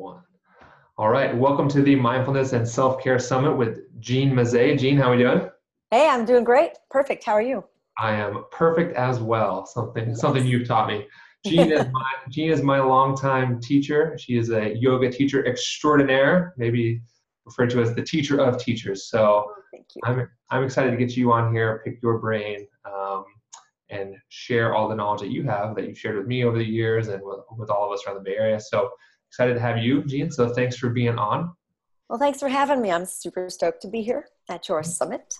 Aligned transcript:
one. 0.00 0.22
All 0.96 1.10
right, 1.10 1.36
welcome 1.36 1.68
to 1.68 1.82
the 1.82 1.94
Mindfulness 1.94 2.54
and 2.54 2.66
Self 2.66 3.02
Care 3.02 3.18
Summit 3.18 3.54
with 3.54 3.80
Jean 4.00 4.32
Mazet. 4.32 4.78
Jean, 4.78 4.96
how 4.96 5.10
are 5.10 5.16
we 5.16 5.22
doing? 5.22 5.48
Hey, 5.90 6.08
I'm 6.08 6.24
doing 6.24 6.42
great. 6.42 6.70
Perfect. 6.90 7.22
How 7.22 7.32
are 7.32 7.42
you? 7.42 7.64
I 7.98 8.12
am 8.12 8.44
perfect 8.50 8.96
as 8.96 9.20
well. 9.20 9.66
Something 9.66 10.14
something 10.14 10.46
you've 10.46 10.66
taught 10.66 10.88
me. 10.88 11.06
Jean 11.46 11.70
is 11.70 11.86
my 11.92 12.12
Jean 12.30 12.50
is 12.50 12.62
my 12.62 12.80
longtime 12.80 13.60
teacher. 13.60 14.16
She 14.18 14.38
is 14.38 14.50
a 14.50 14.74
yoga 14.74 15.10
teacher 15.10 15.46
extraordinaire, 15.46 16.54
maybe 16.56 17.02
referred 17.44 17.68
to 17.70 17.82
as 17.82 17.94
the 17.94 18.02
teacher 18.02 18.40
of 18.40 18.58
teachers. 18.58 19.10
So 19.10 19.52
you. 19.74 19.82
I'm 20.04 20.28
I'm 20.50 20.64
excited 20.64 20.92
to 20.92 20.96
get 20.96 21.14
you 21.14 21.30
on 21.30 21.52
here, 21.52 21.82
pick 21.84 22.02
your 22.02 22.18
brain, 22.18 22.66
um, 22.86 23.24
and 23.90 24.14
share 24.30 24.74
all 24.74 24.88
the 24.88 24.94
knowledge 24.94 25.20
that 25.20 25.30
you 25.30 25.42
have 25.44 25.76
that 25.76 25.86
you've 25.86 25.98
shared 25.98 26.16
with 26.16 26.26
me 26.26 26.44
over 26.44 26.56
the 26.56 26.64
years 26.64 27.08
and 27.08 27.22
with, 27.22 27.40
with 27.58 27.68
all 27.68 27.84
of 27.84 27.92
us 27.92 28.06
around 28.06 28.16
the 28.16 28.22
Bay 28.22 28.36
Area. 28.36 28.58
So 28.58 28.90
excited 29.30 29.54
to 29.54 29.60
have 29.60 29.78
you, 29.78 30.02
Jean. 30.04 30.28
So 30.30 30.48
thanks 30.48 30.76
for 30.76 30.90
being 30.90 31.16
on. 31.16 31.52
Well, 32.08 32.18
thanks 32.18 32.40
for 32.40 32.48
having 32.48 32.82
me. 32.82 32.90
I'm 32.90 33.06
super 33.06 33.48
stoked 33.48 33.80
to 33.82 33.88
be 33.88 34.02
here 34.02 34.26
at 34.48 34.68
your 34.68 34.82
summit. 34.82 35.32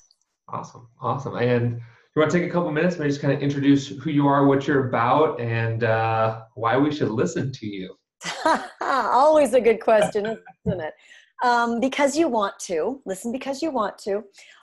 Awesome, 0.49 0.87
awesome. 1.01 1.35
And 1.35 1.73
you 1.75 2.21
want 2.21 2.31
to 2.31 2.39
take 2.39 2.49
a 2.49 2.53
couple 2.53 2.71
minutes, 2.71 2.99
maybe 2.99 3.11
just 3.11 3.21
kind 3.21 3.35
of 3.35 3.41
introduce 3.41 3.89
who 3.89 4.11
you 4.11 4.29
are, 4.29 4.47
what 4.47 4.69
you're 4.69 4.89
about, 4.89 5.41
and 5.41 5.83
uh, 5.83 6.43
why 6.55 6.77
we 6.77 6.93
should 6.93 7.09
listen 7.09 7.51
to 7.51 7.67
you. 7.67 7.97
Always 8.81 9.55
a 9.55 9.61
good 9.61 9.81
question, 9.81 10.25
isn't 10.67 10.81
it? 10.81 10.95
Um, 11.43 11.81
because 11.81 12.17
you 12.17 12.29
want 12.29 12.59
to 12.61 13.03
listen 13.07 13.33
because 13.33 13.63
you 13.63 13.73
want 13.73 13.99
to 13.99 14.23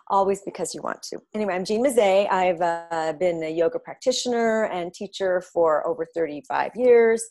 always 0.10 0.42
because 0.44 0.74
you 0.74 0.82
want 0.82 1.02
to 1.02 1.20
anyway 1.34 1.54
i'm 1.54 1.66
jean 1.66 1.84
mazet 1.84 2.32
i've 2.32 2.62
uh, 2.62 3.14
been 3.20 3.44
a 3.44 3.50
yoga 3.50 3.80
practitioner 3.80 4.66
and 4.66 4.94
teacher 4.94 5.42
for 5.42 5.86
over 5.86 6.06
35 6.16 6.72
years 6.76 7.28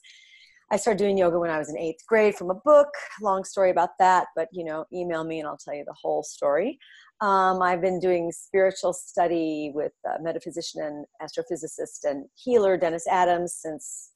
i 0.70 0.77
started 0.77 0.98
doing 0.98 1.19
yoga 1.19 1.38
when 1.38 1.51
i 1.51 1.59
was 1.59 1.69
in 1.69 1.79
eighth 1.79 2.05
grade 2.06 2.34
from 2.34 2.51
a 2.51 2.55
book. 2.55 2.88
Long 3.20 3.45
story 3.45 3.70
about 3.70 3.91
that 3.98 4.29
but 4.34 4.48
you 4.52 4.65
know 4.65 4.84
email 4.92 5.25
me 5.25 5.39
and 5.41 5.48
i'll 5.48 5.58
tell 5.58 5.75
you 5.75 5.84
the 5.84 5.97
whole 6.00 6.23
story. 6.23 6.78
Um, 7.20 7.62
i've 7.62 7.81
been 7.81 8.00
doing 8.00 8.31
spiritual 8.33 8.92
study 8.92 9.73
with 9.75 9.92
metaphysician 10.20 10.83
and 10.83 11.06
astrophysicist 11.23 12.05
and 12.05 12.27
healer 12.34 12.77
dennis 12.77 13.06
adams 13.06 13.55
since 13.55 14.12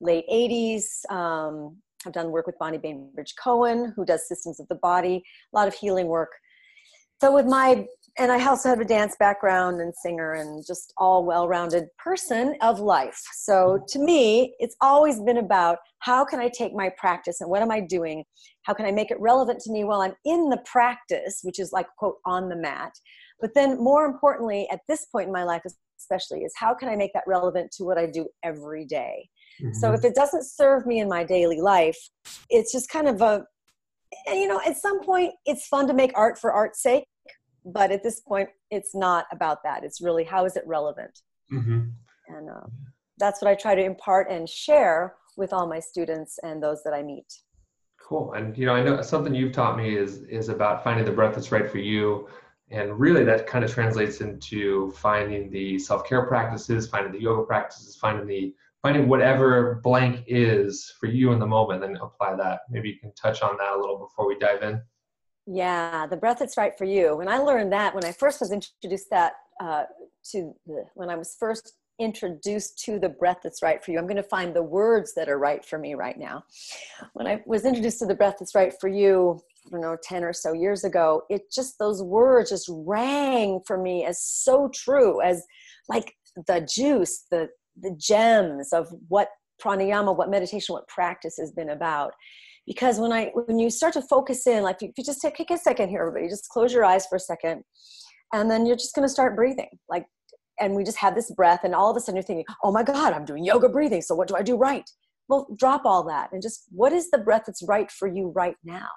late 0.00 0.24
80s 0.30 1.10
um, 1.10 1.76
I've 2.06 2.12
done 2.12 2.30
work 2.30 2.46
with 2.46 2.58
Bonnie 2.58 2.78
Bainbridge 2.78 3.34
Cohen, 3.42 3.92
who 3.94 4.06
does 4.06 4.26
systems 4.26 4.58
of 4.58 4.66
the 4.68 4.76
body, 4.76 5.22
a 5.52 5.56
lot 5.56 5.68
of 5.68 5.74
healing 5.74 6.06
work. 6.06 6.30
So 7.20 7.34
with 7.34 7.46
my 7.46 7.86
and 8.18 8.32
I 8.32 8.44
also 8.44 8.68
have 8.68 8.80
a 8.80 8.84
dance 8.84 9.14
background 9.18 9.80
and 9.80 9.94
singer 9.94 10.32
and 10.32 10.64
just 10.66 10.92
all 10.98 11.24
well-rounded 11.24 11.86
person 11.96 12.56
of 12.60 12.80
life. 12.80 13.18
So 13.34 13.84
to 13.88 13.98
me, 13.98 14.54
it's 14.58 14.74
always 14.80 15.20
been 15.20 15.38
about 15.38 15.78
how 16.00 16.24
can 16.24 16.40
I 16.40 16.48
take 16.48 16.74
my 16.74 16.90
practice 16.98 17.40
and 17.40 17.48
what 17.48 17.62
am 17.62 17.70
I 17.70 17.80
doing? 17.80 18.24
How 18.64 18.74
can 18.74 18.84
I 18.84 18.90
make 18.90 19.10
it 19.10 19.20
relevant 19.20 19.60
to 19.60 19.72
me 19.72 19.84
while 19.84 20.00
I'm 20.00 20.14
in 20.24 20.50
the 20.50 20.62
practice, 20.66 21.40
which 21.42 21.58
is 21.58 21.72
like 21.72 21.86
quote 21.98 22.16
on 22.26 22.48
the 22.48 22.56
mat. 22.56 22.92
But 23.40 23.54
then 23.54 23.82
more 23.82 24.04
importantly, 24.04 24.68
at 24.70 24.80
this 24.88 25.06
point 25.06 25.28
in 25.28 25.32
my 25.32 25.44
life 25.44 25.62
especially, 25.98 26.40
is 26.40 26.52
how 26.56 26.74
can 26.74 26.88
I 26.88 26.96
make 26.96 27.12
that 27.14 27.24
relevant 27.26 27.70
to 27.72 27.84
what 27.84 27.96
I 27.96 28.06
do 28.06 28.26
every 28.42 28.84
day? 28.86 29.28
Mm-hmm. 29.62 29.74
So 29.74 29.92
if 29.92 30.04
it 30.04 30.14
doesn't 30.14 30.44
serve 30.44 30.84
me 30.84 31.00
in 31.00 31.08
my 31.08 31.24
daily 31.24 31.60
life, 31.60 31.98
it's 32.48 32.72
just 32.72 32.90
kind 32.90 33.08
of 33.08 33.22
a, 33.22 33.44
and 34.26 34.38
you 34.38 34.48
know, 34.48 34.60
at 34.66 34.76
some 34.76 35.02
point 35.02 35.32
it's 35.46 35.66
fun 35.66 35.86
to 35.88 35.94
make 35.94 36.12
art 36.14 36.38
for 36.38 36.52
art's 36.52 36.82
sake, 36.82 37.04
but 37.64 37.90
at 37.90 38.02
this 38.02 38.20
point 38.20 38.48
it's 38.70 38.94
not 38.94 39.26
about 39.32 39.62
that. 39.64 39.84
It's 39.84 40.00
really 40.00 40.24
how 40.24 40.44
is 40.44 40.56
it 40.56 40.64
relevant? 40.66 41.20
Mm-hmm. 41.52 41.80
And 42.28 42.50
uh, 42.50 42.66
that's 43.18 43.42
what 43.42 43.50
I 43.50 43.54
try 43.54 43.74
to 43.74 43.82
impart 43.82 44.30
and 44.30 44.48
share 44.48 45.16
with 45.36 45.52
all 45.52 45.66
my 45.66 45.80
students 45.80 46.38
and 46.42 46.62
those 46.62 46.82
that 46.84 46.92
I 46.92 47.02
meet. 47.02 47.26
Cool. 48.00 48.32
And 48.32 48.56
you 48.56 48.66
know, 48.66 48.74
I 48.74 48.82
know 48.82 49.02
something 49.02 49.34
you've 49.34 49.52
taught 49.52 49.76
me 49.76 49.96
is 49.96 50.22
is 50.22 50.48
about 50.48 50.82
finding 50.82 51.04
the 51.04 51.12
breath 51.12 51.34
that's 51.34 51.52
right 51.52 51.70
for 51.70 51.78
you. 51.78 52.28
And 52.70 52.98
really 52.98 53.24
that 53.24 53.46
kind 53.46 53.64
of 53.64 53.72
translates 53.72 54.20
into 54.20 54.92
finding 54.92 55.50
the 55.50 55.78
self-care 55.78 56.26
practices, 56.26 56.88
finding 56.88 57.12
the 57.12 57.20
yoga 57.20 57.42
practices, 57.42 57.96
finding 57.96 58.26
the 58.26 58.54
finding 58.82 59.08
whatever 59.08 59.80
blank 59.84 60.24
is 60.26 60.92
for 60.98 61.06
you 61.06 61.32
in 61.32 61.38
the 61.38 61.46
moment 61.46 61.84
and 61.84 61.96
apply 61.98 62.34
that. 62.36 62.60
Maybe 62.70 62.88
you 62.88 62.98
can 62.98 63.12
touch 63.14 63.42
on 63.42 63.56
that 63.58 63.74
a 63.74 63.78
little 63.78 63.98
before 63.98 64.26
we 64.26 64.38
dive 64.38 64.62
in. 64.62 64.80
Yeah, 65.46 66.06
the 66.06 66.16
breath 66.16 66.38
that's 66.38 66.56
right 66.56 66.76
for 66.78 66.84
you. 66.84 67.16
When 67.16 67.28
I 67.28 67.38
learned 67.38 67.72
that, 67.72 67.94
when 67.94 68.04
I 68.04 68.12
first 68.12 68.40
was 68.40 68.52
introduced 68.52 69.10
that 69.10 69.32
uh, 69.60 69.84
to 70.32 70.54
the, 70.66 70.84
when 70.94 71.10
I 71.10 71.16
was 71.16 71.36
first 71.38 71.72
introduced 71.98 72.78
to 72.84 72.98
the 72.98 73.08
breath 73.08 73.38
that's 73.42 73.62
right 73.62 73.84
for 73.84 73.90
you, 73.90 73.98
I'm 73.98 74.06
going 74.06 74.16
to 74.16 74.22
find 74.22 74.54
the 74.54 74.62
words 74.62 75.12
that 75.14 75.28
are 75.28 75.38
right 75.38 75.64
for 75.64 75.78
me 75.78 75.94
right 75.94 76.18
now. 76.18 76.44
When 77.12 77.26
I 77.26 77.42
was 77.46 77.64
introduced 77.64 77.98
to 77.98 78.06
the 78.06 78.14
breath 78.14 78.36
that's 78.38 78.54
right 78.54 78.72
for 78.80 78.88
you, 78.88 79.38
I 79.66 79.70
don't 79.70 79.82
know, 79.82 79.96
10 80.02 80.24
or 80.24 80.32
so 80.32 80.52
years 80.54 80.84
ago, 80.84 81.22
it 81.28 81.42
just, 81.52 81.78
those 81.78 82.02
words 82.02 82.50
just 82.50 82.70
rang 82.70 83.60
for 83.66 83.76
me 83.76 84.06
as 84.06 84.22
so 84.22 84.70
true 84.72 85.20
as 85.20 85.44
like 85.88 86.14
the 86.46 86.66
juice, 86.72 87.26
the, 87.30 87.48
the 87.78 87.94
gems 87.98 88.72
of 88.72 88.88
what 89.08 89.28
pranayama, 89.62 90.16
what 90.16 90.30
meditation, 90.30 90.72
what 90.72 90.88
practice 90.88 91.36
has 91.38 91.52
been 91.52 91.70
about. 91.70 92.12
Because 92.66 92.98
when 92.98 93.12
I 93.12 93.30
when 93.34 93.58
you 93.58 93.70
start 93.70 93.94
to 93.94 94.02
focus 94.02 94.46
in, 94.46 94.62
like 94.62 94.82
if 94.82 94.92
you 94.96 95.04
just 95.04 95.20
take, 95.20 95.34
take 95.34 95.50
a 95.50 95.58
second 95.58 95.88
here, 95.88 96.00
everybody, 96.00 96.28
just 96.28 96.48
close 96.48 96.72
your 96.72 96.84
eyes 96.84 97.06
for 97.06 97.16
a 97.16 97.20
second, 97.20 97.62
and 98.32 98.50
then 98.50 98.66
you're 98.66 98.76
just 98.76 98.94
going 98.94 99.06
to 99.06 99.12
start 99.12 99.34
breathing. 99.34 99.68
Like, 99.88 100.06
and 100.60 100.74
we 100.74 100.84
just 100.84 100.98
have 100.98 101.14
this 101.14 101.30
breath, 101.32 101.60
and 101.64 101.74
all 101.74 101.90
of 101.90 101.96
a 101.96 102.00
sudden 102.00 102.16
you're 102.16 102.22
thinking, 102.22 102.44
"Oh 102.62 102.70
my 102.70 102.82
God, 102.82 103.12
I'm 103.12 103.24
doing 103.24 103.44
yoga 103.44 103.68
breathing. 103.68 104.02
So 104.02 104.14
what 104.14 104.28
do 104.28 104.36
I 104.36 104.42
do 104.42 104.56
right?" 104.56 104.88
Well, 105.30 105.46
drop 105.56 105.82
all 105.84 106.02
that 106.08 106.32
and 106.32 106.42
just 106.42 106.64
what 106.72 106.92
is 106.92 107.08
the 107.10 107.18
breath 107.18 107.44
that's 107.46 107.62
right 107.62 107.88
for 107.88 108.08
you 108.08 108.32
right 108.34 108.56
now? 108.64 108.88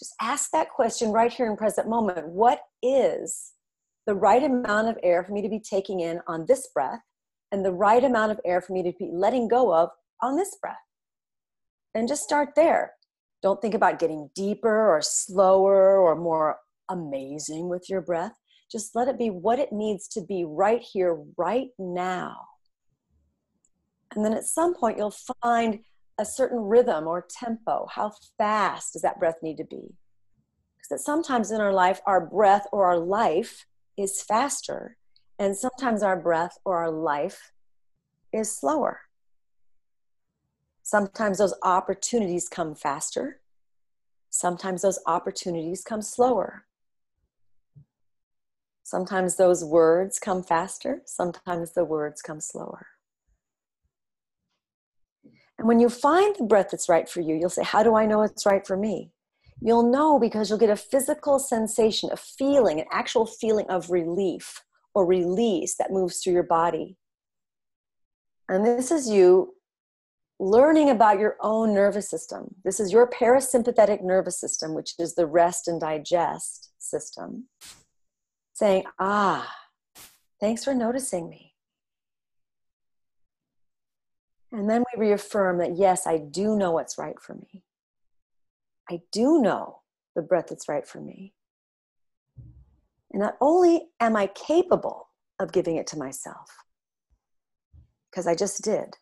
Just 0.00 0.14
ask 0.20 0.50
that 0.50 0.70
question 0.70 1.12
right 1.12 1.32
here 1.32 1.48
in 1.48 1.56
present 1.56 1.88
moment. 1.88 2.26
What 2.26 2.60
is 2.82 3.52
the 4.04 4.16
right 4.16 4.42
amount 4.42 4.88
of 4.88 4.98
air 5.04 5.22
for 5.22 5.30
me 5.30 5.42
to 5.42 5.48
be 5.48 5.60
taking 5.60 6.00
in 6.00 6.20
on 6.26 6.46
this 6.48 6.68
breath? 6.74 6.98
And 7.52 7.64
the 7.64 7.72
right 7.72 8.02
amount 8.02 8.32
of 8.32 8.40
air 8.44 8.60
for 8.60 8.72
me 8.72 8.82
to 8.82 8.92
be 8.98 9.10
letting 9.12 9.48
go 9.48 9.74
of 9.74 9.90
on 10.22 10.36
this 10.36 10.56
breath. 10.60 10.76
And 11.94 12.08
just 12.08 12.22
start 12.22 12.50
there. 12.54 12.92
Don't 13.42 13.60
think 13.60 13.74
about 13.74 13.98
getting 13.98 14.30
deeper 14.34 14.90
or 14.94 15.00
slower 15.02 15.98
or 15.98 16.14
more 16.14 16.58
amazing 16.88 17.68
with 17.68 17.88
your 17.88 18.00
breath. 18.00 18.34
Just 18.70 18.94
let 18.94 19.08
it 19.08 19.18
be 19.18 19.30
what 19.30 19.58
it 19.58 19.72
needs 19.72 20.06
to 20.08 20.20
be 20.20 20.44
right 20.46 20.82
here, 20.82 21.18
right 21.36 21.68
now. 21.78 22.36
And 24.14 24.24
then 24.24 24.32
at 24.32 24.44
some 24.44 24.74
point, 24.74 24.98
you'll 24.98 25.14
find 25.42 25.80
a 26.18 26.24
certain 26.24 26.58
rhythm 26.58 27.06
or 27.06 27.26
tempo. 27.28 27.86
How 27.90 28.12
fast 28.36 28.92
does 28.92 29.02
that 29.02 29.18
breath 29.18 29.38
need 29.42 29.56
to 29.56 29.64
be? 29.64 29.94
Because 30.76 31.04
sometimes 31.04 31.50
in 31.50 31.60
our 31.60 31.72
life, 31.72 32.00
our 32.06 32.20
breath 32.20 32.66
or 32.72 32.86
our 32.86 32.98
life 32.98 33.66
is 33.96 34.22
faster 34.22 34.96
and 35.40 35.56
sometimes 35.56 36.02
our 36.02 36.18
breath 36.18 36.58
or 36.66 36.76
our 36.76 36.90
life 36.90 37.50
is 38.30 38.54
slower. 38.54 39.00
Sometimes 40.82 41.38
those 41.38 41.54
opportunities 41.62 42.46
come 42.46 42.74
faster. 42.74 43.40
Sometimes 44.28 44.82
those 44.82 44.98
opportunities 45.06 45.82
come 45.82 46.02
slower. 46.02 46.66
Sometimes 48.84 49.36
those 49.36 49.64
words 49.64 50.18
come 50.18 50.42
faster. 50.42 51.00
Sometimes 51.06 51.72
the 51.72 51.86
words 51.86 52.20
come 52.20 52.40
slower. 52.40 52.88
And 55.58 55.66
when 55.66 55.80
you 55.80 55.88
find 55.88 56.36
the 56.36 56.44
breath 56.44 56.68
that's 56.70 56.88
right 56.88 57.08
for 57.08 57.20
you, 57.22 57.34
you'll 57.34 57.48
say, 57.48 57.64
How 57.64 57.82
do 57.82 57.94
I 57.94 58.04
know 58.04 58.22
it's 58.22 58.44
right 58.44 58.66
for 58.66 58.76
me? 58.76 59.10
You'll 59.62 59.90
know 59.90 60.18
because 60.18 60.50
you'll 60.50 60.58
get 60.58 60.70
a 60.70 60.76
physical 60.76 61.38
sensation, 61.38 62.10
a 62.12 62.16
feeling, 62.16 62.80
an 62.80 62.86
actual 62.92 63.24
feeling 63.24 63.66
of 63.70 63.90
relief 63.90 64.64
or 64.94 65.06
release 65.06 65.76
that 65.76 65.92
moves 65.92 66.18
through 66.18 66.32
your 66.32 66.42
body. 66.42 66.96
And 68.48 68.64
this 68.64 68.90
is 68.90 69.08
you 69.08 69.54
learning 70.40 70.90
about 70.90 71.20
your 71.20 71.36
own 71.40 71.74
nervous 71.74 72.08
system. 72.08 72.54
This 72.64 72.80
is 72.80 72.92
your 72.92 73.08
parasympathetic 73.08 74.02
nervous 74.02 74.40
system, 74.40 74.74
which 74.74 74.94
is 74.98 75.14
the 75.14 75.26
rest 75.26 75.68
and 75.68 75.80
digest 75.80 76.70
system, 76.78 77.48
saying, 78.54 78.84
Ah, 78.98 79.54
thanks 80.40 80.64
for 80.64 80.74
noticing 80.74 81.28
me. 81.28 81.54
And 84.52 84.68
then 84.68 84.82
we 84.92 85.08
reaffirm 85.08 85.58
that, 85.58 85.76
yes, 85.76 86.06
I 86.06 86.18
do 86.18 86.56
know 86.56 86.72
what's 86.72 86.98
right 86.98 87.20
for 87.20 87.34
me. 87.34 87.62
I 88.90 89.02
do 89.12 89.40
know 89.40 89.82
the 90.16 90.22
breath 90.22 90.46
that's 90.48 90.68
right 90.68 90.86
for 90.86 91.00
me. 91.00 91.34
And 93.12 93.20
not 93.20 93.36
only 93.40 93.88
am 93.98 94.16
I 94.16 94.28
capable 94.28 95.08
of 95.38 95.52
giving 95.52 95.76
it 95.76 95.86
to 95.88 95.98
myself, 95.98 96.48
because 98.10 98.26
I 98.26 98.34
just 98.34 98.62
did, 98.62 98.96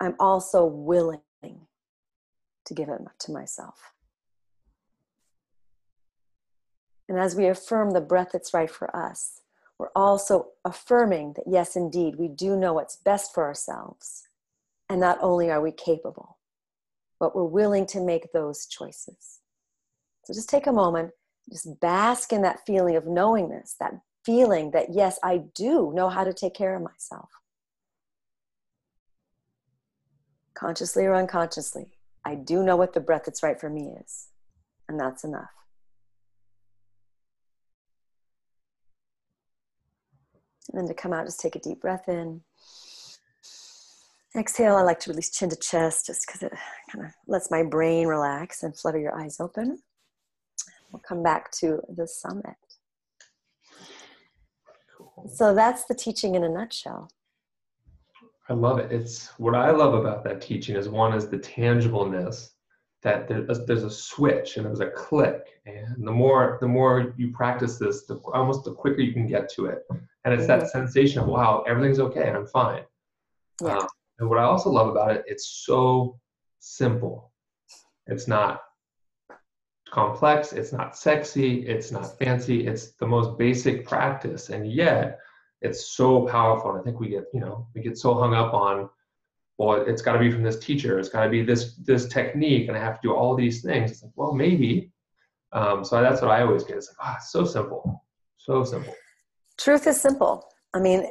I'm 0.00 0.14
also 0.18 0.64
willing 0.64 1.20
to 1.42 2.74
give 2.74 2.88
it 2.88 3.00
to 3.20 3.32
myself. 3.32 3.92
And 7.08 7.18
as 7.18 7.36
we 7.36 7.46
affirm 7.46 7.90
the 7.90 8.00
breath 8.00 8.30
that's 8.32 8.54
right 8.54 8.70
for 8.70 8.94
us, 8.96 9.42
we're 9.78 9.90
also 9.94 10.50
affirming 10.64 11.34
that 11.34 11.44
yes, 11.46 11.76
indeed, 11.76 12.16
we 12.16 12.28
do 12.28 12.56
know 12.56 12.72
what's 12.72 12.96
best 12.96 13.34
for 13.34 13.44
ourselves. 13.44 14.22
And 14.88 15.00
not 15.00 15.18
only 15.20 15.50
are 15.50 15.60
we 15.60 15.72
capable, 15.72 16.38
but 17.18 17.34
we're 17.34 17.44
willing 17.44 17.86
to 17.86 18.00
make 18.00 18.32
those 18.32 18.66
choices. 18.66 19.40
So 20.24 20.32
just 20.32 20.48
take 20.48 20.66
a 20.66 20.72
moment, 20.72 21.10
just 21.50 21.80
bask 21.80 22.32
in 22.32 22.42
that 22.42 22.64
feeling 22.66 22.96
of 22.96 23.06
knowingness, 23.06 23.76
that 23.80 23.92
feeling 24.24 24.70
that, 24.70 24.86
yes, 24.92 25.18
I 25.22 25.42
do 25.54 25.92
know 25.94 26.08
how 26.08 26.24
to 26.24 26.32
take 26.32 26.54
care 26.54 26.74
of 26.74 26.82
myself. 26.82 27.28
Consciously 30.54 31.04
or 31.04 31.14
unconsciously, 31.14 31.98
I 32.24 32.34
do 32.36 32.62
know 32.62 32.76
what 32.76 32.94
the 32.94 33.00
breath 33.00 33.22
that's 33.26 33.42
right 33.42 33.60
for 33.60 33.68
me 33.68 33.94
is. 34.02 34.28
And 34.88 34.98
that's 34.98 35.24
enough. 35.24 35.50
And 40.72 40.80
then 40.80 40.88
to 40.88 40.94
come 40.94 41.12
out, 41.12 41.26
just 41.26 41.40
take 41.40 41.56
a 41.56 41.60
deep 41.60 41.80
breath 41.80 42.08
in. 42.08 42.40
Exhale, 44.36 44.76
I 44.76 44.82
like 44.82 44.98
to 45.00 45.10
release 45.10 45.30
chin 45.30 45.50
to 45.50 45.56
chest 45.56 46.06
just 46.06 46.26
because 46.26 46.42
it 46.42 46.52
kind 46.90 47.04
of 47.04 47.12
lets 47.28 47.50
my 47.50 47.62
brain 47.62 48.08
relax 48.08 48.62
and 48.62 48.76
flutter 48.76 48.98
your 48.98 49.16
eyes 49.16 49.38
open. 49.38 49.78
We'll 50.94 51.00
come 51.00 51.24
back 51.24 51.50
to 51.58 51.80
the 51.96 52.06
summit. 52.06 52.54
Cool. 54.96 55.28
So 55.34 55.52
that's 55.52 55.86
the 55.86 55.94
teaching 55.96 56.36
in 56.36 56.44
a 56.44 56.48
nutshell. 56.48 57.10
I 58.48 58.52
love 58.52 58.78
it. 58.78 58.92
It's 58.92 59.26
what 59.38 59.56
I 59.56 59.72
love 59.72 59.94
about 59.94 60.22
that 60.22 60.40
teaching 60.40 60.76
is 60.76 60.88
one 60.88 61.12
is 61.12 61.26
the 61.26 61.38
tangibleness 61.38 62.50
that 63.02 63.26
there's, 63.26 63.82
a 63.82 63.90
switch 63.90 64.56
and 64.56 64.66
there's 64.66 64.78
a 64.78 64.90
click 64.90 65.60
and 65.66 66.06
the 66.06 66.12
more 66.12 66.58
the 66.60 66.68
more 66.68 67.12
you 67.16 67.32
practice 67.32 67.76
this 67.76 68.06
the 68.06 68.14
almost 68.32 68.64
the 68.64 68.72
quicker 68.72 69.00
you 69.00 69.12
can 69.12 69.26
get 69.26 69.50
to 69.54 69.66
it 69.66 69.82
and 70.24 70.32
it's 70.32 70.46
that 70.46 70.70
sensation 70.70 71.20
of 71.20 71.26
wow 71.26 71.62
everything's 71.68 72.00
okay 72.00 72.26
and 72.26 72.34
i'm 72.34 72.46
fine 72.46 72.82
yeah. 73.62 73.76
Um, 73.76 73.86
and 74.20 74.30
what 74.30 74.38
i 74.38 74.44
also 74.44 74.70
love 74.70 74.88
about 74.88 75.10
it 75.10 75.24
it's 75.26 75.64
so 75.66 76.18
simple 76.60 77.30
it's 78.06 78.26
not 78.26 78.62
complex 79.94 80.52
it's 80.52 80.72
not 80.72 80.96
sexy 80.96 81.66
it's 81.74 81.90
not 81.92 82.18
fancy 82.18 82.66
it's 82.66 82.92
the 83.02 83.06
most 83.06 83.38
basic 83.38 83.86
practice 83.86 84.50
and 84.50 84.70
yet 84.70 85.20
it's 85.62 85.80
so 85.96 86.26
powerful 86.26 86.70
and 86.70 86.80
i 86.80 86.82
think 86.82 86.98
we 86.98 87.08
get 87.08 87.24
you 87.32 87.40
know 87.40 87.66
we 87.74 87.80
get 87.80 87.96
so 87.96 88.14
hung 88.14 88.34
up 88.34 88.52
on 88.52 88.88
well, 89.58 89.84
it's 89.86 90.02
got 90.02 90.14
to 90.14 90.18
be 90.18 90.30
from 90.30 90.42
this 90.42 90.58
teacher. 90.58 90.98
It's 90.98 91.08
got 91.08 91.24
to 91.24 91.30
be 91.30 91.42
this 91.42 91.76
this 91.76 92.08
technique, 92.08 92.68
and 92.68 92.76
I 92.76 92.80
have 92.80 93.00
to 93.00 93.08
do 93.08 93.14
all 93.14 93.36
these 93.36 93.62
things. 93.62 93.92
It's 93.92 94.02
like, 94.02 94.12
well, 94.16 94.32
maybe. 94.32 94.90
Um, 95.52 95.84
so 95.84 96.02
that's 96.02 96.20
what 96.20 96.32
I 96.32 96.42
always 96.42 96.64
get. 96.64 96.76
It's 96.76 96.88
like, 96.88 96.96
ah, 97.00 97.18
so 97.24 97.44
simple, 97.44 98.04
so 98.36 98.64
simple. 98.64 98.94
Truth 99.56 99.86
is 99.86 100.00
simple. 100.00 100.48
I 100.74 100.80
mean, 100.80 101.06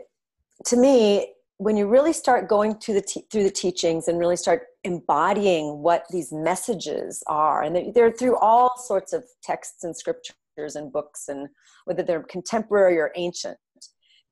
to 0.65 0.75
me, 0.75 1.33
when 1.57 1.77
you 1.77 1.87
really 1.87 2.11
start 2.11 2.49
going 2.49 2.75
through 2.75 2.95
the 2.95 3.23
through 3.31 3.43
the 3.43 3.51
teachings 3.51 4.09
and 4.09 4.19
really 4.19 4.35
start 4.35 4.63
embodying 4.83 5.81
what 5.81 6.05
these 6.09 6.31
messages 6.31 7.23
are, 7.27 7.63
and 7.63 7.93
they're, 7.93 8.11
through 8.11 8.37
all 8.37 8.77
sorts 8.77 9.13
of 9.13 9.23
texts 9.41 9.83
and 9.83 9.95
scriptures 9.95 10.75
and 10.75 10.91
books, 10.91 11.27
and 11.27 11.47
whether 11.85 12.03
they're 12.03 12.23
contemporary 12.23 12.97
or 12.97 13.11
ancient, 13.15 13.57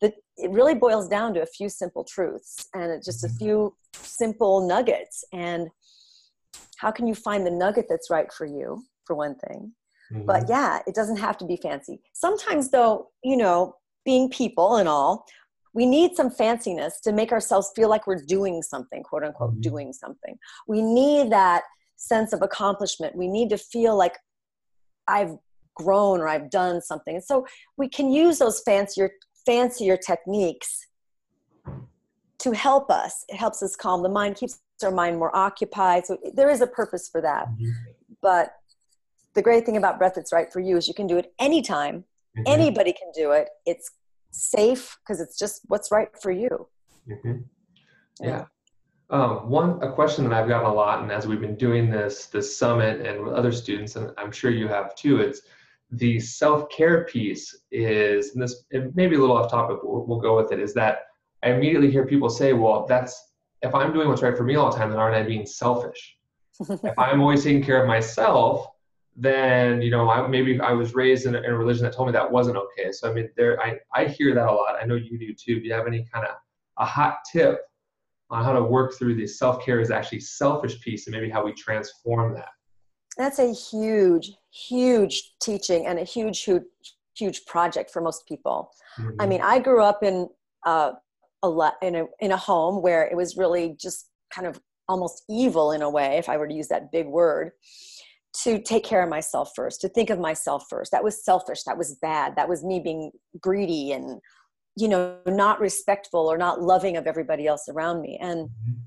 that 0.02 0.14
it 0.38 0.50
really 0.52 0.76
boils 0.76 1.08
down 1.08 1.34
to 1.34 1.42
a 1.42 1.46
few 1.46 1.70
simple 1.70 2.04
truths 2.04 2.68
and 2.74 3.04
just 3.04 3.24
a 3.24 3.28
mm-hmm. 3.28 3.38
few 3.38 3.76
simple 3.94 4.68
nuggets. 4.68 5.24
And 5.32 5.70
how 6.78 6.92
can 6.92 7.08
you 7.08 7.16
find 7.16 7.46
the 7.46 7.52
nugget 7.52 7.86
that's 7.88 8.10
right 8.10 8.32
for 8.34 8.46
you 8.46 8.84
for 9.06 9.16
one 9.16 9.36
thing? 9.36 9.74
Mm-hmm. 10.12 10.26
but 10.26 10.50
yeah 10.50 10.80
it 10.88 10.94
doesn't 10.94 11.18
have 11.18 11.38
to 11.38 11.46
be 11.46 11.56
fancy. 11.56 12.02
Sometimes 12.14 12.70
though 12.70 13.08
you 13.24 13.38
know 13.38 13.76
being 14.04 14.30
people 14.30 14.76
and 14.76 14.90
all 14.90 15.26
we 15.74 15.86
need 15.86 16.16
some 16.16 16.30
fanciness 16.30 16.94
to 17.04 17.14
make 17.14 17.32
ourselves 17.32 17.72
feel 17.76 17.90
like 17.90 18.08
we're 18.08 18.24
doing 18.26 18.62
something 18.62 19.04
quote 19.04 19.24
unquote 19.24 19.52
mm-hmm. 19.52 19.62
doing 19.62 19.94
something 19.94 20.38
we 20.68 20.82
need 20.82 21.32
that 21.32 21.64
sense 21.98 22.34
of 22.34 22.42
accomplishment 22.42 23.16
we 23.16 23.28
need 23.28 23.50
to 23.50 23.58
feel 23.58 23.96
like 23.96 24.18
i've 25.08 25.36
grown 25.76 26.20
or 26.20 26.28
i've 26.28 26.50
done 26.50 26.82
something 26.82 27.16
and 27.16 27.24
so 27.24 27.46
we 27.78 27.88
can 27.88 28.12
use 28.12 28.40
those 28.40 28.62
fancier 28.62 29.12
fancier 29.46 29.98
techniques 29.98 30.88
to 32.42 32.52
help 32.52 32.90
us. 32.90 33.24
It 33.30 33.36
helps 33.36 33.62
us 33.62 33.76
calm 33.76 34.02
the 34.02 34.10
mind, 34.10 34.36
keeps 34.36 34.60
our 34.84 34.92
mind 34.92 35.20
more 35.20 35.36
occupied. 35.36 36.06
So 36.08 36.18
there 36.34 36.50
is 36.50 36.62
a 36.62 36.68
purpose 36.68 37.08
for 37.08 37.22
that. 37.22 37.48
Mm-hmm. 37.48 37.70
But 38.22 38.54
the 39.36 39.42
great 39.42 39.66
thing 39.66 39.78
about 39.78 40.00
breath 40.00 40.14
that's 40.16 40.34
right 40.34 40.52
for 40.52 40.60
you 40.60 40.76
is 40.76 40.88
you 40.88 40.94
can 40.94 41.08
do 41.08 41.18
it 41.18 41.34
anytime. 41.40 42.04
Mm-hmm. 42.38 42.44
Anybody 42.48 42.94
can 42.94 43.12
do 43.16 43.32
it. 43.32 43.50
It's 43.66 43.92
safe 44.32 44.98
because 45.02 45.22
it's 45.22 45.38
just 45.38 45.62
what's 45.68 45.92
right 45.92 46.10
for 46.22 46.32
you. 46.32 46.68
Mm-hmm. 47.10 47.40
Yeah. 48.20 48.28
yeah. 48.28 48.46
Um, 49.10 49.50
one 49.50 49.84
a 49.84 49.92
question 49.92 50.24
that 50.24 50.34
I've 50.34 50.48
gotten 50.48 50.68
a 50.68 50.74
lot, 50.74 51.02
and 51.02 51.12
as 51.12 51.28
we've 51.28 51.42
been 51.42 51.58
doing 51.58 51.90
this 51.90 52.28
this 52.28 52.58
summit 52.58 53.06
and 53.06 53.24
with 53.24 53.34
other 53.34 53.52
students, 53.52 53.98
and 53.98 54.12
I'm 54.18 54.32
sure 54.32 54.52
you 54.52 54.70
have 54.70 54.96
too, 54.96 55.20
it's 55.20 55.42
the 55.92 56.20
self-care 56.20 57.04
piece 57.06 57.54
is, 57.72 58.34
and 58.34 58.42
this 58.42 58.64
it 58.72 58.96
may 58.96 59.08
be 59.08 59.18
a 59.18 59.20
little 59.20 59.36
off 59.36 59.52
topic, 59.52 59.80
but 59.82 59.92
we'll, 59.92 60.06
we'll 60.06 60.20
go 60.20 60.38
with 60.38 60.54
it, 60.54 60.60
is 60.60 60.74
that 60.76 61.00
I 61.44 61.52
immediately 61.52 61.92
hear 61.92 62.06
people 62.06 62.30
say, 62.30 62.54
well, 62.54 62.86
that's, 62.88 63.34
if 63.62 63.76
I'm 63.76 63.92
doing 63.92 64.08
what's 64.08 64.22
right 64.22 64.38
for 64.38 64.44
me 64.44 64.56
all 64.56 64.72
the 64.72 64.78
time, 64.78 64.90
then 64.90 65.00
aren't 65.00 65.16
I 65.16 65.24
being 65.24 65.46
selfish? 65.46 66.18
if 66.70 66.98
I'm 66.98 67.22
always 67.22 67.44
taking 67.44 67.64
care 67.64 67.82
of 67.82 67.88
myself, 67.88 68.68
then, 69.16 69.82
you 69.82 69.92
know, 69.92 70.10
I, 70.10 70.26
maybe 70.28 70.60
I 70.60 70.72
was 70.72 70.96
raised 70.96 71.26
in 71.26 71.36
a, 71.36 71.40
in 71.40 71.52
a, 71.52 71.58
religion 71.58 71.84
that 71.84 71.94
told 71.94 72.08
me 72.08 72.14
that 72.14 72.32
wasn't 72.32 72.58
okay. 72.58 72.92
So, 72.92 73.10
I 73.10 73.14
mean, 73.14 73.30
there, 73.36 73.62
I, 73.62 73.78
I 73.94 74.06
hear 74.06 74.34
that 74.34 74.48
a 74.48 74.52
lot. 74.52 74.76
I 74.82 74.86
know 74.86 74.96
you 74.96 75.20
do 75.20 75.34
too. 75.34 75.60
Do 75.60 75.68
you 75.68 75.74
have 75.74 75.88
any 75.88 76.08
kind 76.14 76.26
of 76.26 76.36
a 76.78 76.86
hot 76.86 77.18
tip 77.32 77.60
on 78.30 78.44
how 78.44 78.54
to 78.54 78.64
work 78.64 78.94
through 78.98 79.16
the 79.16 79.28
self-care 79.28 79.82
is 79.82 79.92
actually 79.92 80.22
selfish 80.22 80.80
piece 80.82 81.08
and 81.08 81.16
maybe 81.16 81.30
how 81.30 81.44
we 81.44 81.54
transform 81.54 82.34
that? 82.36 82.50
That's 83.18 83.40
a 83.40 83.54
huge, 83.54 84.32
huge 84.52 85.34
teaching 85.42 85.88
and 85.88 86.00
a 86.00 86.04
huge, 86.04 86.44
huge, 86.44 86.64
huge 87.18 87.46
project 87.46 87.92
for 87.92 88.02
most 88.02 88.26
people. 88.28 88.72
Mm-hmm. 88.98 89.22
I 89.22 89.28
mean, 89.28 89.42
I 89.42 89.60
grew 89.60 89.84
up 89.84 90.04
in 90.04 90.30
uh, 90.66 90.94
a 91.44 91.50
lot 91.50 91.74
in 91.82 91.96
a 91.96 92.06
in 92.20 92.32
a 92.32 92.38
home 92.38 92.82
where 92.82 93.04
it 93.08 93.18
was 93.18 93.36
really 93.36 93.76
just 93.80 94.08
kind 94.34 94.48
of 94.48 94.62
almost 94.92 95.24
evil 95.30 95.72
in 95.72 95.82
a 95.82 95.90
way, 95.90 96.18
if 96.18 96.30
I 96.30 96.38
were 96.38 96.48
to 96.48 96.54
use 96.54 96.68
that 96.68 96.92
big 96.92 97.08
word, 97.08 97.52
to 98.44 98.62
take 98.62 98.84
care 98.84 99.04
of 99.04 99.10
myself 99.10 99.52
first, 99.56 99.82
to 99.82 99.90
think 99.90 100.10
of 100.10 100.20
myself 100.20 100.66
first. 100.70 100.92
That 100.92 101.04
was 101.04 101.24
selfish. 101.24 101.64
That 101.64 101.78
was 101.78 101.98
bad. 102.02 102.36
That 102.36 102.48
was 102.50 102.64
me 102.64 102.80
being 102.80 103.12
greedy 103.40 103.92
and 103.92 104.22
you 104.78 104.88
know 104.88 105.18
not 105.26 105.60
respectful 105.60 106.32
or 106.32 106.38
not 106.38 106.62
loving 106.62 106.96
of 106.96 107.06
everybody 107.06 107.46
else 107.46 107.68
around 107.68 108.02
me 108.02 108.18
and 108.22 108.48
mm-hmm 108.48 108.80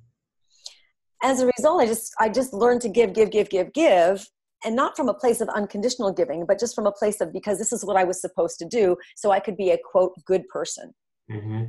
as 1.25 1.41
a 1.41 1.51
result 1.57 1.81
i 1.81 1.87
just 1.87 2.15
i 2.21 2.29
just 2.29 2.53
learned 2.53 2.81
to 2.81 2.89
give 2.89 3.13
give 3.13 3.31
give 3.31 3.49
give 3.49 3.73
give 3.73 4.29
and 4.65 4.77
not 4.77 4.97
from 4.97 5.09
a 5.09 5.15
place 5.15 5.41
of 5.41 5.49
unconditional 5.49 6.13
giving 6.13 6.45
but 6.47 6.61
just 6.61 6.75
from 6.75 6.87
a 6.87 6.93
place 6.93 7.21
of 7.21 7.33
because 7.33 7.59
this 7.59 7.73
is 7.73 7.85
what 7.85 7.97
i 7.97 8.05
was 8.05 8.21
supposed 8.21 8.59
to 8.59 8.67
do 8.67 8.97
so 9.17 9.31
i 9.31 9.41
could 9.41 9.57
be 9.57 9.71
a 9.71 9.79
quote 9.91 10.13
good 10.27 10.47
person 10.49 10.93
mm-hmm. 11.31 11.65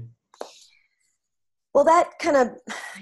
well 1.74 1.86
that 1.86 2.12
kind 2.20 2.36
of 2.36 2.50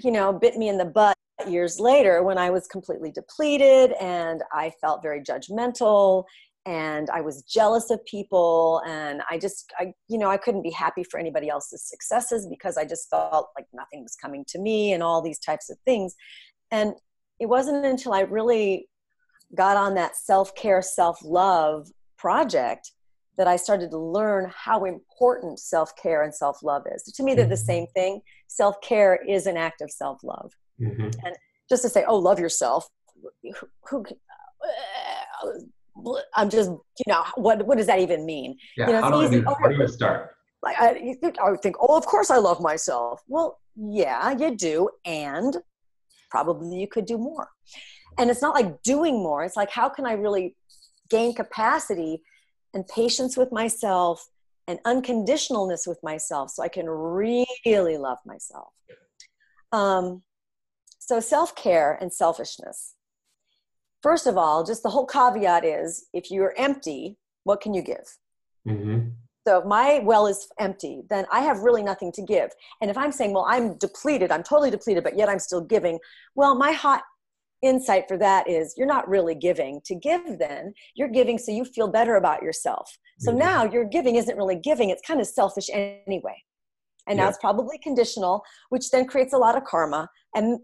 you 0.03 0.12
know 0.12 0.32
bit 0.32 0.56
me 0.56 0.70
in 0.70 0.77
the 0.77 0.86
butt 0.86 1.12
years 1.50 1.79
later 1.79 2.23
when 2.23 2.38
i 2.38 2.50
was 2.50 2.67
completely 2.67 3.12
depleted 3.12 3.93
and 4.00 4.41
i 4.53 4.71
felt 4.81 5.01
very 5.01 5.21
judgmental 5.21 6.23
and 6.65 7.09
i 7.09 7.19
was 7.19 7.43
jealous 7.43 7.89
of 7.89 8.03
people 8.05 8.81
and 8.88 9.21
i 9.29 9.38
just 9.38 9.73
i 9.79 9.91
you 10.07 10.17
know 10.17 10.29
i 10.29 10.38
couldn't 10.38 10.62
be 10.62 10.71
happy 10.71 11.03
for 11.03 11.19
anybody 11.19 11.50
else's 11.50 11.83
successes 11.83 12.47
because 12.47 12.77
i 12.77 12.85
just 12.85 13.09
felt 13.09 13.50
like 13.57 13.65
nothing 13.73 14.01
was 14.01 14.15
coming 14.15 14.45
to 14.47 14.59
me 14.59 14.93
and 14.93 15.03
all 15.03 15.21
these 15.21 15.39
types 15.39 15.69
of 15.69 15.77
things. 15.85 16.15
And 16.71 16.93
it 17.39 17.47
wasn't 17.47 17.85
until 17.85 18.13
i 18.13 18.21
really 18.21 18.88
got 19.55 19.77
on 19.77 19.95
that 19.95 20.15
self-care 20.15 20.81
self-love 20.81 21.89
project 22.17 22.91
that 23.38 23.47
i 23.47 23.57
started 23.57 23.91
to 23.91 23.97
learn 23.97 24.50
how 24.55 24.85
important 24.85 25.59
self-care 25.59 26.23
and 26.23 26.33
self-love 26.33 26.83
is. 26.95 27.03
To 27.03 27.23
me 27.23 27.35
they're 27.35 27.45
the 27.45 27.55
mm-hmm. 27.55 27.65
same 27.65 27.88
thing. 27.88 28.21
Self-care 28.47 29.19
is 29.27 29.47
an 29.47 29.57
act 29.57 29.81
of 29.81 29.91
self-love 29.91 30.53
mm-hmm. 30.82 31.03
and 31.25 31.36
just 31.70 31.84
to 31.84 31.89
say 31.89 32.03
oh 32.08 32.18
love 32.18 32.39
yourself 32.39 32.88
who, 33.42 33.53
who 33.89 34.06
I'm 36.34 36.50
just, 36.50 36.70
you 36.70 37.06
know, 37.08 37.24
what 37.36 37.65
what 37.65 37.77
does 37.77 37.88
that 37.88 38.00
even 38.00 38.25
mean? 38.25 38.58
Yeah, 38.77 38.88
you 38.88 38.94
know, 38.94 39.01
how, 39.01 39.12
do 39.12 39.25
easy. 39.25 39.44
How 39.44 39.56
do 39.68 39.75
you 39.75 39.88
start? 39.88 40.36
Like 40.62 40.80
I, 40.80 40.96
you 40.96 41.15
think, 41.15 41.39
I 41.39 41.51
would 41.51 41.62
think, 41.62 41.75
oh, 41.80 41.98
of 41.98 42.06
course 42.06 42.32
I 42.32 42.38
love 42.38 42.62
myself. 42.62 43.22
Well, 43.27 43.60
yeah, 43.75 44.32
you 44.32 44.56
do, 44.56 44.89
and 45.06 45.58
probably 46.32 46.80
you 46.80 46.88
could 46.88 47.06
do 47.06 47.18
more. 47.18 47.50
And 48.18 48.30
it's 48.30 48.42
not 48.42 48.56
like 48.56 48.82
doing 48.84 49.15
more. 49.15 49.44
It's 49.44 49.58
like 49.58 49.72
how 49.72 49.89
can 49.89 50.06
I 50.06 50.13
really 50.13 50.56
gain 51.10 51.34
capacity 51.34 52.22
and 52.74 52.88
patience 52.88 53.38
with 53.38 53.51
myself 53.51 54.25
and 54.68 54.80
unconditionalness 54.86 55.88
with 55.88 56.00
myself 56.01 56.50
so 56.51 56.63
I 56.63 56.70
can 56.70 56.89
really 56.89 57.98
love 57.98 58.18
myself. 58.25 58.70
Um, 59.72 60.24
so 61.07 61.19
self 61.19 61.55
care 61.55 61.98
and 62.00 62.13
selfishness 62.13 62.95
first 64.03 64.27
of 64.27 64.38
all, 64.38 64.63
just 64.63 64.83
the 64.83 64.89
whole 64.89 65.07
caveat 65.07 65.65
is 65.65 66.05
if 66.13 66.29
you're 66.29 66.53
empty, 66.57 67.17
what 67.45 67.62
can 67.62 67.74
you 67.74 67.81
give? 67.81 68.05
Mm-hmm. 68.67 69.10
So 69.48 69.60
if 69.60 69.65
my 69.65 70.00
well 70.03 70.27
is 70.27 70.48
empty, 70.60 71.01
then 71.10 71.25
I 71.31 71.39
have 71.39 71.60
really 71.60 71.83
nothing 71.83 72.12
to 72.13 72.22
give. 72.22 72.51
And 72.81 72.91
if 72.91 72.98
I'm 72.98 73.12
saying, 73.12 73.33
well, 73.33 73.45
I'm 73.48 73.77
depleted, 73.77 74.31
I'm 74.31 74.43
totally 74.43 74.69
depleted, 74.69 75.03
but 75.03 75.17
yet 75.17 75.27
I'm 75.27 75.39
still 75.39 75.62
giving, 75.62 76.00
well, 76.36 76.55
my 76.55 76.72
hot 76.72 77.01
insight 77.62 78.05
for 78.07 78.17
that 78.17 78.48
is 78.50 78.75
you're 78.77 78.88
not 78.88 79.07
really 79.07 79.33
giving 79.33 79.79
to 79.86 79.95
give 79.95 80.38
then 80.38 80.74
you're 80.95 81.07
giving 81.07 81.38
so 81.38 81.50
you 81.50 81.63
feel 81.63 81.88
better 81.88 82.17
about 82.17 82.43
yourself 82.43 82.98
so 83.19 83.31
mm-hmm. 83.31 83.39
now 83.39 83.63
your 83.63 83.86
giving 83.86 84.17
isn't 84.17 84.36
really 84.36 84.57
giving 84.57 84.89
it's 84.89 85.01
kind 85.07 85.22
of 85.22 85.25
selfish 85.25 85.69
anyway 85.72 86.36
and 87.07 87.15
now 87.15 87.29
it's 87.29 87.38
probably 87.38 87.77
conditional 87.77 88.43
which 88.67 88.91
then 88.91 89.07
creates 89.07 89.31
a 89.31 89.38
lot 89.38 89.55
of 89.55 89.63
karma 89.63 90.10
and 90.36 90.60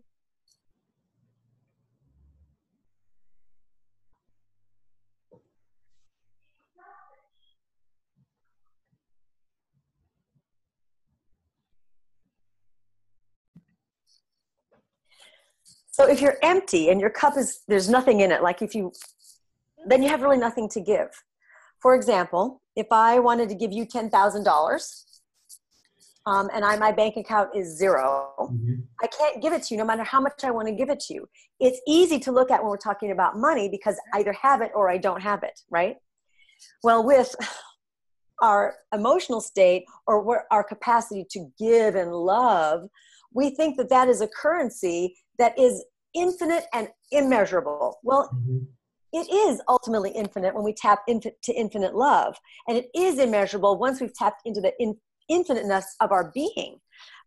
So 15.99 16.07
if 16.07 16.21
you're 16.21 16.37
empty 16.43 16.89
and 16.89 17.01
your 17.01 17.09
cup 17.09 17.37
is 17.37 17.59
there's 17.67 17.89
nothing 17.89 18.21
in 18.21 18.31
it, 18.31 18.41
like 18.41 18.61
if 18.61 18.73
you 18.73 18.93
then 19.85 20.01
you 20.01 20.07
have 20.07 20.21
really 20.21 20.37
nothing 20.37 20.69
to 20.69 20.79
give. 20.79 21.09
For 21.81 21.93
example, 21.93 22.61
if 22.77 22.87
I 22.89 23.19
wanted 23.19 23.49
to 23.49 23.55
give 23.55 23.73
you 23.73 23.85
ten 23.85 24.09
thousand 24.09 24.45
dollars, 24.45 25.05
um, 26.25 26.49
and 26.53 26.63
I 26.63 26.77
my 26.77 26.93
bank 26.93 27.17
account 27.17 27.49
is 27.53 27.77
0 27.77 28.31
mm-hmm. 28.39 28.75
I 29.03 29.07
can't 29.07 29.41
give 29.41 29.51
it 29.51 29.63
to 29.63 29.73
you 29.73 29.77
no 29.77 29.83
matter 29.85 30.03
how 30.03 30.21
much 30.21 30.45
I 30.45 30.51
want 30.51 30.69
to 30.69 30.73
give 30.73 30.89
it 30.89 31.01
to 31.01 31.13
you. 31.13 31.27
It's 31.59 31.81
easy 31.85 32.17
to 32.19 32.31
look 32.31 32.49
at 32.49 32.61
when 32.61 32.69
we're 32.69 32.77
talking 32.77 33.11
about 33.11 33.37
money 33.37 33.67
because 33.67 33.99
I 34.13 34.19
either 34.19 34.33
have 34.33 34.61
it 34.61 34.71
or 34.73 34.89
I 34.89 34.97
don't 34.97 35.21
have 35.21 35.43
it, 35.43 35.59
right? 35.69 35.97
Well, 36.81 37.03
with 37.03 37.35
our 38.41 38.75
emotional 38.93 39.41
state 39.41 39.83
or 40.07 40.45
our 40.49 40.63
capacity 40.63 41.25
to 41.31 41.51
give 41.59 41.95
and 41.95 42.13
love, 42.13 42.87
we 43.33 43.51
think 43.51 43.77
that 43.77 43.89
that 43.89 44.07
is 44.07 44.21
a 44.21 44.27
currency 44.27 45.15
that 45.37 45.57
is 45.57 45.83
infinite 46.13 46.65
and 46.73 46.89
immeasurable. 47.11 47.99
Well, 48.03 48.29
mm-hmm. 48.33 48.65
it 49.13 49.31
is 49.31 49.61
ultimately 49.67 50.11
infinite 50.11 50.55
when 50.55 50.63
we 50.63 50.73
tap 50.73 50.99
into 51.07 51.31
infinite 51.55 51.95
love, 51.95 52.37
and 52.67 52.77
it 52.77 52.89
is 52.95 53.19
immeasurable 53.19 53.77
once 53.77 54.01
we've 54.01 54.13
tapped 54.13 54.41
into 54.45 54.61
the 54.61 54.73
in, 54.79 54.95
infiniteness 55.29 55.95
of 56.01 56.11
our 56.11 56.31
being. 56.33 56.79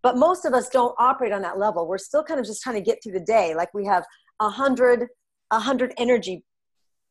But 0.03 0.17
most 0.17 0.45
of 0.45 0.53
us 0.53 0.69
don't 0.69 0.95
operate 0.99 1.33
on 1.33 1.43
that 1.43 1.59
level. 1.59 1.87
We're 1.87 1.99
still 1.99 2.25
kind 2.25 2.41
of 2.41 2.47
just 2.47 2.63
trying 2.63 2.77
to 2.77 2.83
get 2.83 2.99
through 3.03 3.13
the 3.13 3.21
day. 3.21 3.55
Like 3.55 3.73
we 3.73 3.87
have 3.87 4.05
a 4.41 4.49
hundred, 4.49 5.07
a 5.53 5.61
hundred 5.61 5.95
energy 5.97 6.45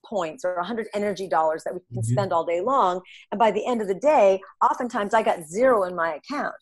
points 0.05 0.43
or 0.43 0.55
a 0.55 0.63
hundred 0.63 0.87
energy 0.93 1.27
dollars 1.27 1.63
that 1.63 1.73
we 1.73 1.79
can 1.79 2.01
mm-hmm. 2.01 2.11
spend 2.11 2.33
all 2.33 2.45
day 2.45 2.59
long. 2.59 3.01
And 3.31 3.39
by 3.39 3.51
the 3.51 3.65
end 3.65 3.81
of 3.81 3.87
the 3.87 3.95
day, 3.95 4.41
oftentimes 4.61 5.13
I 5.13 5.23
got 5.23 5.45
zero 5.45 5.83
in 5.83 5.95
my 5.95 6.15
account. 6.15 6.55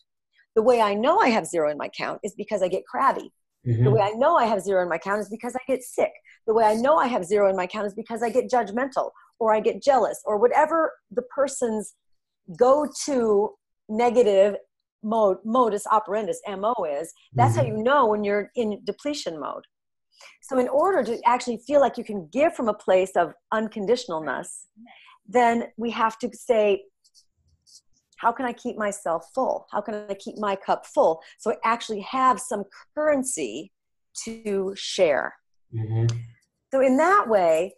The 0.56 0.62
way 0.62 0.80
I 0.80 0.94
know 0.94 1.18
I 1.18 1.28
have 1.28 1.46
zero 1.46 1.70
in 1.70 1.78
my 1.78 1.88
count 1.88 2.20
is 2.24 2.34
because 2.36 2.62
I 2.62 2.68
get 2.68 2.84
crabby 2.86 3.32
Mm-hmm. 3.66 3.84
The 3.84 3.90
way 3.90 4.00
I 4.00 4.10
know 4.12 4.36
I 4.36 4.46
have 4.46 4.60
zero 4.60 4.82
in 4.82 4.88
my 4.88 4.98
count 4.98 5.20
is 5.20 5.28
because 5.28 5.54
I 5.54 5.60
get 5.66 5.82
sick. 5.82 6.12
The 6.46 6.54
way 6.54 6.64
I 6.64 6.74
know 6.74 6.96
I 6.96 7.06
have 7.06 7.24
zero 7.24 7.50
in 7.50 7.56
my 7.56 7.66
count 7.66 7.86
is 7.86 7.94
because 7.94 8.22
I 8.22 8.30
get 8.30 8.50
judgmental 8.50 9.10
or 9.38 9.54
I 9.54 9.60
get 9.60 9.82
jealous 9.82 10.20
or 10.24 10.38
whatever 10.38 10.92
the 11.10 11.22
person's 11.22 11.94
go 12.58 12.88
to 13.04 13.50
negative 13.88 14.56
mode, 15.02 15.38
modus 15.44 15.86
operandus, 15.86 16.36
MO 16.48 16.74
is. 16.84 17.12
That's 17.34 17.56
mm-hmm. 17.56 17.60
how 17.60 17.76
you 17.76 17.82
know 17.82 18.06
when 18.06 18.24
you're 18.24 18.50
in 18.56 18.80
depletion 18.84 19.38
mode. 19.38 19.64
So, 20.42 20.58
in 20.58 20.68
order 20.68 21.02
to 21.04 21.18
actually 21.26 21.60
feel 21.66 21.80
like 21.80 21.96
you 21.96 22.04
can 22.04 22.28
give 22.30 22.54
from 22.54 22.68
a 22.68 22.74
place 22.74 23.12
of 23.16 23.32
unconditionalness, 23.54 24.48
then 25.26 25.68
we 25.78 25.90
have 25.90 26.18
to 26.18 26.30
say, 26.34 26.82
how 28.20 28.32
can 28.32 28.44
I 28.44 28.52
keep 28.52 28.76
myself 28.76 29.30
full? 29.34 29.66
How 29.72 29.80
can 29.80 29.94
I 30.08 30.14
keep 30.14 30.36
my 30.36 30.54
cup 30.54 30.84
full? 30.84 31.22
So 31.38 31.52
I 31.52 31.56
actually 31.64 32.00
have 32.00 32.38
some 32.38 32.64
currency 32.94 33.72
to 34.24 34.74
share. 34.76 35.34
Mm-hmm. 35.74 36.18
So, 36.72 36.80
in 36.80 36.96
that 36.98 37.28
way, 37.28 37.74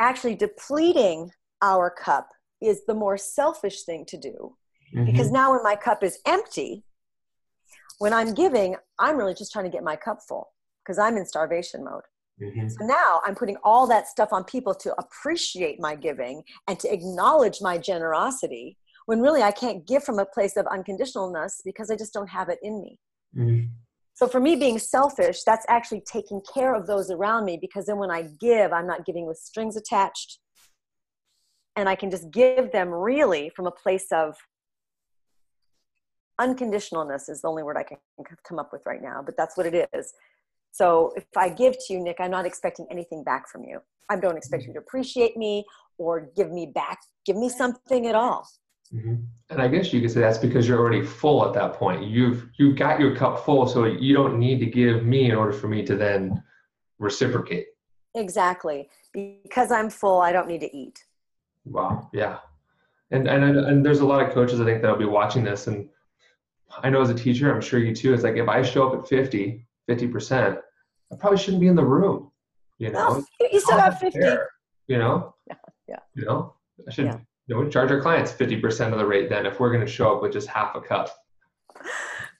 actually 0.00 0.34
depleting 0.34 1.30
our 1.62 1.90
cup 1.90 2.28
is 2.60 2.84
the 2.86 2.94
more 2.94 3.16
selfish 3.16 3.84
thing 3.84 4.04
to 4.06 4.16
do. 4.16 4.56
Mm-hmm. 4.94 5.04
Because 5.04 5.30
now, 5.30 5.52
when 5.52 5.62
my 5.62 5.76
cup 5.76 6.02
is 6.02 6.18
empty, 6.26 6.84
when 7.98 8.12
I'm 8.12 8.34
giving, 8.34 8.76
I'm 8.98 9.16
really 9.16 9.34
just 9.34 9.52
trying 9.52 9.66
to 9.66 9.70
get 9.70 9.84
my 9.84 9.96
cup 9.96 10.18
full 10.26 10.48
because 10.82 10.98
I'm 10.98 11.16
in 11.16 11.24
starvation 11.24 11.84
mode. 11.84 12.02
Mm-hmm. 12.42 12.68
So 12.68 12.84
now 12.84 13.20
I'm 13.24 13.36
putting 13.36 13.56
all 13.62 13.86
that 13.86 14.08
stuff 14.08 14.32
on 14.32 14.42
people 14.42 14.74
to 14.74 14.92
appreciate 14.98 15.78
my 15.78 15.94
giving 15.94 16.42
and 16.66 16.78
to 16.80 16.92
acknowledge 16.92 17.58
my 17.60 17.78
generosity 17.78 18.76
when 19.06 19.20
really 19.20 19.42
I 19.42 19.50
can't 19.50 19.86
give 19.86 20.04
from 20.04 20.18
a 20.18 20.26
place 20.26 20.56
of 20.56 20.66
unconditionalness 20.66 21.60
because 21.64 21.90
I 21.90 21.96
just 21.96 22.12
don't 22.12 22.28
have 22.28 22.48
it 22.48 22.58
in 22.62 22.80
me. 22.80 22.98
Mm-hmm. 23.36 23.66
So 24.14 24.28
for 24.28 24.38
me, 24.38 24.54
being 24.54 24.78
selfish, 24.78 25.42
that's 25.42 25.66
actually 25.68 26.02
taking 26.10 26.40
care 26.52 26.74
of 26.74 26.86
those 26.86 27.10
around 27.10 27.44
me 27.44 27.58
because 27.60 27.86
then 27.86 27.98
when 27.98 28.12
I 28.12 28.28
give, 28.40 28.72
I'm 28.72 28.86
not 28.86 29.04
giving 29.04 29.26
with 29.26 29.38
strings 29.38 29.76
attached. 29.76 30.38
And 31.74 31.88
I 31.88 31.96
can 31.96 32.10
just 32.10 32.30
give 32.30 32.70
them 32.70 32.90
really 32.90 33.50
from 33.50 33.66
a 33.66 33.72
place 33.72 34.06
of 34.12 34.36
unconditionalness 36.40 37.28
is 37.28 37.42
the 37.42 37.48
only 37.48 37.64
word 37.64 37.76
I 37.76 37.82
can 37.82 37.98
come 38.48 38.60
up 38.60 38.70
with 38.72 38.82
right 38.86 39.02
now, 39.02 39.22
but 39.24 39.36
that's 39.36 39.56
what 39.56 39.66
it 39.66 39.88
is. 39.92 40.12
So 40.70 41.12
if 41.16 41.24
I 41.36 41.48
give 41.48 41.74
to 41.74 41.92
you, 41.92 42.00
Nick, 42.00 42.16
I'm 42.20 42.30
not 42.30 42.46
expecting 42.46 42.86
anything 42.90 43.24
back 43.24 43.48
from 43.48 43.64
you. 43.64 43.80
I 44.08 44.16
don't 44.16 44.36
expect 44.36 44.64
you 44.64 44.72
to 44.74 44.78
appreciate 44.78 45.36
me 45.36 45.64
or 45.98 46.30
give 46.36 46.52
me 46.52 46.66
back, 46.66 46.98
give 47.24 47.36
me 47.36 47.48
something 47.48 48.06
at 48.06 48.14
all. 48.14 48.46
Mm-hmm. 48.92 49.14
And 49.50 49.62
I 49.62 49.68
guess 49.68 49.92
you 49.92 50.00
could 50.00 50.10
say 50.10 50.20
that's 50.20 50.38
because 50.38 50.68
you're 50.68 50.78
already 50.78 51.02
full 51.02 51.46
at 51.46 51.54
that 51.54 51.74
point. 51.74 52.04
You've 52.04 52.48
you've 52.56 52.76
got 52.76 53.00
your 53.00 53.16
cup 53.16 53.44
full, 53.44 53.66
so 53.66 53.84
you 53.84 54.14
don't 54.14 54.38
need 54.38 54.60
to 54.60 54.66
give 54.66 55.04
me 55.04 55.30
in 55.30 55.36
order 55.36 55.52
for 55.52 55.68
me 55.68 55.84
to 55.84 55.96
then 55.96 56.42
reciprocate. 56.98 57.66
Exactly. 58.14 58.88
Because 59.12 59.70
I'm 59.70 59.90
full, 59.90 60.20
I 60.20 60.32
don't 60.32 60.48
need 60.48 60.60
to 60.60 60.76
eat. 60.76 61.04
Wow. 61.64 62.08
Yeah. 62.12 62.38
And 63.10 63.28
and 63.28 63.44
and 63.44 63.84
there's 63.84 64.00
a 64.00 64.06
lot 64.06 64.22
of 64.22 64.32
coaches 64.32 64.60
I 64.60 64.64
think 64.64 64.82
that'll 64.82 64.96
be 64.96 65.04
watching 65.04 65.44
this, 65.44 65.66
and 65.66 65.88
I 66.82 66.90
know 66.90 67.00
as 67.00 67.10
a 67.10 67.14
teacher, 67.14 67.52
I'm 67.52 67.60
sure 67.60 67.78
you 67.78 67.94
too. 67.94 68.14
It's 68.14 68.22
like 68.22 68.36
if 68.36 68.48
I 68.48 68.62
show 68.62 68.88
up 68.88 69.02
at 69.02 69.08
50, 69.08 69.66
50 69.86 70.08
percent, 70.08 70.58
I 71.12 71.16
probably 71.16 71.38
shouldn't 71.38 71.60
be 71.60 71.68
in 71.68 71.76
the 71.76 71.84
room. 71.84 72.30
You 72.78 72.90
know, 72.90 73.24
no, 73.40 73.48
you 73.52 73.60
still 73.60 73.78
have 73.78 73.98
50. 73.98 74.18
you 74.88 74.98
know. 74.98 75.34
Yeah. 75.46 75.54
Yeah. 75.86 75.98
You 76.14 76.24
know, 76.24 76.54
I 76.88 76.92
should. 76.92 77.06
Yeah 77.06 77.18
you 77.46 77.54
know, 77.54 77.68
charge 77.68 77.90
our 77.90 78.00
clients 78.00 78.32
50% 78.32 78.92
of 78.92 78.98
the 78.98 79.06
rate 79.06 79.28
then 79.28 79.46
if 79.46 79.60
we're 79.60 79.72
going 79.72 79.84
to 79.84 79.90
show 79.90 80.14
up 80.14 80.22
with 80.22 80.32
just 80.32 80.48
half 80.48 80.74
a 80.74 80.80
cup. 80.80 81.10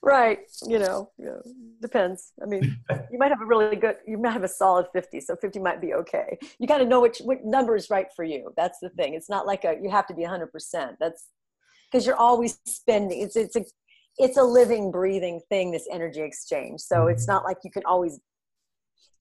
Right. 0.01 0.39
You 0.67 0.77
know, 0.77 1.11
you 1.17 1.25
know, 1.25 1.41
depends. 1.81 2.31
I 2.41 2.45
mean, 2.45 2.77
you 3.11 3.17
might 3.17 3.29
have 3.29 3.41
a 3.41 3.45
really 3.45 3.75
good, 3.75 3.97
you 4.07 4.17
might 4.17 4.33
have 4.33 4.43
a 4.43 4.47
solid 4.47 4.85
50. 4.93 5.19
So 5.21 5.35
50 5.35 5.59
might 5.59 5.81
be 5.81 5.93
okay. 5.95 6.37
You 6.59 6.67
got 6.67 6.77
to 6.77 6.85
know 6.85 7.01
which, 7.01 7.19
what 7.19 7.43
number 7.43 7.75
is 7.75 7.89
right 7.89 8.07
for 8.15 8.23
you. 8.23 8.53
That's 8.55 8.77
the 8.79 8.89
thing. 8.89 9.15
It's 9.15 9.29
not 9.29 9.47
like 9.47 9.63
a, 9.63 9.77
you 9.81 9.89
have 9.89 10.05
to 10.07 10.13
be 10.13 10.23
100%. 10.23 10.47
That's 10.99 11.27
because 11.91 12.05
you're 12.05 12.15
always 12.15 12.59
spending. 12.67 13.21
It's, 13.21 13.35
it's 13.35 13.55
a, 13.55 13.65
it's 14.17 14.37
a 14.37 14.43
living, 14.43 14.91
breathing 14.91 15.41
thing, 15.49 15.71
this 15.71 15.87
energy 15.91 16.21
exchange. 16.21 16.81
So 16.81 17.07
it's 17.07 17.27
not 17.27 17.43
like 17.43 17.57
you 17.63 17.71
can 17.71 17.83
always, 17.85 18.19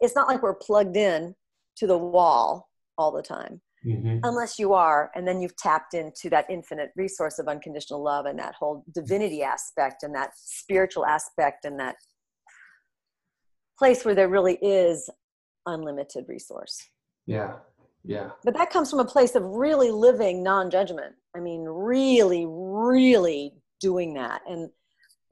it's 0.01 0.15
not 0.15 0.29
like 0.29 0.43
we're 0.43 0.55
plugged 0.55 0.97
in 0.97 1.35
to 1.77 1.87
the 1.87 1.99
wall 1.99 2.69
all 2.99 3.11
the 3.11 3.23
time 3.23 3.61
mm-hmm. 3.85 4.19
unless 4.23 4.59
you 4.59 4.73
are 4.73 5.11
and 5.15 5.27
then 5.27 5.41
you've 5.41 5.57
tapped 5.57 5.95
into 5.95 6.31
that 6.31 6.47
infinite 6.49 6.91
resource 6.97 7.39
of 7.39 7.49
unconditional 7.49 8.03
love 8.03 8.27
and 8.27 8.39
that 8.39 8.55
whole 8.55 8.85
divinity 8.95 9.43
aspect 9.43 10.03
and 10.03 10.15
that 10.15 10.31
spiritual 10.37 11.05
aspect 11.05 11.65
and 11.65 11.79
that 11.79 11.97
place 13.79 14.05
where 14.05 14.15
there 14.15 14.29
really 14.29 14.59
is 14.63 15.11
unlimited 15.67 16.25
resource. 16.29 16.89
Yeah 17.27 17.55
yeah. 18.05 18.31
But 18.45 18.55
that 18.59 18.71
comes 18.71 18.91
from 18.91 19.01
a 19.01 19.05
place 19.05 19.35
of 19.35 19.43
really 19.45 19.91
living 19.91 20.43
non-judgment. 20.43 21.15
I 21.35 21.41
mean 21.41 21.65
really 21.65 22.47
really 22.47 23.55
doing 23.81 24.15
that. 24.15 24.43
And 24.47 24.71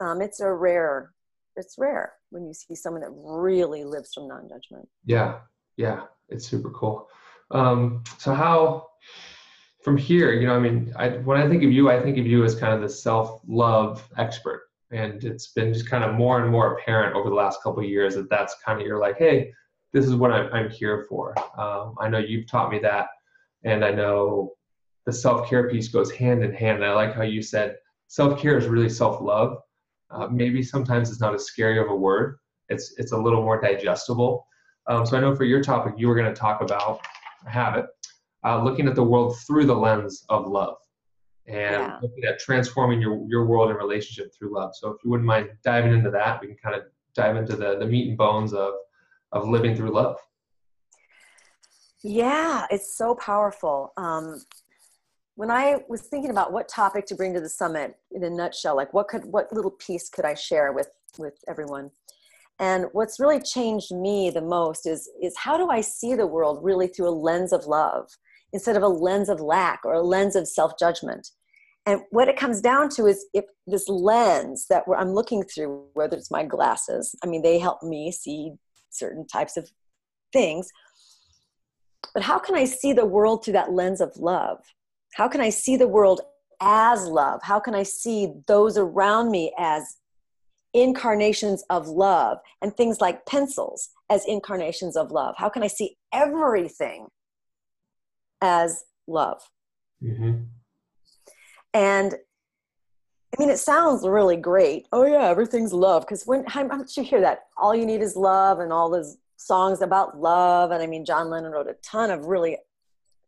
um, 0.01 0.21
it's 0.21 0.41
a 0.41 0.53
rare 0.53 1.13
it's 1.57 1.77
rare 1.79 2.15
when 2.31 2.47
you 2.47 2.55
see 2.55 2.75
someone 2.75 3.03
that 3.03 3.13
really 3.13 3.85
lives 3.85 4.15
from 4.15 4.29
non-judgment. 4.29 4.89
Yeah 5.05 5.39
yeah. 5.77 6.03
It's 6.29 6.47
super 6.47 6.71
cool 6.71 7.09
um, 7.53 8.03
so 8.19 8.35
how 8.35 8.89
from 9.83 9.97
here, 9.97 10.33
you 10.33 10.47
know, 10.47 10.55
I 10.55 10.61
mean, 10.61 10.93
I, 10.97 11.09
when 11.09 11.41
I 11.41 11.49
think 11.49 11.65
of 11.65 11.73
you, 11.73 11.91
I 11.91 12.01
think 12.01 12.17
of 12.19 12.27
you 12.27 12.45
as 12.45 12.55
kind 12.55 12.73
of 12.73 12.81
the 12.81 12.89
self-love 12.89 14.09
expert, 14.17 14.63
and 14.93 15.25
it's 15.25 15.49
been 15.49 15.73
just 15.73 15.89
kind 15.89 16.05
of 16.05 16.15
more 16.15 16.41
and 16.41 16.51
more 16.51 16.75
apparent 16.75 17.17
over 17.17 17.29
the 17.29 17.35
last 17.35 17.63
couple 17.63 17.83
of 17.83 17.89
years 17.89 18.15
that 18.15 18.31
that's 18.31 18.55
kind 18.65 18.81
of 18.81 18.87
you're 18.87 19.01
like, 19.01 19.19
hey, 19.19 19.53
this 19.93 20.07
is 20.07 20.15
what 20.15 20.33
I'm, 20.33 20.53
I'm 20.53 20.71
here 20.71 21.05
for. 21.09 21.35
Um, 21.59 21.97
I 22.01 22.09
know 22.09 22.19
you've 22.19 22.47
taught 22.47 22.71
me 22.71 22.79
that, 22.81 23.09
and 23.65 23.85
I 23.85 23.91
know 23.91 24.53
the 25.05 25.13
self-care 25.13 25.69
piece 25.69 25.89
goes 25.89 26.13
hand 26.13 26.45
in 26.45 26.53
hand. 26.53 26.77
And 26.77 26.87
I 26.87 26.95
like 26.95 27.15
how 27.15 27.23
you 27.23 27.43
said 27.43 27.77
self-care 28.07 28.57
is 28.57 28.67
really 28.67 28.89
self-love. 28.89 29.59
Uh, 30.11 30.29
maybe 30.29 30.63
sometimes 30.63 31.11
it's 31.11 31.21
not 31.21 31.35
as 31.35 31.45
scary 31.45 31.79
of 31.79 31.89
a 31.89 31.95
word. 31.95 32.39
It's 32.69 32.95
it's 32.99 33.13
a 33.13 33.17
little 33.17 33.43
more 33.43 33.61
digestible. 33.61 34.47
Um, 34.87 35.05
so 35.05 35.17
I 35.17 35.21
know 35.21 35.35
for 35.35 35.45
your 35.45 35.63
topic, 35.63 35.95
you 35.97 36.07
were 36.09 36.15
going 36.15 36.33
to 36.33 36.41
talk 36.41 36.61
about 36.61 37.01
habit, 37.47 37.87
uh, 38.45 38.63
looking 38.63 38.89
at 38.89 38.95
the 38.95 39.03
world 39.03 39.37
through 39.47 39.67
the 39.67 39.75
lens 39.75 40.25
of 40.29 40.47
love 40.47 40.77
and 41.47 41.83
yeah. 41.83 41.99
looking 42.03 42.25
at 42.25 42.39
transforming 42.39 43.01
your, 43.01 43.25
your 43.29 43.47
world 43.47 43.71
and 43.71 43.79
relationship 43.79 44.33
through 44.37 44.55
love. 44.55 44.73
So 44.75 44.91
if 44.91 44.99
you 45.05 45.11
wouldn't 45.11 45.27
mind 45.27 45.51
diving 45.65 45.93
into 45.93 46.11
that, 46.11 46.41
we 46.41 46.49
can 46.49 46.57
kind 46.57 46.77
of 46.77 46.83
dive 47.15 47.37
into 47.37 47.57
the, 47.57 47.79
the 47.79 47.87
meat 47.87 48.09
and 48.09 48.17
bones 48.17 48.53
of, 48.53 48.75
of 49.33 49.49
living 49.49 49.77
through 49.77 49.91
love. 49.91 50.17
Yeah, 52.03 52.67
it's 52.71 52.97
so 52.97 53.15
powerful. 53.15 53.93
Um, 53.97 54.43
when 55.35 55.51
I 55.51 55.79
was 55.89 56.03
thinking 56.03 56.31
about 56.31 56.53
what 56.53 56.69
topic 56.69 57.07
to 57.07 57.15
bring 57.15 57.33
to 57.35 57.41
the 57.41 57.49
summit 57.49 57.97
in 58.11 58.25
a 58.25 58.31
nutshell, 58.31 58.77
like 58.77 58.93
what 58.93 59.09
could 59.09 59.25
what 59.25 59.53
little 59.53 59.71
piece 59.71 60.09
could 60.09 60.25
I 60.25 60.35
share 60.35 60.73
with 60.73 60.89
with 61.19 61.35
everyone? 61.49 61.91
And 62.63 62.87
what's 62.93 63.19
really 63.19 63.41
changed 63.41 63.91
me 63.91 64.31
the 64.31 64.41
most 64.41 64.87
is 64.87 65.11
is 65.21 65.35
how 65.37 65.57
do 65.57 65.69
I 65.69 65.81
see 65.81 66.15
the 66.15 66.29
world 66.29 66.61
really 66.63 66.87
through 66.87 67.09
a 67.09 67.21
lens 67.29 67.53
of 67.53 67.67
love 67.67 68.09
instead 68.53 68.77
of 68.77 68.85
a 68.85 68.89
lens 68.89 69.29
of 69.29 69.41
lack 69.41 69.81
or 69.85 69.95
a 69.95 70.03
lens 70.03 70.37
of 70.37 70.47
self-judgment. 70.47 71.29
And 71.87 72.03
what 72.11 72.29
it 72.29 72.37
comes 72.37 72.61
down 72.61 72.89
to 72.91 73.07
is 73.07 73.27
if 73.35 73.47
this 73.67 73.89
lens 73.89 74.67
that 74.71 74.85
I'm 74.97 75.13
looking 75.13 75.43
through, 75.43 75.87
whether 75.95 76.17
it's 76.17 76.31
my 76.31 76.45
glasses, 76.45 77.17
I 77.25 77.27
mean, 77.27 77.43
they 77.43 77.59
help 77.59 77.83
me 77.83 78.13
see 78.13 78.53
certain 78.91 79.27
types 79.27 79.57
of 79.57 79.69
things. 80.33 80.71
But 82.15 82.23
how 82.23 82.39
can 82.39 82.55
I 82.55 82.65
see 82.65 82.93
the 82.93 83.07
world 83.07 83.45
through 83.45 83.55
that 83.55 83.73
lens 83.73 84.01
of 84.01 84.17
love? 84.17 84.59
How 85.15 85.27
can 85.27 85.41
I 85.41 85.51
see 85.51 85.77
the 85.77 85.89
world 85.89 86.21
as 86.61 87.09
love? 87.09 87.41
How 87.43 87.59
can 87.59 87.75
I 87.75 87.83
see 87.83 88.35
those 88.47 88.79
around 88.79 89.33
me 89.33 89.53
as 89.59 89.97
incarnations 90.75 91.65
of 91.71 91.89
love 91.89 92.39
and 92.61 92.75
things 92.75 93.01
like 93.01 93.27
pencils 93.27 93.91
as 94.11 94.25
incarnations 94.27 94.97
of 94.97 95.11
love? 95.11 95.35
How 95.39 95.49
can 95.49 95.63
I 95.63 95.67
see 95.69 95.97
everything 96.13 97.09
as 98.41 98.85
love? 99.07 99.43
Mm-hmm. 100.03 100.45
And 101.75 102.15
I 103.35 103.41
mean, 103.41 103.49
it 103.49 103.59
sounds 103.59 104.07
really 104.07 104.37
great. 104.37 104.87
Oh 104.93 105.07
yeah, 105.07 105.29
everything's 105.29 105.73
love. 105.73 106.03
Because 106.03 106.25
when 106.25 106.45
how 106.47 106.65
much 106.65 106.97
you 106.97 107.03
hear 107.03 107.21
that, 107.23 107.45
all 107.57 107.75
you 107.75 107.87
need 107.87 108.03
is 108.03 108.15
love, 108.15 108.59
and 108.61 108.73
all 108.73 108.91
those 108.91 109.17
songs 109.37 109.81
about 109.81 110.19
love. 110.19 110.71
And 110.71 110.83
I 110.83 110.87
mean, 110.87 111.05
John 111.05 111.31
Lennon 111.31 111.53
wrote 111.53 111.69
a 111.69 111.77
ton 111.83 112.11
of 112.11 112.27
really 112.27 112.59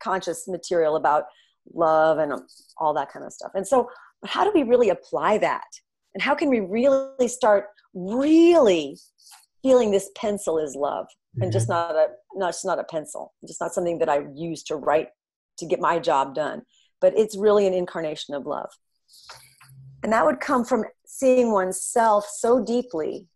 conscious 0.00 0.46
material 0.46 0.96
about 0.96 1.24
love 1.72 2.18
and 2.18 2.34
all 2.76 2.92
that 2.94 3.10
kind 3.10 3.24
of 3.24 3.32
stuff. 3.32 3.52
And 3.54 3.66
so, 3.66 3.88
but 4.20 4.30
how 4.30 4.44
do 4.44 4.52
we 4.54 4.62
really 4.62 4.90
apply 4.90 5.38
that? 5.38 5.64
And 6.14 6.22
how 6.22 6.34
can 6.34 6.48
we 6.48 6.60
really 6.60 7.28
start 7.28 7.66
really 7.92 8.96
feeling 9.62 9.90
this 9.90 10.10
pencil 10.16 10.58
is 10.58 10.76
love 10.76 11.06
and 11.40 11.50
just 11.52 11.68
mm-hmm. 11.68 11.94
not 11.94 11.96
a 11.96 12.08
not 12.34 12.48
just 12.50 12.64
not 12.64 12.78
a 12.78 12.84
pencil, 12.84 13.32
just 13.46 13.60
not 13.60 13.74
something 13.74 13.98
that 13.98 14.08
I 14.08 14.26
use 14.34 14.62
to 14.64 14.76
write 14.76 15.08
to 15.58 15.66
get 15.66 15.80
my 15.80 15.98
job 15.98 16.34
done, 16.34 16.62
but 17.00 17.16
it's 17.16 17.36
really 17.36 17.66
an 17.66 17.74
incarnation 17.74 18.34
of 18.34 18.46
love. 18.46 18.70
And 20.02 20.12
that 20.12 20.24
would 20.24 20.40
come 20.40 20.64
from 20.64 20.84
seeing 21.06 21.52
oneself 21.52 22.26
so 22.28 22.62
deeply 22.62 23.26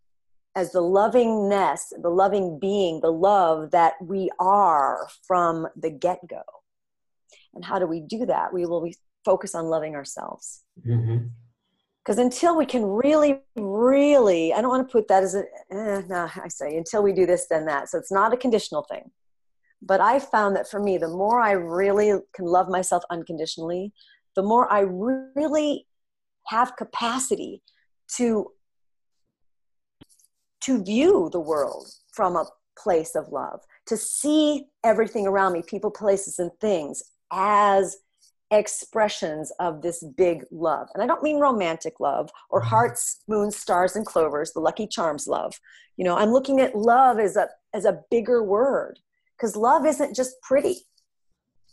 as 0.55 0.71
the 0.71 0.81
lovingness, 0.81 1.93
the 2.01 2.09
loving 2.09 2.59
being, 2.59 3.01
the 3.01 3.11
love 3.11 3.71
that 3.71 3.93
we 4.01 4.29
are 4.39 5.07
from 5.25 5.67
the 5.75 5.89
get 5.89 6.19
go. 6.27 6.41
And 7.53 7.63
how 7.63 7.79
do 7.79 7.87
we 7.87 8.01
do 8.01 8.25
that? 8.25 8.53
We 8.53 8.65
will 8.65 8.89
focus 9.25 9.55
on 9.55 9.65
loving 9.65 9.95
ourselves. 9.95 10.63
Because 12.03 12.17
until 12.17 12.57
we 12.57 12.65
can 12.65 12.83
really, 12.85 13.41
really, 13.55 14.53
I 14.53 14.61
don't 14.61 14.69
want 14.69 14.87
to 14.87 14.91
put 14.91 15.07
that 15.09 15.23
as 15.23 15.35
a, 15.35 15.43
eh, 15.71 16.01
no, 16.07 16.29
I 16.41 16.47
say, 16.47 16.75
until 16.77 17.03
we 17.03 17.13
do 17.13 17.25
this, 17.25 17.47
then 17.49 17.65
that. 17.65 17.89
So 17.89 17.97
it's 17.97 18.11
not 18.11 18.33
a 18.33 18.37
conditional 18.37 18.83
thing. 18.83 19.11
But 19.81 20.01
I 20.01 20.19
found 20.19 20.55
that 20.55 20.69
for 20.69 20.79
me, 20.79 20.97
the 20.97 21.07
more 21.07 21.39
I 21.39 21.51
really 21.51 22.19
can 22.33 22.45
love 22.45 22.69
myself 22.69 23.03
unconditionally, 23.09 23.93
the 24.35 24.43
more 24.43 24.71
I 24.71 24.81
really 24.81 25.85
have 26.47 26.75
capacity 26.75 27.61
to 28.15 28.51
to 30.61 30.83
view 30.83 31.29
the 31.31 31.39
world 31.39 31.89
from 32.11 32.35
a 32.35 32.45
place 32.77 33.15
of 33.15 33.29
love 33.29 33.61
to 33.85 33.95
see 33.95 34.67
everything 34.83 35.25
around 35.25 35.53
me 35.53 35.61
people 35.61 35.91
places 35.91 36.39
and 36.39 36.51
things 36.59 37.01
as 37.31 37.97
expressions 38.51 39.51
of 39.59 39.81
this 39.81 40.03
big 40.17 40.43
love. 40.51 40.87
And 40.93 41.03
I 41.03 41.07
don't 41.07 41.23
mean 41.23 41.39
romantic 41.39 41.99
love 41.99 42.29
or 42.49 42.59
mm-hmm. 42.59 42.69
hearts, 42.69 43.21
moons, 43.27 43.55
stars, 43.55 43.95
and 43.95 44.05
clovers, 44.05 44.53
the 44.53 44.59
lucky 44.59 44.87
charms 44.87 45.27
love. 45.27 45.59
You 45.97 46.05
know, 46.05 46.17
I'm 46.17 46.31
looking 46.31 46.59
at 46.59 46.75
love 46.75 47.19
as 47.19 47.35
a 47.35 47.49
as 47.73 47.85
a 47.85 48.01
bigger 48.09 48.43
word 48.43 48.99
because 49.37 49.55
love 49.55 49.85
isn't 49.85 50.15
just 50.15 50.41
pretty. 50.41 50.77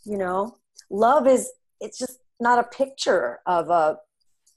You 0.05 0.17
know, 0.17 0.57
love 0.89 1.27
is 1.27 1.51
it's 1.79 1.97
just 1.97 2.19
not 2.39 2.59
a 2.59 2.63
picture 2.63 3.39
of 3.45 3.69
a 3.69 3.71
uh, 3.71 3.95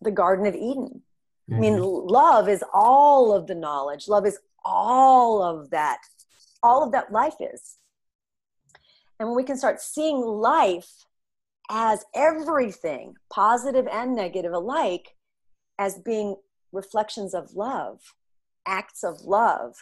the 0.03 0.11
Garden 0.11 0.47
of 0.47 0.55
Eden. 0.55 1.03
Mm-hmm. 1.51 1.55
I 1.55 1.59
mean, 1.61 1.75
mm-hmm. 1.75 2.09
love 2.09 2.49
is 2.49 2.65
all 2.73 3.35
of 3.35 3.47
the 3.47 3.55
knowledge. 3.55 4.09
Love 4.09 4.27
is 4.27 4.39
all 4.65 5.43
of 5.43 5.71
that, 5.71 5.99
all 6.63 6.83
of 6.83 6.93
that 6.93 7.13
life 7.13 7.35
is. 7.41 7.77
And 9.19 9.29
when 9.29 9.37
we 9.37 9.45
can 9.45 9.59
start 9.59 9.81
seeing 9.81 10.17
life 10.17 11.05
as 11.71 12.05
everything, 12.15 13.15
positive 13.33 13.87
and 13.87 14.15
negative 14.17 14.53
alike, 14.53 15.15
as 15.79 15.99
being 16.01 16.35
reflections 16.73 17.33
of 17.33 17.55
love, 17.55 18.01
acts 18.67 19.05
of 19.05 19.21
love, 19.23 19.77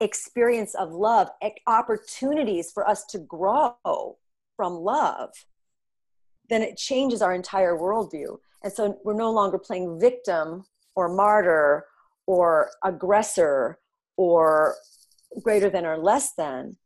experience 0.00 0.74
of 0.74 0.92
love, 0.92 1.28
opportunities 1.66 2.72
for 2.72 2.88
us 2.88 3.04
to 3.04 3.18
grow 3.18 4.16
from 4.56 4.72
love, 4.72 5.30
then 6.48 6.62
it 6.62 6.78
changes 6.78 7.22
our 7.22 7.34
entire 7.34 7.76
worldview. 7.76 8.38
And 8.62 8.72
so 8.72 8.98
we're 9.04 9.14
no 9.14 9.30
longer 9.30 9.58
playing 9.58 10.00
victim 10.00 10.64
or 10.96 11.14
martyr 11.14 11.84
or 12.26 12.70
aggressor 12.82 13.78
or 14.16 14.74
greater 15.42 15.68
than 15.68 15.84
or 15.84 15.98
less 15.98 16.32
than. 16.32 16.76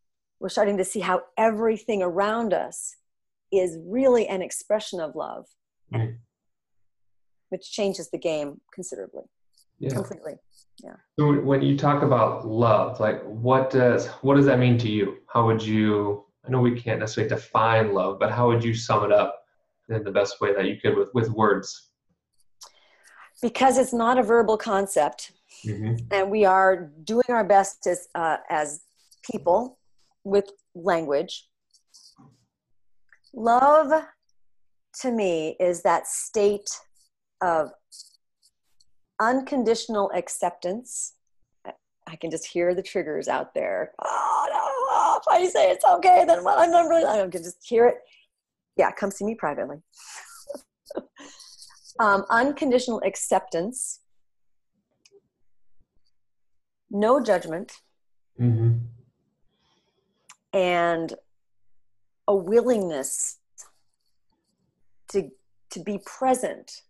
We're 0.41 0.49
starting 0.49 0.77
to 0.79 0.85
see 0.85 1.01
how 1.01 1.23
everything 1.37 2.03
around 2.03 2.53
us 2.53 2.97
is 3.53 3.79
really 3.85 4.27
an 4.29 4.43
expression 4.43 5.01
of 5.01 5.15
love, 5.15 5.47
which 7.49 7.71
changes 7.71 8.11
the 8.11 8.19
game 8.19 8.61
considerably, 8.73 9.25
yeah. 9.79 9.91
completely. 9.91 10.35
Yeah. 10.83 10.95
So 11.19 11.41
when 11.41 11.63
you 11.63 11.77
talk 11.77 12.03
about 12.03 12.47
love, 12.47 13.01
like 13.01 13.23
what 13.25 13.71
does 13.71 14.07
what 14.23 14.37
does 14.37 14.47
that 14.47 14.59
mean 14.59 14.79
to 14.79 14.89
you? 14.89 15.19
How 15.33 15.47
would 15.47 15.63
you? 15.63 16.25
I 16.47 16.51
know 16.51 16.61
we 16.61 16.81
can't 16.81 17.01
necessarily 17.01 17.29
define 17.29 17.93
love, 17.93 18.19
but 18.19 18.31
how 18.31 18.49
would 18.49 18.63
you 18.63 18.75
sum 18.75 19.05
it 19.05 19.13
up 19.13 19.43
in 19.89 20.05
the 20.05 20.13
best 20.13 20.41
way 20.41 20.55
that 20.55 20.67
you 20.67 20.77
could 20.77 20.97
with 20.97 21.09
with 21.15 21.31
words? 21.31 21.91
Because 23.43 23.79
it's 23.79 23.93
not 23.93 24.19
a 24.19 24.23
verbal 24.23 24.57
concept, 24.57 25.33
mm-hmm. 25.65 25.97
and 26.11 26.31
we 26.31 26.45
are 26.45 26.91
doing 27.05 27.25
our 27.29 27.45
best 27.45 27.87
as 27.87 28.09
uh, 28.15 28.39
as 28.51 28.83
people 29.31 29.79
with 30.25 30.51
language 30.75 31.49
Love 33.39 33.93
to 35.01 35.13
me 35.13 35.55
is 35.61 35.83
that 35.83 36.09
state 36.09 36.69
of 37.41 37.71
unconditional 39.21 40.11
acceptance. 40.13 41.15
I 41.65 42.17
can 42.17 42.33
just 42.33 42.47
hear 42.47 42.75
the 42.75 42.83
triggers 42.83 43.29
out 43.29 43.55
there. 43.55 43.93
Oh, 44.05 44.49
no, 44.51 45.21
if 45.21 45.29
I 45.29 45.49
say 45.49 45.71
it's 45.71 45.85
okay, 45.85 46.25
then 46.27 46.43
what? 46.43 46.59
I'm 46.59 46.73
not 46.73 46.89
really, 46.89 47.05
I 47.05 47.19
can 47.29 47.45
just 47.45 47.59
hear 47.65 47.87
it. 47.87 47.99
Yeah, 48.77 48.91
come 48.91 49.13
see 49.13 49.25
me 49.25 49.37
privately. 49.37 49.77
um, 52.01 52.25
unconditional 52.31 53.01
acceptance, 53.07 54.01
no 56.91 57.23
judgment, 57.23 57.71
mm-hmm. 58.41 58.79
and 60.53 61.15
a 62.29 62.35
willingness 62.35 63.39
to 65.09 65.31
to 65.71 65.81
be 65.81 65.99
present 66.05 66.83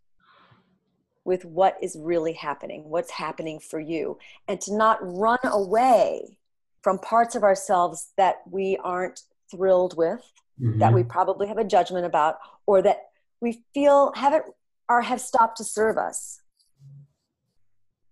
with 1.25 1.45
what 1.45 1.77
is 1.81 1.97
really 1.99 2.33
happening 2.33 2.85
what's 2.85 3.11
happening 3.11 3.59
for 3.59 3.81
you 3.81 4.19
and 4.49 4.61
to 4.61 4.77
not 4.77 4.99
run 5.01 5.39
away 5.45 6.39
from 6.83 6.99
parts 6.99 7.35
of 7.35 7.43
ourselves 7.43 8.13
that 8.17 8.37
we 8.51 8.77
aren't 8.83 9.23
thrilled 9.51 9.97
with 9.97 10.21
mm-hmm. 10.61 10.79
that 10.79 10.93
we 10.93 11.03
probably 11.03 11.47
have 11.47 11.59
a 11.59 11.65
judgment 11.65 12.05
about 12.05 12.39
or 12.67 12.83
that 12.83 13.07
we 13.41 13.63
feel 13.73 14.13
haven't 14.17 14.45
or 14.89 15.01
have 15.03 15.21
stopped 15.21 15.57
to 15.57 15.65
serve 15.65 15.97
us 15.97 16.41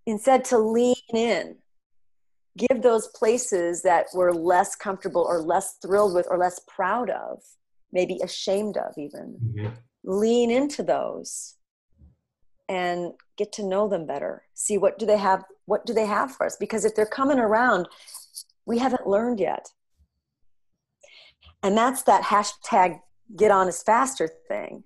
instead 0.06 0.44
to 0.44 0.58
lean 0.58 0.94
in 1.12 1.56
give 2.56 2.82
those 2.82 3.08
places 3.08 3.82
that 3.82 4.06
we're 4.14 4.32
less 4.32 4.74
comfortable 4.74 5.26
or 5.28 5.40
less 5.40 5.76
thrilled 5.82 6.14
with 6.14 6.26
or 6.30 6.38
less 6.38 6.60
proud 6.66 7.10
of, 7.10 7.42
maybe 7.92 8.18
ashamed 8.22 8.76
of 8.76 8.94
even, 8.96 9.36
mm-hmm. 9.42 9.74
lean 10.04 10.50
into 10.50 10.82
those 10.82 11.56
and 12.68 13.12
get 13.36 13.52
to 13.52 13.66
know 13.66 13.88
them 13.88 14.06
better. 14.06 14.42
See 14.54 14.78
what 14.78 14.98
do 14.98 15.06
they 15.06 15.18
have 15.18 15.44
what 15.66 15.84
do 15.84 15.92
they 15.92 16.06
have 16.06 16.32
for 16.32 16.46
us 16.46 16.56
because 16.56 16.84
if 16.84 16.94
they're 16.94 17.06
coming 17.06 17.38
around 17.40 17.88
we 18.66 18.78
haven't 18.78 19.06
learned 19.06 19.40
yet. 19.40 19.68
And 21.62 21.76
that's 21.76 22.02
that 22.02 22.22
hashtag 22.22 23.00
get 23.36 23.50
on 23.50 23.68
us 23.68 23.82
faster 23.82 24.28
thing. 24.48 24.84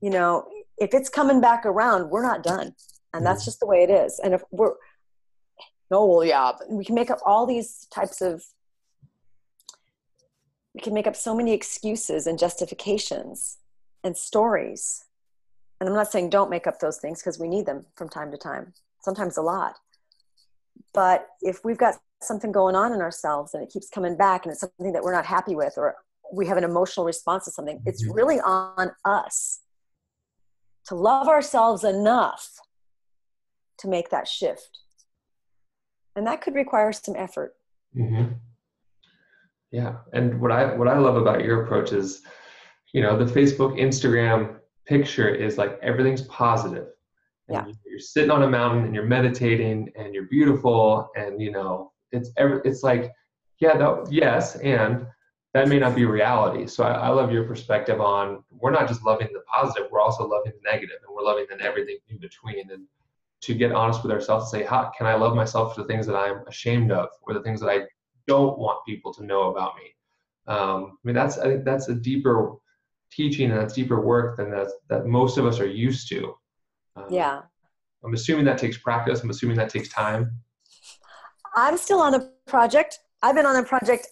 You 0.00 0.10
know, 0.10 0.44
if 0.78 0.94
it's 0.94 1.08
coming 1.08 1.40
back 1.40 1.66
around, 1.66 2.10
we're 2.10 2.22
not 2.22 2.42
done. 2.42 2.74
And 3.12 3.26
that's 3.26 3.42
mm-hmm. 3.42 3.46
just 3.46 3.60
the 3.60 3.66
way 3.66 3.82
it 3.82 3.90
is. 3.90 4.20
And 4.22 4.34
if 4.34 4.42
we're 4.50 4.74
oh 5.92 6.06
well 6.06 6.24
yeah 6.24 6.52
we 6.68 6.84
can 6.84 6.94
make 6.94 7.10
up 7.10 7.18
all 7.24 7.46
these 7.46 7.86
types 7.90 8.20
of 8.20 8.42
we 10.74 10.80
can 10.80 10.94
make 10.94 11.06
up 11.06 11.16
so 11.16 11.34
many 11.34 11.52
excuses 11.52 12.26
and 12.26 12.38
justifications 12.38 13.58
and 14.04 14.16
stories. 14.16 15.04
And 15.80 15.88
I'm 15.88 15.94
not 15.94 16.10
saying 16.10 16.30
don't 16.30 16.50
make 16.50 16.66
up 16.66 16.78
those 16.78 16.98
things 16.98 17.20
because 17.20 17.38
we 17.38 17.48
need 17.48 17.66
them 17.66 17.84
from 17.96 18.08
time 18.08 18.30
to 18.30 18.38
time, 18.38 18.72
sometimes 19.00 19.36
a 19.36 19.42
lot. 19.42 19.76
But 20.94 21.28
if 21.40 21.64
we've 21.64 21.78
got 21.78 21.96
something 22.22 22.52
going 22.52 22.74
on 22.74 22.92
in 22.92 23.00
ourselves 23.00 23.52
and 23.52 23.62
it 23.62 23.70
keeps 23.70 23.88
coming 23.88 24.16
back 24.16 24.44
and 24.44 24.52
it's 24.52 24.60
something 24.60 24.92
that 24.92 25.02
we're 25.02 25.12
not 25.12 25.26
happy 25.26 25.54
with 25.54 25.74
or 25.76 25.96
we 26.32 26.46
have 26.46 26.56
an 26.56 26.64
emotional 26.64 27.04
response 27.04 27.44
to 27.44 27.50
something, 27.50 27.82
it's 27.84 28.04
mm-hmm. 28.04 28.12
really 28.12 28.40
on 28.40 28.92
us 29.04 29.60
to 30.86 30.94
love 30.94 31.28
ourselves 31.28 31.84
enough 31.84 32.60
to 33.78 33.88
make 33.88 34.10
that 34.10 34.28
shift. 34.28 34.78
And 36.16 36.26
that 36.26 36.42
could 36.42 36.54
require 36.54 36.92
some 36.92 37.16
effort. 37.16 37.54
Mm-hmm. 37.96 38.32
Yeah. 39.70 39.96
And 40.12 40.40
what 40.40 40.52
I 40.52 40.74
what 40.76 40.88
I 40.88 40.98
love 40.98 41.16
about 41.16 41.44
your 41.44 41.64
approach 41.64 41.92
is, 41.92 42.22
you 42.92 43.00
know, 43.00 43.16
the 43.16 43.30
Facebook, 43.30 43.78
Instagram 43.80 44.56
picture 44.86 45.28
is 45.28 45.56
like 45.56 45.78
everything's 45.82 46.22
positive. 46.22 46.88
And 47.48 47.66
yeah. 47.66 47.72
you're 47.86 47.98
sitting 47.98 48.30
on 48.30 48.42
a 48.42 48.48
mountain 48.48 48.84
and 48.84 48.94
you're 48.94 49.06
meditating 49.06 49.90
and 49.96 50.14
you're 50.14 50.28
beautiful 50.28 51.10
and 51.16 51.40
you 51.40 51.50
know, 51.50 51.92
it's 52.12 52.30
every 52.36 52.60
it's 52.64 52.82
like, 52.82 53.10
yeah, 53.58 53.76
that, 53.78 54.08
yes, 54.10 54.56
and 54.56 55.06
that 55.54 55.68
may 55.68 55.78
not 55.78 55.94
be 55.94 56.04
reality. 56.04 56.66
So 56.66 56.84
I, 56.84 56.92
I, 56.92 57.08
love 57.08 57.30
your 57.30 57.44
perspective 57.44 58.00
on 58.00 58.42
we're 58.50 58.70
not 58.70 58.88
just 58.88 59.04
loving 59.04 59.28
the 59.32 59.40
positive, 59.40 59.90
we're 59.90 60.00
also 60.00 60.26
loving 60.26 60.52
the 60.52 60.70
negative, 60.70 60.96
and 61.06 61.14
we're 61.14 61.22
loving 61.22 61.46
then 61.48 61.60
everything 61.60 61.98
in 62.08 62.18
between. 62.18 62.70
And 62.70 62.86
to 63.42 63.54
get 63.54 63.72
honest 63.72 64.02
with 64.02 64.12
ourselves 64.12 64.52
and 64.52 64.62
say, 64.62 64.66
how 64.66 64.90
can 64.96 65.06
I 65.06 65.14
love 65.14 65.34
myself 65.34 65.74
for 65.74 65.82
the 65.82 65.88
things 65.88 66.06
that 66.06 66.16
I'm 66.16 66.46
ashamed 66.46 66.92
of, 66.92 67.08
or 67.22 67.34
the 67.34 67.42
things 67.42 67.60
that 67.60 67.68
I 67.68 67.82
don't 68.26 68.58
want 68.58 68.84
people 68.86 69.12
to 69.14 69.24
know 69.24 69.50
about 69.50 69.74
me? 69.76 69.94
Um, 70.46 70.98
I 71.04 71.06
mean, 71.06 71.14
that's 71.14 71.38
I 71.38 71.44
think 71.44 71.64
that's 71.64 71.88
a 71.88 71.94
deeper 71.94 72.54
teaching 73.10 73.50
and 73.50 73.60
that's 73.60 73.74
deeper 73.74 74.00
work 74.00 74.36
than 74.36 74.50
that 74.50 74.68
that 74.88 75.06
most 75.06 75.38
of 75.38 75.46
us 75.46 75.60
are 75.60 75.66
used 75.66 76.08
to. 76.08 76.34
Um, 76.96 77.06
yeah. 77.10 77.42
I'm 78.04 78.14
assuming 78.14 78.44
that 78.46 78.58
takes 78.58 78.78
practice. 78.78 79.22
I'm 79.22 79.30
assuming 79.30 79.56
that 79.56 79.70
takes 79.70 79.88
time. 79.88 80.38
I'm 81.54 81.76
still 81.76 82.00
on 82.00 82.14
a 82.14 82.30
project. 82.46 82.98
I've 83.22 83.34
been 83.34 83.46
on 83.46 83.56
a 83.56 83.62
project 83.62 84.08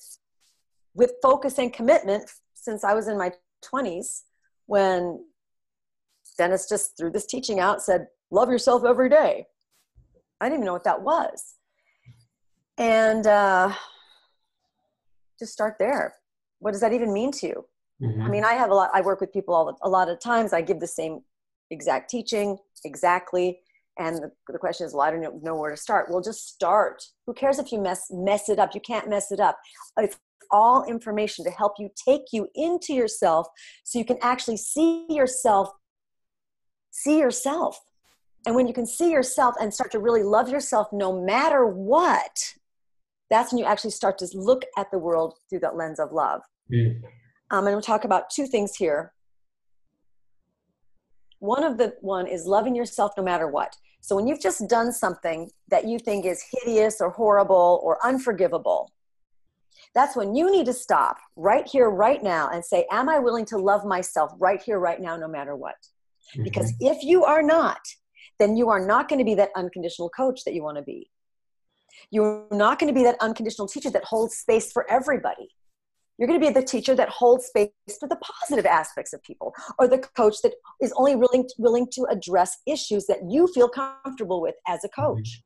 with 0.95 1.15
focus 1.23 1.59
and 1.59 1.73
commitment 1.73 2.31
since 2.55 2.85
I 2.85 2.95
was 2.95 3.09
in 3.09 3.19
my 3.19 3.33
20s 3.65 4.23
when 4.67 5.25
Dennis 6.39 6.69
just 6.69 6.97
threw 6.97 7.11
this 7.11 7.27
teaching 7.27 7.59
out, 7.59 7.83
said, 7.83 8.07
Love 8.31 8.51
yourself 8.51 8.85
every 8.85 9.09
day. 9.09 9.47
I 10.41 10.47
didn't 10.47 10.59
even 10.61 10.67
know 10.67 10.73
what 10.73 10.85
that 10.85 11.03
was. 11.03 11.55
And 12.79 13.27
uh, 13.27 13.75
just 15.39 15.53
start 15.53 15.77
there. 15.79 16.15
What 16.61 16.73
does 16.73 16.81
that 16.81 16.93
even 16.93 17.13
mean 17.13 17.33
to 17.33 17.47
you? 17.47 17.65
Mm-hmm. 18.03 18.23
I 18.23 18.29
mean, 18.29 18.45
I 18.45 18.55
have 18.55 18.71
a 18.71 18.75
lot, 18.75 18.91
I 18.95 19.01
work 19.01 19.21
with 19.21 19.33
people 19.33 19.55
all, 19.55 19.77
a 19.83 19.89
lot 19.89 20.09
of 20.09 20.21
times. 20.21 20.53
I 20.53 20.63
give 20.63 20.81
the 20.81 20.87
same 20.87 21.21
exact 21.71 22.09
teaching 22.11 22.57
exactly. 22.85 23.61
And 23.99 24.17
the, 24.17 24.33
the 24.49 24.59
question 24.59 24.87
is, 24.87 24.95
well, 24.95 25.03
I 25.03 25.11
don't 25.11 25.43
know 25.43 25.57
where 25.57 25.71
to 25.71 25.77
start. 25.77 26.11
Well, 26.11 26.23
just 26.23 26.49
start. 26.49 27.03
Who 27.27 27.35
cares 27.35 27.59
if 27.59 27.73
you 27.73 27.81
mess 27.81 28.07
mess 28.11 28.49
it 28.49 28.59
up? 28.59 28.75
You 28.75 28.81
can't 28.81 29.11
mess 29.11 29.31
it 29.31 29.41
up. 29.41 29.59
It's 29.99 30.17
all 30.51 30.85
information 30.85 31.45
to 31.45 31.51
help 31.51 31.75
you 31.79 31.91
take 32.03 32.33
you 32.33 32.49
into 32.55 32.95
yourself 32.95 33.47
so 33.85 33.99
you 33.99 34.05
can 34.05 34.19
actually 34.23 34.57
see 34.57 35.07
yourself 35.09 35.71
see 36.91 37.19
yourself 37.19 37.79
and 38.47 38.55
when 38.55 38.67
you 38.67 38.75
can 38.75 38.87
see 38.87 39.11
yourself 39.11 39.55
and 39.61 39.73
start 39.73 39.91
to 39.93 39.99
really 39.99 40.23
love 40.23 40.49
yourself 40.49 40.89
no 40.93 41.21
matter 41.21 41.67
what 41.67 42.55
that's 43.31 43.53
when 43.53 43.59
you 43.59 43.65
actually 43.65 43.91
start 43.91 44.19
to 44.19 44.29
look 44.35 44.63
at 44.77 44.91
the 44.91 44.99
world 44.99 45.35
through 45.49 45.61
that 45.61 45.77
lens 45.77 46.01
of 46.01 46.13
love 46.13 46.43
mm. 46.73 47.01
um, 47.51 47.67
and 47.67 47.75
we'll 47.75 47.83
talk 47.83 48.05
about 48.05 48.31
two 48.31 48.47
things 48.47 48.77
here 48.77 49.13
one 51.39 51.65
of 51.65 51.79
the 51.79 51.95
one 52.01 52.27
is 52.27 52.47
loving 52.47 52.75
yourself 52.75 53.13
no 53.17 53.23
matter 53.23 53.49
what 53.49 53.75
so 54.03 54.17
when 54.17 54.27
you've 54.27 54.41
just 54.41 54.67
done 54.69 54.93
something 54.93 55.51
that 55.69 55.87
you 55.87 55.99
think 55.99 56.25
is 56.25 56.43
hideous 56.53 57.01
or 57.01 57.11
horrible 57.11 57.81
or 57.83 58.05
unforgivable 58.05 58.91
that's 59.95 60.17
when 60.17 60.35
you 60.35 60.51
need 60.51 60.67
to 60.67 60.73
stop 60.73 61.19
right 61.37 61.67
here, 61.67 61.91
right 61.91 62.23
now, 62.23 62.49
and 62.51 62.65
say, 62.65 62.87
Am 62.91 63.09
I 63.09 63.19
willing 63.19 63.45
to 63.47 63.59
love 63.59 63.85
myself 63.85 64.33
right 64.39 64.63
here, 64.63 64.79
right 64.79 65.01
now, 65.01 65.17
no 65.17 65.29
matter 65.29 65.57
what? 65.57 65.75
Mm-hmm. 66.35 66.45
Because 66.45 66.73
if 66.81 67.03
you 67.03 67.25
are 67.25 67.43
not, 67.43 67.81
then 68.41 68.57
you 68.57 68.71
are 68.71 68.85
not 68.85 69.09
going 69.09 69.19
to 69.19 69.25
be 69.25 69.35
that 69.35 69.51
unconditional 69.55 70.09
coach 70.09 70.45
that 70.45 70.55
you 70.55 70.63
want 70.63 70.79
to 70.79 70.83
be. 70.83 71.11
You're 72.11 72.47
not 72.51 72.79
going 72.79 72.93
to 72.93 72.99
be 72.99 73.05
that 73.05 73.17
unconditional 73.21 73.69
teacher 73.69 73.91
that 73.91 74.05
holds 74.05 74.37
space 74.37 74.73
for 74.73 74.91
everybody. 74.91 75.49
You're 76.19 76.27
going 76.27 76.41
to 76.41 76.47
be 76.47 76.53
the 76.53 76.63
teacher 76.63 76.95
that 76.97 77.09
holds 77.09 77.47
space 77.47 77.71
for 77.99 78.09
the 78.09 78.17
positive 78.17 78.67
aspects 78.67 79.13
of 79.13 79.23
people, 79.23 79.55
or 79.79 79.89
the 79.89 79.99
coach 79.99 80.43
that 80.43 80.53
is 80.81 80.93
only 80.97 81.17
willing 81.17 81.45
to, 81.45 81.55
willing 81.59 81.87
to 81.93 82.07
address 82.11 82.59
issues 82.67 83.07
that 83.07 83.19
you 83.29 83.47
feel 83.47 83.69
comfortable 83.69 84.41
with 84.41 84.55
as 84.69 84.85
a 84.85 84.89
mm-hmm. 84.89 85.03
coach. 85.03 85.43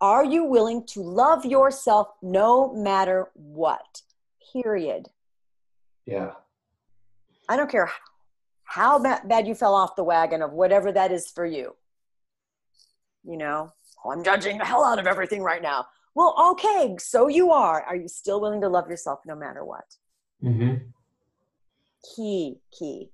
Are 0.00 0.24
you 0.24 0.44
willing 0.44 0.84
to 0.88 1.00
love 1.00 1.44
yourself 1.44 2.08
no 2.22 2.74
matter 2.74 3.30
what? 3.34 4.02
Period. 4.52 5.08
Yeah. 6.06 6.32
I 7.48 7.56
don't 7.56 7.70
care 7.70 7.90
how 8.72 8.98
bad 8.98 9.46
you 9.46 9.54
fell 9.54 9.74
off 9.74 9.96
the 9.96 10.02
wagon 10.02 10.40
of 10.40 10.52
whatever 10.52 10.90
that 10.92 11.12
is 11.12 11.30
for 11.30 11.44
you. 11.44 11.76
You 13.22 13.36
know, 13.36 13.70
oh, 14.02 14.10
I'm 14.10 14.24
judging 14.24 14.56
the 14.56 14.64
hell 14.64 14.82
out 14.82 14.98
of 14.98 15.06
everything 15.06 15.42
right 15.42 15.60
now. 15.60 15.84
Well, 16.14 16.34
okay, 16.52 16.96
so 16.98 17.28
you 17.28 17.52
are. 17.52 17.82
Are 17.82 17.96
you 17.96 18.08
still 18.08 18.40
willing 18.40 18.62
to 18.62 18.70
love 18.70 18.88
yourself 18.88 19.20
no 19.26 19.36
matter 19.36 19.62
what? 19.62 19.84
Mm-hmm. 20.42 20.86
Key, 22.16 22.56
key. 22.76 23.10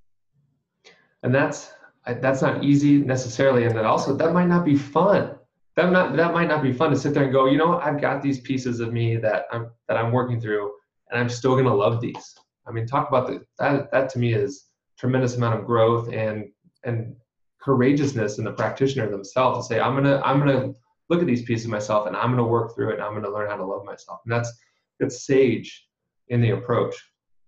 And 1.23 1.35
that's 1.35 1.73
that's 2.05 2.41
not 2.41 2.63
easy 2.63 2.99
necessarily, 2.99 3.65
and 3.65 3.75
that 3.75 3.83
also 3.83 4.15
that 4.15 4.31
might 4.31 4.47
not 4.47 4.63
be 4.63 4.77
fun 4.77 5.35
that 5.75 5.91
not 5.91 6.15
that 6.15 6.33
might 6.33 6.47
not 6.47 6.63
be 6.63 6.71
fun 6.71 6.89
to 6.91 6.95
sit 6.95 7.13
there 7.13 7.23
and 7.23 7.33
go, 7.33 7.47
you 7.47 7.57
know, 7.57 7.79
I've 7.79 7.99
got 7.99 8.21
these 8.21 8.39
pieces 8.39 8.79
of 8.79 8.93
me 8.93 9.17
that 9.17 9.45
I'm 9.51 9.69
that 9.89 9.97
I'm 9.97 10.13
working 10.13 10.39
through, 10.39 10.71
and 11.09 11.19
I'm 11.19 11.29
still 11.29 11.55
gonna 11.57 11.75
love 11.75 11.99
these. 11.99 12.35
I 12.65 12.71
mean, 12.71 12.87
talk 12.87 13.09
about 13.09 13.27
the, 13.27 13.45
that. 13.59 13.91
That 13.91 14.09
to 14.11 14.19
me 14.19 14.33
is 14.33 14.68
tremendous 14.99 15.35
amount 15.35 15.59
of 15.59 15.65
growth 15.65 16.11
and 16.11 16.49
and 16.83 17.15
courageousness 17.61 18.37
in 18.37 18.45
the 18.45 18.51
practitioner 18.51 19.09
themselves 19.09 19.67
to 19.67 19.73
say, 19.73 19.79
I'm 19.79 19.95
gonna 19.95 20.21
I'm 20.23 20.39
gonna 20.39 20.73
look 21.09 21.21
at 21.21 21.27
these 21.27 21.43
pieces 21.43 21.65
of 21.65 21.71
myself 21.71 22.07
and 22.07 22.15
I'm 22.15 22.31
gonna 22.31 22.47
work 22.47 22.75
through 22.75 22.91
it 22.91 22.95
and 22.95 23.03
I'm 23.03 23.13
gonna 23.13 23.33
learn 23.33 23.49
how 23.49 23.57
to 23.57 23.65
love 23.65 23.85
myself. 23.85 24.19
And 24.25 24.33
that's 24.33 24.51
that's 24.99 25.25
sage 25.25 25.87
in 26.27 26.41
the 26.41 26.51
approach. 26.51 26.95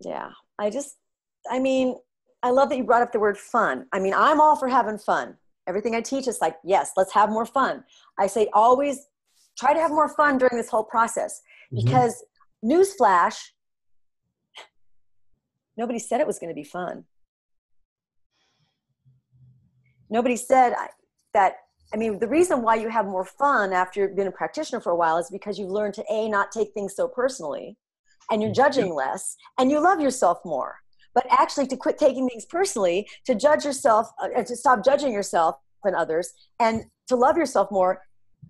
Yeah, 0.04 0.30
I 0.58 0.70
just, 0.70 0.98
I 1.50 1.60
mean, 1.60 1.96
I 2.42 2.50
love 2.50 2.70
that 2.70 2.78
you 2.78 2.84
brought 2.84 3.04
up 3.04 3.12
the 3.12 3.20
word 3.20 3.38
fun. 3.38 3.86
I 3.92 4.00
mean, 4.00 4.14
I'm 4.16 4.42
all 4.42 4.56
for 4.56 4.68
having 4.68 4.98
fun 4.98 5.38
everything 5.68 5.96
I 5.96 6.02
teach 6.02 6.28
is 6.28 6.40
like, 6.42 6.58
yes, 6.64 6.92
let's 6.98 7.14
have 7.14 7.30
more 7.30 7.46
fun. 7.46 7.84
I 8.18 8.28
say 8.28 8.50
always 8.54 9.08
try 9.58 9.74
to 9.74 9.80
have 9.80 9.92
more 9.92 10.10
fun 10.10 10.38
during 10.38 10.58
this 10.58 10.70
whole 10.70 10.84
process 10.84 11.42
mm-hmm. 11.74 11.86
because 11.86 12.24
newsflash, 12.64 13.38
nobody 15.78 16.00
said 16.00 16.20
it 16.22 16.28
was 16.28 16.40
going 16.40 16.50
to 16.50 16.56
be 16.56 16.64
fun. 16.64 17.06
Nobody 20.12 20.36
said 20.36 20.76
that. 21.34 21.56
I 21.94 21.98
mean, 21.98 22.20
the 22.20 22.28
reason 22.28 22.62
why 22.62 22.76
you 22.76 22.88
have 22.88 23.06
more 23.06 23.26
fun 23.26 23.74
after 23.74 24.02
you've 24.02 24.16
been 24.16 24.28
a 24.28 24.32
practitioner 24.32 24.80
for 24.80 24.92
a 24.92 24.96
while 24.96 25.18
is 25.18 25.30
because 25.30 25.60
you've 25.60 25.72
learned 25.72 25.94
to 25.96 26.06
a 26.10 26.30
not 26.30 26.52
take 26.52 26.74
things 26.74 26.96
so 26.96 27.08
personally, 27.08 27.78
and 28.30 28.42
you're 28.42 28.54
judging 28.54 28.94
less, 28.94 29.36
and 29.58 29.72
you 29.72 29.80
love 29.80 30.00
yourself 30.00 30.38
more 30.46 30.76
but 31.14 31.26
actually 31.30 31.68
to 31.68 31.78
quit 31.78 31.98
taking 31.98 32.28
things 32.28 32.46
personally, 32.46 33.08
to 33.26 33.36
judge 33.36 33.66
yourself, 33.66 34.12
uh, 34.22 34.44
to 34.44 34.56
stop 34.56 34.84
judging 34.84 35.12
yourself 35.12 35.58
and 35.84 35.96
others, 35.96 36.34
and 36.60 36.84
to 37.08 37.16
love 37.16 37.38
yourself 37.38 37.70
more 37.72 38.02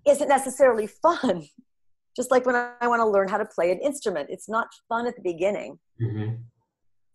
isn't 0.06 0.28
necessarily 0.28 0.86
fun. 0.86 1.46
Just 2.16 2.30
like 2.30 2.44
when 2.44 2.54
I, 2.54 2.86
want 2.88 3.00
to 3.00 3.06
learn 3.06 3.26
how 3.28 3.38
to 3.38 3.46
play 3.46 3.72
an 3.72 3.78
instrument, 3.78 4.28
it's 4.30 4.46
not 4.46 4.68
fun 4.86 5.06
at 5.06 5.16
the 5.16 5.22
beginning. 5.22 5.78
Mm-hmm. 6.00 6.34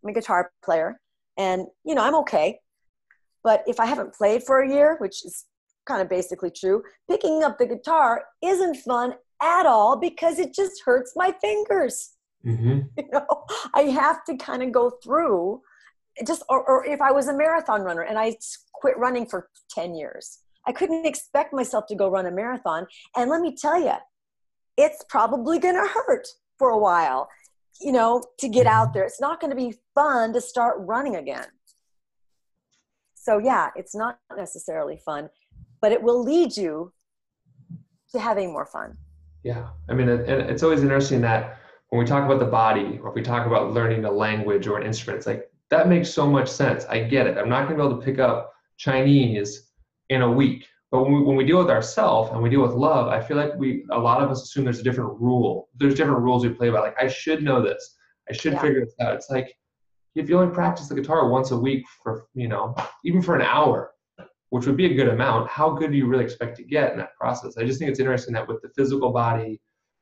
I'm 0.04 0.10
a 0.10 0.14
guitar 0.14 0.52
player, 0.64 1.00
and 1.38 1.68
you 1.86 1.94
know 1.94 2.02
I'm 2.02 2.16
okay, 2.16 2.60
but 3.48 3.64
if 3.66 3.80
I 3.80 3.86
haven't 3.86 4.14
played 4.14 4.44
for 4.44 4.60
a 4.60 4.70
year, 4.70 4.98
which 5.00 5.24
is 5.24 5.46
kind 5.86 6.02
of 6.02 6.10
basically 6.10 6.52
true, 6.52 6.84
picking 7.10 7.46
up 7.46 7.58
the 7.58 7.66
guitar 7.66 8.26
isn't 8.44 8.76
fun 8.76 9.14
at 9.42 9.66
all 9.66 9.96
because 9.96 10.38
it 10.38 10.54
just 10.54 10.82
hurts 10.84 11.14
my 11.16 11.34
fingers. 11.40 12.10
Mm-hmm. 12.46 12.80
You 12.98 13.10
know, 13.14 13.46
I 13.74 13.84
have 13.84 14.26
to 14.26 14.36
kind 14.36 14.62
of 14.64 14.74
go 14.74 14.92
through 15.02 15.62
just, 16.28 16.44
or, 16.50 16.62
or 16.66 16.86
if 16.86 17.00
I 17.00 17.14
was 17.14 17.30
a 17.30 17.34
marathon 17.34 17.84
runner 17.84 18.02
and 18.02 18.20
I 18.20 18.36
quit 18.74 18.98
running 18.98 19.26
for 19.26 19.48
10 19.70 19.96
years, 19.96 20.40
I 20.68 20.74
couldn't 20.74 21.06
expect 21.06 21.54
myself 21.54 21.86
to 21.88 21.96
go 21.96 22.10
run 22.10 22.26
a 22.26 22.32
marathon. 22.32 22.86
And 23.16 23.30
let 23.30 23.40
me 23.40 23.56
tell 23.56 23.80
you, 23.80 23.94
it's 24.76 25.06
probably 25.08 25.58
going 25.58 25.76
to 25.76 25.88
hurt 25.88 26.28
for 26.60 26.72
a 26.72 26.78
while, 26.78 27.30
you 27.80 27.94
know, 27.94 28.26
to 28.40 28.50
get 28.50 28.68
out 28.68 28.88
mm-hmm. 28.88 28.94
there. 28.96 29.06
It's 29.06 29.22
not 29.22 29.40
going 29.40 29.52
to 29.52 29.56
be 29.56 29.78
fun 29.96 30.34
to 30.34 30.42
start 30.42 30.76
running 30.80 31.16
again. 31.16 31.48
So, 33.28 33.40
yeah, 33.40 33.72
it's 33.76 33.94
not 33.94 34.20
necessarily 34.38 35.02
fun, 35.04 35.30
but 35.82 35.92
it 35.92 36.02
will 36.02 36.24
lead 36.24 36.56
you 36.56 36.94
to 38.14 38.20
having 38.20 38.54
more 38.54 38.66
fun. 38.66 38.96
Yeah. 39.44 39.68
I 39.90 39.96
mean, 39.96 40.08
and 40.08 40.22
it's 40.50 40.64
always 40.64 40.82
interesting 40.82 41.20
that 41.22 41.60
when 41.90 42.00
we 42.00 42.06
talk 42.06 42.24
about 42.24 42.40
the 42.40 42.46
body 42.46 43.02
or 43.04 43.10
if 43.10 43.16
we 43.16 43.22
talk 43.22 43.46
about 43.46 43.74
learning 43.74 44.06
a 44.06 44.12
language 44.12 44.66
or 44.66 44.80
an 44.80 44.88
instrument, 44.88 45.18
it's 45.18 45.28
like 45.28 45.52
that 45.72 45.90
makes 45.90 46.10
so 46.10 46.26
much 46.26 46.48
sense. 46.48 46.86
I 46.86 47.04
get 47.04 47.28
it. 47.28 47.38
I'm 47.38 47.50
not 47.50 47.68
going 47.68 47.78
to 47.78 47.84
be 47.84 47.90
able 47.90 48.00
to 48.00 48.06
pick 48.06 48.18
up 48.18 48.54
Chinese 48.78 49.72
in 50.08 50.22
a 50.22 50.32
week. 50.32 50.66
But 50.90 51.04
when 51.04 51.12
we, 51.12 51.22
when 51.24 51.36
we 51.36 51.44
deal 51.44 51.58
with 51.58 51.70
ourselves 51.70 52.32
and 52.32 52.42
we 52.42 52.50
deal 52.50 52.62
with 52.62 52.76
love, 52.76 53.10
I 53.10 53.20
feel 53.20 53.36
like 53.36 53.56
we 53.58 53.84
a 53.92 54.00
lot 54.00 54.24
of 54.24 54.32
us 54.32 54.44
assume 54.44 54.64
there's 54.64 54.80
a 54.80 54.84
different 54.84 55.20
rule. 55.20 55.68
There's 55.76 55.96
different 55.96 56.22
rules 56.22 56.46
we 56.46 56.54
play 56.54 56.70
by. 56.70 56.80
Like 56.80 56.96
I 56.98 57.10
should 57.10 57.44
know 57.44 57.62
this. 57.62 57.98
I 58.30 58.34
should 58.34 58.54
yeah. 58.54 58.62
figure 58.62 58.86
this 58.86 58.96
out. 59.02 59.16
It's 59.16 59.30
like 59.30 59.54
if 60.18 60.30
you 60.30 60.40
only 60.40 60.54
practice 60.54 60.88
the 60.88 60.96
guitar 60.96 61.30
once 61.30 61.52
a 61.52 61.58
week 61.58 61.86
for 62.04 62.28
you 62.34 62.48
know 62.48 62.76
even 63.06 63.22
for 63.22 63.36
an 63.36 63.42
hour, 63.42 63.92
which 64.50 64.66
would 64.66 64.78
be 64.78 64.86
a 64.86 64.94
good 64.96 65.10
amount, 65.10 65.50
how 65.50 65.70
good 65.70 65.92
do 65.92 65.98
you 65.98 66.08
really 66.08 66.24
expect 66.24 66.58
to 66.58 66.64
get 66.64 66.92
in 66.92 66.98
that 66.98 67.16
process? 67.16 67.58
I 67.58 67.64
just 67.64 67.80
think 67.80 67.92
it's 67.92 68.00
interesting 68.00 68.34
that 68.34 68.48
with 68.48 68.62
the 68.62 68.70
physical 68.70 69.12
body, 69.12 69.62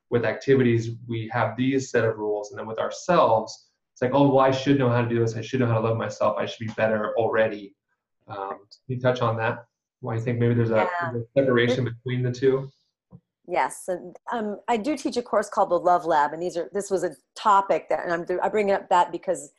with 0.10 0.25
activities, 0.25 0.91
we 1.08 1.30
have 1.34 1.58
these 1.58 1.89
set 1.89 2.06
of 2.06 2.17
rules, 2.17 2.51
and 2.51 2.60
then 2.60 2.67
with 2.67 2.80
ourselves, 2.80 3.69
it's 3.93 4.01
like, 4.01 4.12
oh, 4.13 4.28
well, 4.28 4.39
I 4.39 4.51
should 4.51 4.78
know 4.78 4.89
how 4.89 5.01
to 5.01 5.08
do 5.08 5.19
this. 5.19 5.36
I 5.36 5.41
should 5.41 5.62
know 5.62 5.67
how 5.67 5.75
to 5.75 5.88
love 5.88 5.97
myself. 5.97 6.38
I 6.38 6.45
should 6.45 6.67
be 6.67 6.73
better 6.73 7.13
already. 7.17 7.73
Um, 8.28 8.58
can 8.67 8.95
you 8.95 8.99
touch 8.99 9.21
on 9.21 9.38
that? 9.38 9.65
Why 10.01 10.15
you 10.15 10.21
think 10.21 10.39
maybe 10.39 10.54
there's 10.54 10.71
a, 10.71 10.89
yeah. 11.01 11.13
a 11.13 11.39
separation 11.39 11.86
between 11.86 12.21
the 12.21 12.32
two? 12.32 12.69
Yes, 13.47 13.86
and 13.88 14.15
um, 14.34 14.60
I 14.67 14.78
do 14.78 14.97
teach 14.97 15.17
a 15.17 15.21
course 15.21 15.49
called 15.49 15.69
the 15.69 15.80
Love 15.80 16.06
Lab, 16.06 16.34
and 16.34 16.41
these 16.41 16.58
are 16.58 16.69
this 16.73 16.89
was 16.89 17.04
a 17.04 17.15
topic 17.36 17.89
that, 17.89 18.04
and 18.04 18.12
I'm 18.12 18.39
I 18.41 18.49
bring 18.49 18.71
up 18.71 18.89
that 18.89 19.12
because 19.12 19.51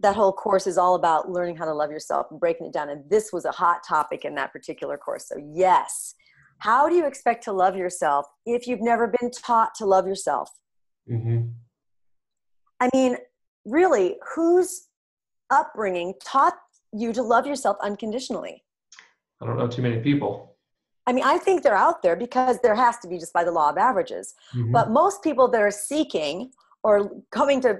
that 0.00 0.14
whole 0.14 0.32
course 0.32 0.66
is 0.66 0.76
all 0.76 0.94
about 0.94 1.30
learning 1.30 1.56
how 1.56 1.64
to 1.64 1.72
love 1.72 1.90
yourself 1.90 2.26
and 2.30 2.38
breaking 2.38 2.66
it 2.66 2.72
down, 2.72 2.90
and 2.90 3.08
this 3.08 3.32
was 3.32 3.44
a 3.44 3.52
hot 3.52 3.80
topic 3.86 4.24
in 4.24 4.34
that 4.34 4.52
particular 4.52 4.96
course. 4.96 5.26
So 5.28 5.36
yes, 5.54 6.14
how 6.58 6.88
do 6.88 6.94
you 6.94 7.06
expect 7.06 7.44
to 7.44 7.52
love 7.52 7.76
yourself 7.76 8.26
if 8.44 8.66
you've 8.66 8.82
never 8.82 9.12
been 9.20 9.30
taught 9.30 9.74
to 9.76 9.86
love 9.86 10.06
yourself? 10.06 10.50
Mm-hmm. 11.10 11.48
I 12.80 12.90
mean, 12.94 13.16
really, 13.64 14.16
whose 14.34 14.88
upbringing 15.50 16.14
taught 16.24 16.54
you 16.92 17.12
to 17.12 17.22
love 17.22 17.46
yourself 17.46 17.76
unconditionally? 17.82 18.64
I 19.40 19.46
don't 19.46 19.58
know 19.58 19.68
too 19.68 19.82
many 19.82 19.98
people. 20.00 20.56
I 21.06 21.12
mean, 21.12 21.24
I 21.24 21.38
think 21.38 21.62
they're 21.62 21.76
out 21.76 22.02
there 22.02 22.16
because 22.16 22.58
there 22.62 22.74
has 22.74 22.98
to 22.98 23.08
be 23.08 23.18
just 23.18 23.32
by 23.32 23.44
the 23.44 23.52
law 23.52 23.70
of 23.70 23.78
averages. 23.78 24.34
Mm-hmm. 24.54 24.72
But 24.72 24.90
most 24.90 25.22
people 25.22 25.48
that 25.48 25.60
are 25.60 25.70
seeking 25.70 26.50
or 26.82 27.12
coming 27.30 27.60
to, 27.60 27.78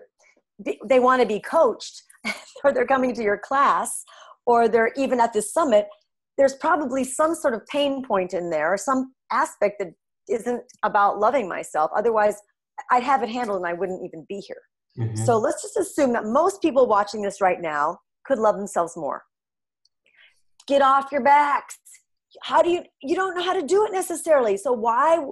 they 0.84 1.00
want 1.00 1.22
to 1.22 1.26
be 1.26 1.40
coached, 1.40 2.02
or 2.64 2.72
they're 2.72 2.86
coming 2.86 3.14
to 3.14 3.22
your 3.22 3.38
class, 3.38 4.04
or 4.46 4.68
they're 4.68 4.92
even 4.96 5.20
at 5.20 5.32
this 5.32 5.52
summit, 5.52 5.88
there's 6.38 6.54
probably 6.54 7.04
some 7.04 7.34
sort 7.34 7.54
of 7.54 7.66
pain 7.66 8.04
point 8.04 8.34
in 8.34 8.50
there 8.50 8.72
or 8.72 8.76
some 8.76 9.12
aspect 9.32 9.76
that 9.78 9.88
isn't 10.28 10.62
about 10.82 11.18
loving 11.18 11.48
myself. 11.48 11.90
Otherwise, 11.96 12.36
I'd 12.90 13.02
have 13.02 13.22
it 13.22 13.28
handled 13.28 13.58
and 13.58 13.66
I 13.66 13.72
wouldn't 13.72 14.04
even 14.04 14.26
be 14.28 14.40
here. 14.40 14.60
Mm-hmm. 14.98 15.24
So 15.24 15.38
let's 15.38 15.62
just 15.62 15.76
assume 15.76 16.12
that 16.12 16.24
most 16.24 16.62
people 16.62 16.86
watching 16.86 17.22
this 17.22 17.40
right 17.40 17.60
now 17.60 17.98
could 18.24 18.38
love 18.38 18.56
themselves 18.56 18.96
more. 18.96 19.22
Get 20.66 20.82
off 20.82 21.12
your 21.12 21.22
backs. 21.22 21.78
How 22.42 22.62
do 22.62 22.70
you, 22.70 22.82
you 23.02 23.14
don't 23.14 23.36
know 23.36 23.42
how 23.42 23.52
to 23.52 23.66
do 23.66 23.86
it 23.86 23.92
necessarily. 23.92 24.56
So 24.56 24.72
why, 24.72 25.24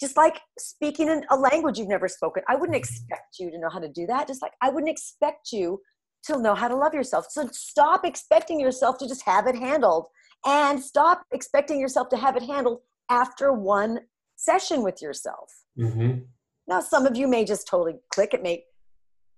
just 0.00 0.16
like 0.16 0.40
speaking 0.58 1.08
in 1.08 1.24
a 1.30 1.36
language 1.36 1.78
you've 1.78 1.88
never 1.88 2.08
spoken, 2.08 2.42
I 2.48 2.56
wouldn't 2.56 2.76
expect 2.76 3.38
you 3.38 3.50
to 3.50 3.58
know 3.58 3.70
how 3.70 3.78
to 3.78 3.88
do 3.88 4.06
that. 4.06 4.26
Just 4.26 4.42
like 4.42 4.52
I 4.60 4.68
wouldn't 4.68 4.90
expect 4.90 5.52
you 5.52 5.80
to 6.24 6.38
know 6.40 6.54
how 6.54 6.68
to 6.68 6.76
love 6.76 6.94
yourself. 6.94 7.26
So 7.30 7.48
stop 7.52 8.04
expecting 8.04 8.60
yourself 8.60 8.98
to 8.98 9.08
just 9.08 9.22
have 9.22 9.46
it 9.46 9.56
handled 9.56 10.06
and 10.46 10.82
stop 10.82 11.24
expecting 11.32 11.80
yourself 11.80 12.08
to 12.10 12.16
have 12.16 12.36
it 12.36 12.42
handled 12.42 12.80
after 13.10 13.52
one 13.52 14.00
session 14.36 14.82
with 14.82 15.02
yourself. 15.02 15.52
Mm-hmm. 15.78 16.20
Now, 16.68 16.80
some 16.80 17.06
of 17.06 17.16
you 17.16 17.28
may 17.28 17.44
just 17.44 17.66
totally 17.66 17.96
click. 18.12 18.34
It 18.34 18.42
may 18.42 18.64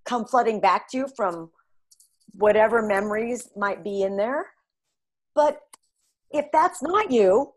come 0.04 0.24
flooding 0.24 0.60
back 0.60 0.88
to 0.90 0.98
you 0.98 1.08
from 1.16 1.50
whatever 2.32 2.82
memories 2.82 3.48
might 3.56 3.82
be 3.82 4.02
in 4.02 4.16
there. 4.16 4.46
But 5.34 5.60
if 6.30 6.46
that's 6.52 6.82
not 6.82 7.10
you, 7.10 7.52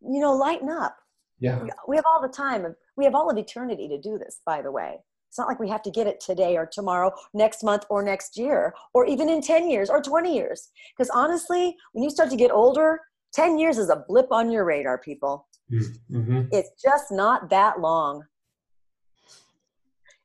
you 0.00 0.20
know, 0.20 0.34
lighten 0.34 0.68
up. 0.68 0.96
Yeah. 1.38 1.66
We 1.86 1.96
have 1.96 2.04
all 2.06 2.22
the 2.22 2.28
time. 2.28 2.74
We 2.96 3.04
have 3.04 3.14
all 3.14 3.30
of 3.30 3.36
eternity 3.36 3.88
to 3.88 4.00
do 4.00 4.18
this, 4.18 4.40
by 4.46 4.62
the 4.62 4.70
way. 4.70 5.00
It's 5.36 5.38
not 5.38 5.48
like 5.48 5.60
we 5.60 5.68
have 5.68 5.82
to 5.82 5.90
get 5.90 6.06
it 6.06 6.18
today 6.18 6.56
or 6.56 6.64
tomorrow, 6.64 7.12
next 7.34 7.62
month 7.62 7.84
or 7.90 8.02
next 8.02 8.38
year, 8.38 8.72
or 8.94 9.04
even 9.04 9.28
in 9.28 9.42
10 9.42 9.68
years 9.68 9.90
or 9.90 10.00
20 10.00 10.34
years. 10.34 10.70
Because 10.96 11.10
honestly, 11.10 11.76
when 11.92 12.02
you 12.02 12.08
start 12.08 12.30
to 12.30 12.36
get 12.36 12.50
older, 12.50 13.02
10 13.34 13.58
years 13.58 13.76
is 13.76 13.90
a 13.90 14.02
blip 14.08 14.32
on 14.32 14.50
your 14.50 14.64
radar, 14.64 14.96
people. 14.96 15.46
Mm-hmm. 15.70 16.44
It's 16.52 16.70
just 16.82 17.12
not 17.12 17.50
that 17.50 17.80
long. 17.80 18.24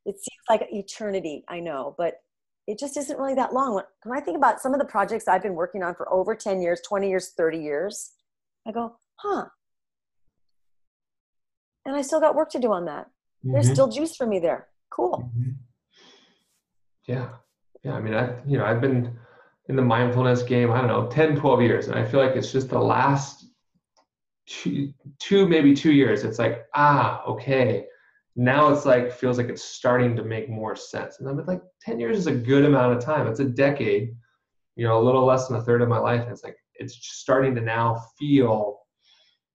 It 0.06 0.16
seems 0.16 0.44
like 0.50 0.66
eternity, 0.72 1.44
I 1.50 1.60
know, 1.60 1.94
but 1.98 2.22
it 2.66 2.80
just 2.80 2.96
isn't 2.96 3.20
really 3.20 3.36
that 3.36 3.52
long. 3.52 3.82
When 4.06 4.18
I 4.18 4.22
think 4.22 4.38
about 4.38 4.62
some 4.62 4.74
of 4.74 4.80
the 4.80 4.86
projects 4.86 5.28
I've 5.28 5.44
been 5.44 5.56
working 5.56 5.84
on 5.84 5.94
for 5.94 6.10
over 6.10 6.36
10 6.36 6.62
years, 6.62 6.80
20 6.88 7.10
years, 7.10 7.34
30 7.36 7.58
years, 7.58 8.12
I 8.66 8.72
go, 8.72 8.96
huh. 9.18 9.48
And 11.86 11.98
I 11.98 12.02
still 12.02 12.22
got 12.22 12.34
work 12.34 12.50
to 12.52 12.60
do 12.60 12.72
on 12.72 12.86
that. 12.86 13.08
Mm-hmm. 13.08 13.52
There's 13.52 13.70
still 13.70 13.90
juice 13.90 14.16
for 14.16 14.26
me 14.26 14.40
there 14.40 14.70
cool. 14.92 15.32
Mm-hmm. 15.36 15.52
yeah. 17.06 17.30
Yeah 17.84 17.94
i 17.94 18.00
mean 18.00 18.14
i 18.14 18.36
you 18.46 18.60
know 18.60 18.66
i've 18.66 18.80
been 18.80 19.18
in 19.68 19.76
the 19.76 19.82
mindfulness 19.82 20.44
game 20.44 20.72
i 20.72 20.80
don't 20.80 20.88
know 20.88 21.08
10 21.08 21.36
12 21.36 21.62
years 21.64 21.88
and 21.88 21.98
i 21.98 22.06
feel 22.06 22.20
like 22.20 22.36
it's 22.36 22.52
just 22.52 22.70
the 22.70 22.80
last 22.80 23.48
two, 24.46 24.94
two 25.18 25.48
maybe 25.48 25.74
two 25.74 25.92
years 25.92 26.24
it's 26.24 26.38
like 26.38 26.66
ah 26.76 27.24
okay. 27.26 27.86
Now 28.38 28.72
it's 28.72 28.86
like 28.86 29.12
feels 29.12 29.38
like 29.38 29.50
it's 29.50 29.64
starting 29.64 30.16
to 30.16 30.24
make 30.24 30.48
more 30.48 30.76
sense 30.76 31.20
and 31.20 31.28
i'm 31.28 31.44
like 31.46 31.62
10 31.82 32.00
years 32.00 32.18
is 32.18 32.28
a 32.28 32.36
good 32.36 32.64
amount 32.64 32.96
of 32.96 33.04
time 33.04 33.28
it's 33.28 33.42
a 33.42 33.46
decade 33.46 34.16
you 34.78 34.88
know 34.88 35.02
a 35.02 35.04
little 35.04 35.26
less 35.26 35.48
than 35.48 35.58
a 35.58 35.62
third 35.62 35.82
of 35.82 35.90
my 35.90 35.98
life 35.98 36.22
and 36.22 36.32
it's 36.32 36.44
like 36.44 36.56
it's 36.76 36.98
starting 37.02 37.54
to 37.56 37.62
now 37.62 38.02
feel 38.18 38.82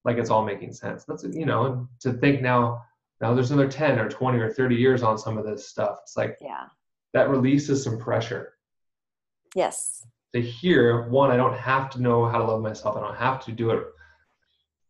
like 0.07 0.17
it's 0.17 0.29
all 0.29 0.45
making 0.45 0.73
sense. 0.73 1.03
That's 1.03 1.23
you 1.23 1.45
know 1.45 1.87
to 1.99 2.13
think 2.13 2.41
now 2.41 2.81
now 3.21 3.33
there's 3.33 3.51
another 3.51 3.69
10 3.69 3.99
or 3.99 4.09
20 4.09 4.37
or 4.37 4.51
30 4.51 4.75
years 4.75 5.03
on 5.03 5.17
some 5.17 5.37
of 5.37 5.45
this 5.45 5.67
stuff. 5.67 5.99
It's 6.03 6.15
like 6.15 6.37
yeah. 6.41 6.65
that 7.13 7.29
releases 7.29 7.83
some 7.83 7.97
pressure. 7.97 8.53
Yes. 9.55 10.05
To 10.35 10.41
hear 10.41 11.07
one 11.09 11.31
i 11.31 11.37
don't 11.37 11.57
have 11.57 11.89
to 11.91 12.01
know 12.01 12.27
how 12.27 12.37
to 12.37 12.43
love 12.43 12.61
myself. 12.61 12.97
I 12.97 12.99
don't 12.99 13.15
have 13.15 13.43
to 13.45 13.51
do 13.51 13.71
it 13.71 13.83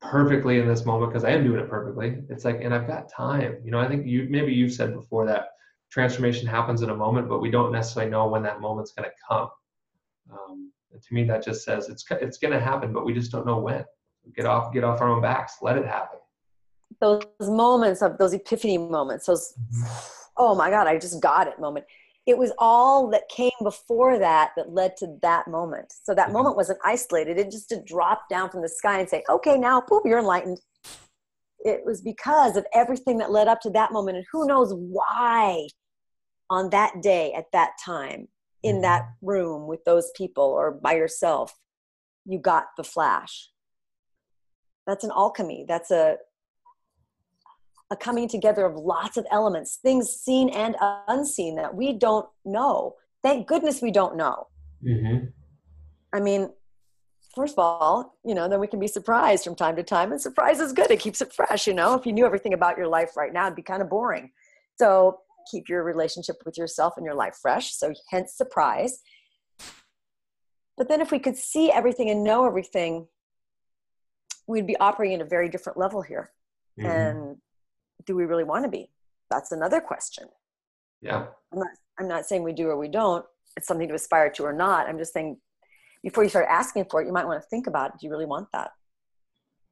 perfectly 0.02 0.60
in 0.60 0.68
this 0.68 0.86
moment 0.86 1.12
because 1.12 1.24
i 1.24 1.32
am 1.32 1.44
doing 1.44 1.60
it 1.60 1.70
perfectly. 1.70 2.18
It's 2.30 2.44
like 2.44 2.62
and 2.62 2.74
i've 2.74 2.88
got 2.88 3.10
time. 3.10 3.58
You 3.64 3.72
know 3.72 3.80
i 3.80 3.88
think 3.88 4.06
you 4.06 4.28
maybe 4.30 4.54
you've 4.54 4.74
said 4.74 4.94
before 4.94 5.26
that 5.28 5.50
transformation 5.90 6.48
happens 6.48 6.82
in 6.82 6.90
a 6.90 6.96
moment 6.96 7.30
but 7.30 7.40
we 7.40 7.50
don't 7.50 7.72
necessarily 7.72 8.12
know 8.12 8.28
when 8.28 8.44
that 8.44 8.60
moment's 8.60 8.92
going 8.92 9.10
to 9.10 9.16
come. 9.28 9.50
Um, 10.34 10.72
to 10.92 11.14
me 11.14 11.24
that 11.26 11.46
just 11.46 11.64
says 11.64 11.88
it's 11.88 12.04
it's 12.12 12.40
going 12.40 12.54
to 12.54 12.60
happen 12.60 12.92
but 12.92 13.06
we 13.06 13.14
just 13.14 13.32
don't 13.32 13.46
know 13.46 13.60
when. 13.60 13.86
Get 14.36 14.46
off 14.46 14.74
get 14.74 14.84
off 14.84 15.00
our 15.00 15.10
own 15.10 15.22
backs. 15.22 15.58
Let 15.62 15.78
it 15.78 15.86
happen 15.86 16.20
those 17.00 17.24
moments 17.42 18.02
of 18.02 18.18
those 18.18 18.34
epiphany 18.34 18.78
moments 18.78 19.26
those 19.26 19.54
oh 20.38 20.56
my 20.56 20.70
god 20.70 20.88
i 20.88 20.98
just 20.98 21.22
got 21.22 21.48
it 21.48 21.60
moment. 21.60 21.86
It 22.26 22.38
was 22.38 22.52
all 22.58 23.10
that 23.12 23.30
came 23.30 23.52
before 23.64 24.20
that 24.20 24.52
that 24.58 24.74
led 24.74 24.98
to 24.98 25.18
that 25.22 25.48
moment. 25.48 25.94
So 26.04 26.14
that 26.14 26.34
moment 26.34 26.58
wasn't 26.58 26.80
isolated. 26.84 27.38
It 27.38 27.50
just 27.50 27.70
to 27.70 27.82
drop 27.82 28.28
down 28.30 28.50
from 28.50 28.62
the 28.62 28.70
sky 28.70 29.00
and 29.00 29.10
say 29.10 29.24
okay 29.30 29.58
now 29.58 29.82
boom 29.88 30.02
you're 30.04 30.20
enlightened. 30.20 30.60
It 31.60 31.82
was 31.86 32.02
because 32.02 32.58
of 32.58 32.66
everything 32.74 33.18
that 33.20 33.32
led 33.32 33.48
up 33.48 33.62
to 33.62 33.70
that 33.72 33.94
moment 33.94 34.18
and 34.18 34.26
who 34.32 34.46
knows 34.46 34.74
why 34.74 35.68
on 36.50 36.70
that 36.72 37.02
day 37.02 37.34
at 37.34 37.46
that 37.54 37.72
time 37.84 38.28
in 38.64 38.76
mm-hmm. 38.76 38.82
that 38.84 39.06
room 39.22 39.68
with 39.68 39.84
those 39.86 40.12
people 40.16 40.44
or 40.44 40.72
by 40.72 40.94
yourself 40.94 41.54
you 42.26 42.40
got 42.40 42.66
the 42.76 42.84
flash. 42.84 43.50
That's 44.86 45.04
an 45.04 45.12
alchemy. 45.12 45.66
That's 45.68 45.92
a 45.92 46.18
a 47.90 47.96
coming 47.96 48.28
together 48.28 48.66
of 48.66 48.76
lots 48.76 49.18
of 49.18 49.26
elements, 49.32 49.78
things 49.82 50.10
seen 50.10 50.50
and 50.50 50.76
unseen 51.08 51.56
that 51.56 51.74
we 51.76 51.94
don't 51.94 52.28
know. 52.44 52.96
Thank 53.24 53.48
goodness 53.48 53.82
we 53.82 53.92
don't 53.92 54.18
know. 54.18 54.48
Mm-hmm. 54.86 55.28
I 56.14 56.20
mean, 56.20 56.50
first 57.36 57.54
of 57.54 57.60
all, 57.60 58.18
you 58.26 58.36
know, 58.36 58.48
then 58.48 58.60
we 58.60 58.68
can 58.68 58.80
be 58.80 58.88
surprised 58.88 59.44
from 59.44 59.56
time 59.56 59.76
to 59.76 59.84
time, 59.84 60.12
and 60.12 60.22
surprise 60.22 60.60
is 60.60 60.74
good. 60.74 60.92
It 60.92 61.00
keeps 61.00 61.22
it 61.22 61.34
fresh, 61.34 61.68
you 61.68 61.74
know. 61.74 61.94
If 61.94 62.06
you 62.06 62.14
knew 62.14 62.26
everything 62.26 62.54
about 62.54 62.78
your 62.78 62.88
life 62.88 63.16
right 63.16 63.32
now, 63.32 63.46
it'd 63.46 63.56
be 63.56 63.62
kind 63.62 63.82
of 63.82 63.90
boring. 63.90 64.32
So 64.78 65.20
keep 65.50 65.70
your 65.70 65.84
relationship 65.84 66.36
with 66.46 66.58
yourself 66.58 66.94
and 66.98 67.06
your 67.06 67.16
life 67.16 67.38
fresh. 67.42 67.74
So 67.74 67.94
hence 68.10 68.34
surprise. 68.36 69.00
But 70.78 70.90
then 70.90 71.02
if 71.02 71.12
we 71.12 71.20
could 71.20 71.38
see 71.38 71.72
everything 71.72 72.10
and 72.10 72.24
know 72.24 72.46
everything, 72.46 73.08
we'd 74.46 74.68
be 74.68 74.78
operating 74.78 75.22
at 75.22 75.26
a 75.26 75.30
very 75.30 75.50
different 75.50 75.78
level 75.78 76.02
here. 76.02 76.32
Mm-hmm. 76.80 76.90
And 76.90 77.38
do 78.08 78.16
we 78.16 78.26
really 78.26 78.44
want 78.44 78.66
to 78.66 78.70
be? 78.70 78.90
That's 79.30 79.52
another 79.52 79.80
question. 79.80 80.28
Yeah. 81.02 81.26
I'm 81.54 81.60
not, 81.60 81.68
I'm 82.00 82.08
not 82.08 82.26
saying 82.26 82.42
we 82.42 82.54
do 82.54 82.68
or 82.70 82.78
we 82.78 82.88
don't. 82.88 83.24
It's 83.56 83.68
something 83.68 83.88
to 83.88 83.94
aspire 83.94 84.32
to 84.32 84.44
or 84.44 84.54
not. 84.54 84.88
I'm 84.88 84.98
just 84.98 85.14
saying 85.14 85.38
before 86.02 86.24
you 86.24 86.30
start 86.30 86.48
asking 86.50 86.86
for 86.90 87.02
it, 87.02 87.06
you 87.06 87.14
might 87.14 87.26
want 87.26 87.42
to 87.42 87.48
think 87.50 87.68
about 87.68 88.00
do 88.00 88.08
you 88.08 88.12
really 88.12 88.26
want 88.26 88.48
that? 88.54 88.72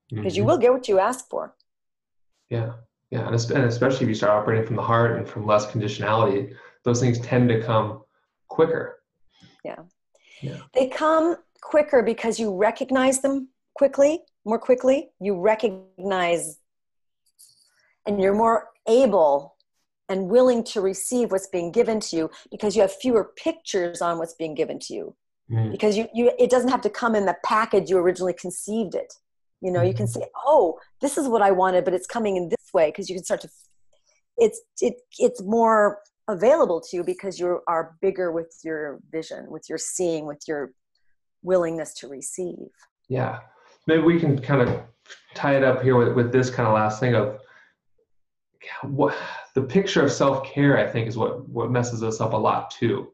Because 0.09 0.33
mm-hmm. 0.33 0.37
you 0.37 0.45
will 0.45 0.57
get 0.57 0.71
what 0.71 0.87
you 0.87 0.99
ask 0.99 1.27
for. 1.29 1.55
Yeah. 2.49 2.73
Yeah, 3.11 3.27
and 3.27 3.35
especially 3.35 4.03
if 4.03 4.09
you 4.09 4.15
start 4.15 4.31
operating 4.31 4.65
from 4.65 4.75
the 4.75 4.81
heart 4.81 5.15
and 5.15 5.27
from 5.27 5.45
less 5.45 5.67
conditionality, 5.67 6.53
those 6.83 6.99
things 6.99 7.19
tend 7.19 7.47
to 7.49 7.61
come 7.61 8.01
quicker. 8.47 8.99
Yeah. 9.63 9.79
Yeah. 10.41 10.57
They 10.73 10.87
come 10.87 11.37
quicker 11.61 12.01
because 12.01 12.39
you 12.39 12.53
recognize 12.53 13.21
them 13.21 13.49
quickly, 13.75 14.23
more 14.43 14.59
quickly. 14.59 15.11
You 15.21 15.39
recognize 15.39 16.57
and 18.05 18.21
you're 18.21 18.35
more 18.35 18.69
able 18.87 19.55
and 20.07 20.29
willing 20.29 20.63
to 20.63 20.81
receive 20.81 21.31
what's 21.31 21.47
being 21.47 21.71
given 21.71 21.99
to 21.99 22.15
you 22.15 22.29
because 22.51 22.75
you 22.75 22.81
have 22.81 22.93
fewer 22.93 23.31
pictures 23.35 24.01
on 24.01 24.19
what's 24.19 24.35
being 24.35 24.53
given 24.53 24.79
to 24.79 24.93
you. 24.93 25.15
Mm. 25.51 25.71
Because 25.71 25.97
you, 25.97 26.07
you 26.13 26.31
it 26.39 26.49
doesn't 26.49 26.69
have 26.69 26.81
to 26.81 26.89
come 26.89 27.15
in 27.15 27.25
the 27.25 27.35
package 27.43 27.89
you 27.89 27.97
originally 27.97 28.33
conceived 28.33 28.95
it. 28.95 29.13
You 29.61 29.71
know, 29.71 29.79
mm. 29.79 29.87
you 29.87 29.93
can 29.93 30.05
mm-hmm. 30.05 30.21
say, 30.21 30.27
"Oh, 30.45 30.79
this 31.01 31.17
is 31.17 31.27
what 31.27 31.41
I 31.41 31.51
wanted, 31.51 31.85
but 31.85 31.93
it's 31.93 32.07
coming 32.07 32.35
in 32.35 32.49
this 32.49 32.73
way," 32.73 32.89
because 32.89 33.09
you 33.09 33.15
can 33.15 33.23
start 33.23 33.41
to 33.41 33.49
it's 34.37 34.61
it 34.81 34.95
it's 35.19 35.41
more 35.43 35.99
available 36.27 36.81
to 36.81 36.97
you 36.97 37.03
because 37.03 37.39
you 37.39 37.59
are 37.67 37.95
bigger 38.01 38.31
with 38.31 38.59
your 38.63 38.99
vision, 39.11 39.49
with 39.49 39.69
your 39.69 39.77
seeing, 39.77 40.25
with 40.25 40.41
your 40.47 40.71
willingness 41.43 41.93
to 41.93 42.07
receive. 42.07 42.69
Yeah. 43.07 43.39
Maybe 43.87 44.01
we 44.01 44.19
can 44.19 44.41
kind 44.41 44.61
of 44.61 44.81
tie 45.35 45.55
it 45.55 45.63
up 45.63 45.83
here 45.83 45.95
with, 45.95 46.13
with 46.13 46.31
this 46.31 46.49
kind 46.49 46.67
of 46.67 46.73
last 46.73 46.99
thing 46.99 47.13
of 47.13 47.39
what 48.84 49.15
the 49.54 49.62
picture 49.62 50.04
of 50.04 50.12
self-care 50.12 50.78
i 50.78 50.89
think 50.89 51.08
is 51.08 51.17
what 51.17 51.47
what 51.49 51.71
messes 51.71 52.04
us 52.04 52.21
up 52.21 52.34
a 52.34 52.38
lot 52.38 52.71
too. 52.71 53.12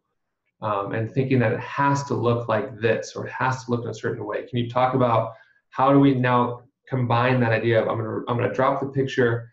Um, 0.62 0.94
and 0.94 1.12
thinking 1.12 1.40
that 1.40 1.54
it 1.54 1.60
has 1.60 2.04
to 2.04 2.14
look 2.14 2.48
like 2.48 2.80
this 2.80 3.14
or 3.16 3.26
it 3.26 3.32
has 3.32 3.66
to 3.66 3.72
look 3.72 3.84
in 3.84 3.90
a 3.90 3.94
certain 3.96 4.24
way. 4.24 4.46
Can 4.48 4.60
you 4.60 4.70
talk 4.70 4.94
about 4.94 5.34
how 5.72 5.92
do 5.92 6.00
we 6.00 6.14
now 6.14 6.62
combine 6.88 7.40
that 7.40 7.54
idea 7.54 7.82
of 7.82 7.88
i'm 7.88 7.98
gonna 7.98 8.20
i'm 8.28 8.38
gonna 8.38 8.54
drop 8.54 8.82
the 8.82 8.88
picture 8.88 9.50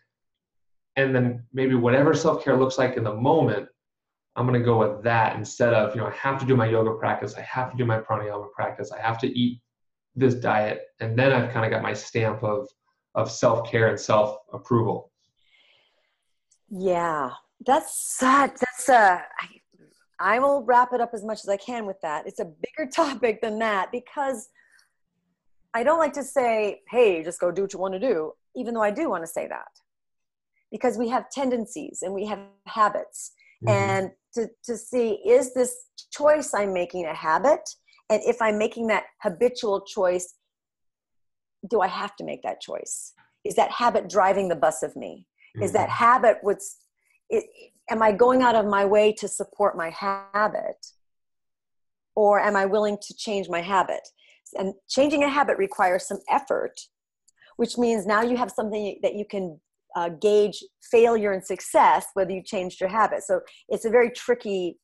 and 0.97 1.15
then 1.15 1.43
maybe 1.53 1.73
whatever 1.73 2.13
self-care 2.13 2.57
looks 2.57 2.77
like 2.77 2.97
in 2.97 3.03
the 3.03 3.13
moment 3.13 3.67
i'm 4.35 4.45
gonna 4.45 4.59
go 4.59 4.77
with 4.77 5.01
that 5.03 5.37
instead 5.37 5.73
of 5.73 5.95
you 5.95 6.01
know 6.01 6.07
i 6.07 6.11
have 6.11 6.37
to 6.37 6.45
do 6.45 6.55
my 6.55 6.67
yoga 6.67 6.91
practice 6.91 7.35
i 7.35 7.41
have 7.41 7.71
to 7.71 7.77
do 7.77 7.85
my 7.85 7.97
pranayama 7.97 8.51
practice 8.51 8.91
i 8.91 8.99
have 8.99 9.17
to 9.17 9.27
eat 9.27 9.61
this 10.15 10.33
diet. 10.35 10.81
And 10.99 11.17
then 11.17 11.31
i've 11.31 11.51
kind 11.51 11.65
of 11.65 11.71
got 11.71 11.81
my 11.81 11.93
stamp 11.93 12.43
of 12.43 12.67
of 13.15 13.31
self-care 13.31 13.87
and 13.87 13.99
self-approval 13.99 15.08
yeah, 16.71 17.31
that's 17.65 18.17
that. 18.19 18.57
That's 18.59 18.89
uh, 18.89 19.21
I, 19.39 20.35
I 20.35 20.39
will 20.39 20.63
wrap 20.63 20.93
it 20.93 21.01
up 21.01 21.11
as 21.13 21.23
much 21.23 21.39
as 21.39 21.49
I 21.49 21.57
can 21.57 21.85
with 21.85 21.99
that. 22.01 22.27
It's 22.27 22.39
a 22.39 22.45
bigger 22.45 22.89
topic 22.95 23.41
than 23.41 23.59
that 23.59 23.91
because 23.91 24.49
I 25.73 25.83
don't 25.83 25.99
like 25.99 26.13
to 26.13 26.23
say, 26.23 26.81
"Hey, 26.89 27.23
just 27.23 27.39
go 27.39 27.51
do 27.51 27.63
what 27.63 27.73
you 27.73 27.79
want 27.79 27.93
to 27.95 27.99
do," 27.99 28.33
even 28.55 28.73
though 28.73 28.83
I 28.83 28.91
do 28.91 29.09
want 29.09 29.23
to 29.23 29.27
say 29.27 29.47
that 29.47 29.67
because 30.71 30.97
we 30.97 31.09
have 31.09 31.29
tendencies 31.31 31.99
and 32.03 32.13
we 32.13 32.25
have 32.25 32.39
habits, 32.67 33.31
mm-hmm. 33.65 33.69
and 33.69 34.11
to 34.35 34.47
to 34.65 34.77
see 34.77 35.21
is 35.25 35.53
this 35.53 35.75
choice 36.11 36.53
I'm 36.53 36.73
making 36.73 37.05
a 37.05 37.13
habit, 37.13 37.61
and 38.09 38.21
if 38.25 38.41
I'm 38.41 38.57
making 38.57 38.87
that 38.87 39.05
habitual 39.21 39.81
choice, 39.81 40.35
do 41.69 41.81
I 41.81 41.87
have 41.87 42.15
to 42.17 42.23
make 42.23 42.43
that 42.43 42.61
choice? 42.61 43.13
Is 43.43 43.55
that 43.55 43.71
habit 43.71 44.09
driving 44.09 44.49
the 44.49 44.55
bus 44.55 44.83
of 44.83 44.95
me? 44.95 45.25
Mm-hmm. 45.55 45.63
is 45.63 45.71
that 45.73 45.89
habit 45.89 46.37
what's 46.41 46.77
it, 47.29 47.45
am 47.89 48.01
i 48.01 48.11
going 48.11 48.41
out 48.41 48.55
of 48.55 48.65
my 48.65 48.85
way 48.85 49.11
to 49.13 49.27
support 49.27 49.77
my 49.77 49.89
habit? 49.89 50.85
Or 52.15 52.39
am 52.39 52.55
i 52.55 52.65
willing 52.65 52.97
to 53.01 53.13
change 53.15 53.49
my 53.49 53.61
habit? 53.61 54.07
And 54.57 54.73
changing 54.89 55.23
a 55.23 55.29
habit 55.29 55.57
requires 55.57 56.07
some 56.07 56.19
effort 56.29 56.79
which 57.57 57.77
means 57.77 58.05
now 58.05 58.21
you 58.21 58.37
have 58.37 58.49
something 58.49 58.97
that 59.03 59.15
you 59.15 59.25
can 59.25 59.59
uh, 59.93 60.07
gauge 60.07 60.63
failure 60.81 61.33
and 61.33 61.43
success 61.43 62.05
whether 62.13 62.31
you 62.31 62.41
changed 62.41 62.79
your 62.79 62.89
habit. 62.89 63.21
So 63.23 63.41
it's 63.67 63.85
a 63.85 63.89
very 63.89 64.11
tricky 64.11 64.79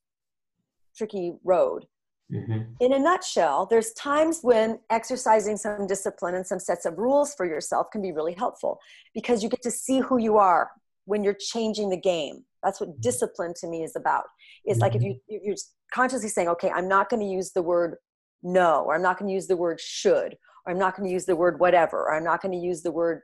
tricky 0.95 1.33
road 1.43 1.85
Mm-hmm. 2.31 2.61
In 2.79 2.93
a 2.93 2.99
nutshell, 2.99 3.67
there's 3.67 3.91
times 3.93 4.39
when 4.41 4.79
exercising 4.89 5.57
some 5.57 5.85
discipline 5.85 6.33
and 6.33 6.45
some 6.45 6.59
sets 6.59 6.85
of 6.85 6.97
rules 6.97 7.35
for 7.35 7.45
yourself 7.45 7.91
can 7.91 8.01
be 8.01 8.11
really 8.11 8.33
helpful 8.33 8.79
because 9.13 9.43
you 9.43 9.49
get 9.49 9.61
to 9.61 9.71
see 9.71 9.99
who 9.99 10.17
you 10.17 10.37
are 10.37 10.71
when 11.05 11.23
you're 11.23 11.37
changing 11.39 11.89
the 11.89 11.97
game. 11.97 12.43
That's 12.63 12.79
what 12.79 12.89
mm-hmm. 12.89 13.01
discipline 13.01 13.53
to 13.61 13.67
me 13.67 13.83
is 13.83 13.95
about. 13.95 14.23
It's 14.63 14.75
mm-hmm. 14.75 14.81
like 14.81 14.95
if 14.95 15.03
mm-hmm. 15.03 15.19
you 15.27 15.39
you're 15.43 15.55
consciously 15.93 16.29
saying, 16.29 16.47
"Okay, 16.49 16.71
I'm 16.71 16.87
not 16.87 17.09
going 17.09 17.21
to 17.21 17.27
use 17.27 17.51
the 17.51 17.61
word 17.61 17.97
no, 18.41 18.83
or 18.85 18.95
I'm 18.95 19.03
not 19.03 19.19
going 19.19 19.29
to 19.29 19.33
use 19.33 19.47
the 19.47 19.57
word 19.57 19.79
should, 19.79 20.35
or 20.65 20.73
I'm 20.73 20.79
not 20.79 20.97
going 20.97 21.07
to 21.07 21.13
use 21.13 21.25
the 21.25 21.35
word 21.35 21.59
whatever, 21.59 21.99
or 21.99 22.15
I'm 22.15 22.23
not 22.23 22.41
going 22.41 22.53
to 22.53 22.57
use 22.57 22.81
the 22.81 22.91
word." 22.91 23.21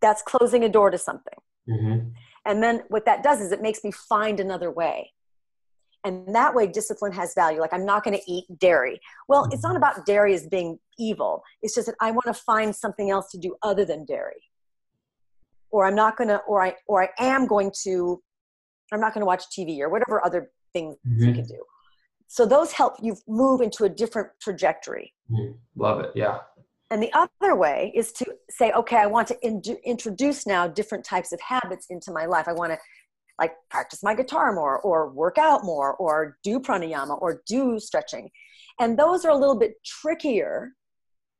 That's 0.00 0.22
closing 0.22 0.64
a 0.64 0.68
door 0.68 0.90
to 0.90 0.98
something. 0.98 1.38
Mm-hmm. 1.68 2.08
And 2.46 2.62
then 2.62 2.82
what 2.88 3.04
that 3.04 3.22
does 3.22 3.40
is 3.40 3.52
it 3.52 3.62
makes 3.62 3.84
me 3.84 3.92
find 3.92 4.40
another 4.40 4.70
way 4.70 5.12
and 6.04 6.34
that 6.34 6.54
way 6.54 6.66
discipline 6.66 7.12
has 7.12 7.34
value 7.34 7.60
like 7.60 7.72
i'm 7.72 7.84
not 7.84 8.04
going 8.04 8.16
to 8.16 8.30
eat 8.30 8.44
dairy. 8.58 9.00
Well 9.28 9.48
it's 9.52 9.62
not 9.62 9.76
about 9.76 10.06
dairy 10.06 10.34
as 10.34 10.46
being 10.46 10.78
evil. 10.98 11.42
It's 11.62 11.74
just 11.74 11.86
that 11.86 11.96
i 12.00 12.10
want 12.10 12.26
to 12.26 12.34
find 12.34 12.74
something 12.74 13.10
else 13.10 13.30
to 13.32 13.38
do 13.38 13.56
other 13.62 13.84
than 13.84 14.04
dairy. 14.04 14.42
Or 15.70 15.86
i'm 15.86 15.94
not 15.94 16.16
going 16.16 16.28
to 16.28 16.38
or 16.48 16.62
i 16.62 16.74
or 16.86 17.02
i 17.02 17.08
am 17.18 17.46
going 17.46 17.72
to 17.84 18.22
i'm 18.92 19.00
not 19.00 19.14
going 19.14 19.22
to 19.22 19.26
watch 19.26 19.44
tv 19.56 19.80
or 19.80 19.88
whatever 19.88 20.24
other 20.24 20.50
things 20.72 20.96
mm-hmm. 21.06 21.28
you 21.28 21.34
can 21.34 21.46
do. 21.46 21.62
So 22.28 22.46
those 22.46 22.72
help 22.72 22.94
you 23.02 23.16
move 23.26 23.60
into 23.60 23.84
a 23.84 23.88
different 23.88 24.28
trajectory. 24.40 25.12
Mm-hmm. 25.30 25.52
love 25.76 26.00
it 26.00 26.12
yeah. 26.14 26.38
And 26.92 27.00
the 27.00 27.12
other 27.12 27.54
way 27.54 27.92
is 27.94 28.12
to 28.12 28.26
say 28.48 28.72
okay 28.72 28.96
i 28.96 29.06
want 29.06 29.28
to 29.28 29.36
in- 29.46 29.62
introduce 29.84 30.46
now 30.46 30.66
different 30.66 31.04
types 31.04 31.32
of 31.32 31.40
habits 31.40 31.86
into 31.90 32.10
my 32.12 32.26
life. 32.26 32.48
I 32.48 32.52
want 32.52 32.72
to 32.72 32.78
like 33.40 33.54
practice 33.70 34.02
my 34.02 34.14
guitar 34.14 34.52
more 34.52 34.78
or 34.80 35.08
work 35.08 35.38
out 35.38 35.64
more 35.64 35.94
or 35.94 36.36
do 36.44 36.60
pranayama 36.60 37.20
or 37.20 37.42
do 37.46 37.80
stretching. 37.80 38.30
And 38.78 38.98
those 38.98 39.24
are 39.24 39.30
a 39.30 39.36
little 39.36 39.58
bit 39.58 39.82
trickier 39.84 40.72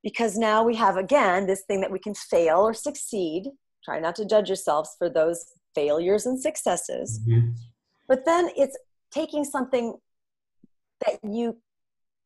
because 0.02 0.36
now 0.36 0.64
we 0.64 0.74
have 0.76 0.96
again 0.96 1.46
this 1.46 1.62
thing 1.66 1.82
that 1.82 1.92
we 1.92 1.98
can 1.98 2.14
fail 2.14 2.60
or 2.60 2.74
succeed. 2.74 3.50
Try 3.84 4.00
not 4.00 4.16
to 4.16 4.24
judge 4.24 4.48
yourselves 4.48 4.96
for 4.98 5.10
those 5.10 5.44
failures 5.74 6.26
and 6.26 6.40
successes. 6.40 7.20
Mm-hmm. 7.28 7.50
But 8.08 8.24
then 8.24 8.48
it's 8.56 8.76
taking 9.12 9.44
something 9.44 9.94
that 11.04 11.18
you 11.22 11.58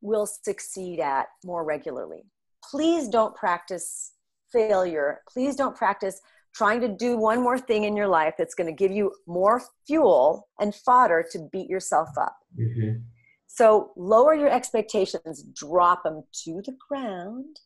will 0.00 0.26
succeed 0.26 1.00
at 1.00 1.26
more 1.44 1.64
regularly. 1.64 2.22
Please 2.70 3.08
don't 3.08 3.34
practice 3.34 4.12
failure. 4.52 5.20
Please 5.28 5.56
don't 5.56 5.76
practice 5.76 6.20
trying 6.54 6.80
to 6.80 6.88
do 6.88 7.16
one 7.16 7.42
more 7.42 7.58
thing 7.58 7.84
in 7.84 7.96
your 7.96 8.08
life 8.08 8.34
that's 8.38 8.54
going 8.54 8.66
to 8.66 8.72
give 8.72 8.92
you 8.92 9.12
more 9.26 9.62
fuel 9.86 10.48
and 10.60 10.74
fodder 10.74 11.24
to 11.32 11.48
beat 11.52 11.68
yourself 11.68 12.08
up. 12.18 12.36
Mm-hmm. 12.58 13.00
So 13.46 13.92
lower 13.96 14.34
your 14.34 14.50
expectations, 14.50 15.44
drop 15.54 16.04
them 16.04 16.22
to 16.44 16.62
the 16.64 16.76
ground. 16.88 17.60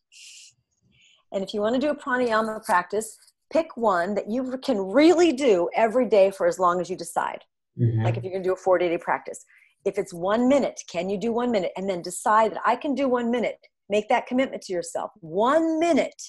And 1.31 1.43
if 1.43 1.53
you 1.53 1.61
want 1.61 1.75
to 1.75 1.81
do 1.81 1.89
a 1.89 1.95
pranayama 1.95 2.63
practice, 2.63 3.17
pick 3.51 3.75
one 3.77 4.15
that 4.15 4.29
you 4.29 4.57
can 4.63 4.77
really 4.77 5.31
do 5.31 5.69
every 5.75 6.07
day 6.07 6.31
for 6.31 6.47
as 6.47 6.59
long 6.59 6.81
as 6.81 6.89
you 6.89 6.95
decide. 6.95 7.43
Mm-hmm. 7.79 8.03
Like 8.03 8.17
if 8.17 8.23
you're 8.23 8.33
going 8.33 8.43
to 8.43 8.49
do 8.49 8.53
a 8.53 8.57
40 8.57 8.89
day 8.89 8.97
practice. 8.97 9.43
If 9.85 9.97
it's 9.97 10.13
one 10.13 10.49
minute, 10.49 10.81
can 10.91 11.09
you 11.09 11.17
do 11.17 11.31
one 11.31 11.51
minute? 11.51 11.71
And 11.77 11.89
then 11.89 12.01
decide 12.01 12.51
that 12.51 12.61
I 12.65 12.75
can 12.75 12.95
do 12.95 13.07
one 13.07 13.31
minute. 13.31 13.57
Make 13.87 14.09
that 14.09 14.27
commitment 14.27 14.61
to 14.63 14.73
yourself. 14.73 15.11
One 15.21 15.79
minute. 15.79 16.21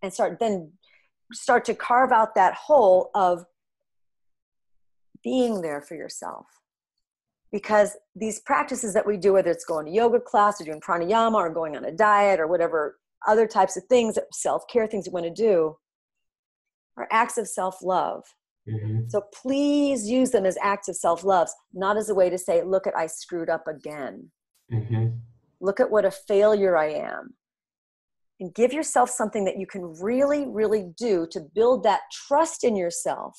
And 0.00 0.12
start 0.12 0.38
then 0.38 0.72
start 1.32 1.64
to 1.66 1.74
carve 1.74 2.12
out 2.12 2.34
that 2.34 2.54
hole 2.54 3.10
of 3.14 3.44
being 5.22 5.62
there 5.62 5.80
for 5.80 5.94
yourself 5.94 6.46
because 7.50 7.96
these 8.14 8.40
practices 8.40 8.94
that 8.94 9.06
we 9.06 9.16
do 9.16 9.32
whether 9.32 9.50
it's 9.50 9.64
going 9.64 9.86
to 9.86 9.92
yoga 9.92 10.20
class 10.20 10.60
or 10.60 10.64
doing 10.64 10.80
pranayama 10.80 11.34
or 11.34 11.50
going 11.50 11.76
on 11.76 11.84
a 11.84 11.92
diet 11.92 12.40
or 12.40 12.46
whatever 12.46 12.98
other 13.26 13.46
types 13.46 13.76
of 13.76 13.84
things 13.84 14.18
self-care 14.32 14.86
things 14.86 15.06
you 15.06 15.12
want 15.12 15.24
to 15.24 15.30
do 15.32 15.76
are 16.96 17.08
acts 17.10 17.38
of 17.38 17.48
self-love 17.48 18.22
mm-hmm. 18.68 19.00
so 19.08 19.22
please 19.34 20.08
use 20.08 20.30
them 20.30 20.46
as 20.46 20.58
acts 20.62 20.88
of 20.88 20.96
self-love 20.96 21.48
not 21.72 21.96
as 21.96 22.08
a 22.08 22.14
way 22.14 22.30
to 22.30 22.38
say 22.38 22.62
look 22.62 22.86
at 22.86 22.96
i 22.96 23.06
screwed 23.06 23.48
up 23.48 23.66
again 23.66 24.30
mm-hmm. 24.72 25.08
look 25.60 25.80
at 25.80 25.90
what 25.90 26.04
a 26.04 26.10
failure 26.10 26.76
i 26.76 26.86
am 26.90 27.34
and 28.40 28.54
give 28.54 28.72
yourself 28.72 29.10
something 29.10 29.44
that 29.44 29.58
you 29.58 29.66
can 29.66 29.82
really, 30.00 30.46
really 30.46 30.92
do 30.96 31.26
to 31.32 31.40
build 31.40 31.82
that 31.82 32.00
trust 32.12 32.64
in 32.64 32.76
yourself. 32.76 33.36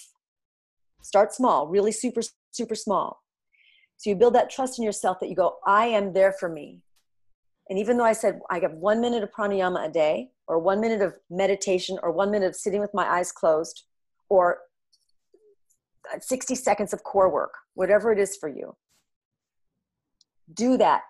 Start 1.01 1.33
small, 1.33 1.67
really 1.67 1.91
super, 1.91 2.21
super 2.51 2.75
small. 2.75 3.21
So 3.97 4.09
you 4.09 4.15
build 4.15 4.35
that 4.35 4.49
trust 4.49 4.77
in 4.77 4.85
yourself 4.85 5.19
that 5.19 5.29
you 5.29 5.35
go, 5.35 5.57
I 5.65 5.87
am 5.87 6.13
there 6.13 6.33
for 6.33 6.49
me. 6.49 6.79
And 7.69 7.77
even 7.77 7.97
though 7.97 8.05
I 8.05 8.13
said 8.13 8.39
I 8.49 8.59
have 8.59 8.73
one 8.73 8.99
minute 8.99 9.23
of 9.23 9.31
pranayama 9.31 9.87
a 9.87 9.91
day, 9.91 10.29
or 10.47 10.57
one 10.57 10.81
minute 10.81 11.01
of 11.01 11.13
meditation, 11.29 11.99
or 12.01 12.11
one 12.11 12.31
minute 12.31 12.47
of 12.47 12.55
sitting 12.55 12.81
with 12.81 12.93
my 12.93 13.07
eyes 13.07 13.31
closed, 13.31 13.83
or 14.29 14.59
60 16.19 16.55
seconds 16.55 16.91
of 16.91 17.03
core 17.03 17.31
work, 17.31 17.51
whatever 17.75 18.11
it 18.11 18.19
is 18.19 18.35
for 18.35 18.49
you, 18.49 18.75
do 20.53 20.77
that 20.77 21.03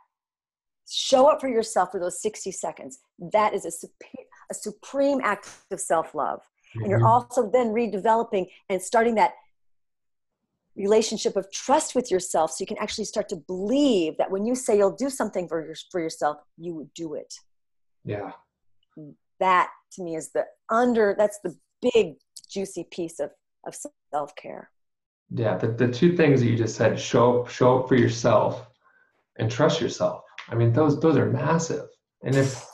show 0.90 1.28
up 1.28 1.40
for 1.40 1.50
yourself 1.50 1.92
for 1.92 2.00
those 2.00 2.22
60 2.22 2.52
seconds 2.52 3.00
that 3.32 3.54
is 3.54 3.66
a, 3.66 3.88
a 4.52 4.54
supreme 4.54 5.20
act 5.24 5.48
of 5.72 5.80
self-love 5.80 6.42
Mm-hmm. 6.70 6.84
And 6.84 6.92
you're 6.92 7.08
also 7.08 7.50
then 7.50 7.68
redeveloping 7.68 8.48
and 8.70 8.82
starting 8.82 9.16
that 9.16 9.34
relationship 10.76 11.36
of 11.36 11.52
trust 11.52 11.96
with 11.96 12.12
yourself 12.12 12.52
so 12.52 12.58
you 12.62 12.68
can 12.68 12.78
actually 12.78 13.06
start 13.06 13.28
to 13.30 13.36
believe 13.36 14.18
that 14.18 14.30
when 14.32 14.46
you 14.46 14.56
say 14.56 14.78
you'll 14.78 14.96
do 14.96 15.10
something 15.10 15.48
for, 15.48 15.66
your, 15.66 15.76
for 15.92 16.00
yourself, 16.00 16.38
you 16.58 16.76
would 16.76 16.94
do 16.94 17.16
it. 17.16 17.34
Yeah. 18.06 18.32
That 19.40 19.70
to 19.94 20.04
me 20.04 20.16
is 20.16 20.32
the 20.32 20.46
under, 20.70 21.16
that's 21.18 21.40
the 21.44 21.58
big 21.94 22.16
juicy 22.50 22.86
piece 22.92 23.20
of, 23.20 23.32
of 23.66 23.76
self-care. 24.14 24.70
Yeah. 25.32 25.58
The, 25.58 25.70
the 25.70 25.92
two 25.92 26.16
things 26.16 26.42
that 26.42 26.48
you 26.48 26.56
just 26.56 26.76
said, 26.76 27.00
show 27.00 27.42
up, 27.42 27.50
show 27.50 27.80
up 27.80 27.88
for 27.88 27.96
yourself 27.96 28.68
and 29.38 29.50
trust 29.50 29.82
yourself. 29.82 30.24
I 30.50 30.56
mean, 30.56 30.74
those, 30.74 31.00
those 31.00 31.18
are 31.18 31.30
massive. 31.30 31.88
And 32.24 32.36
if, 32.36 32.66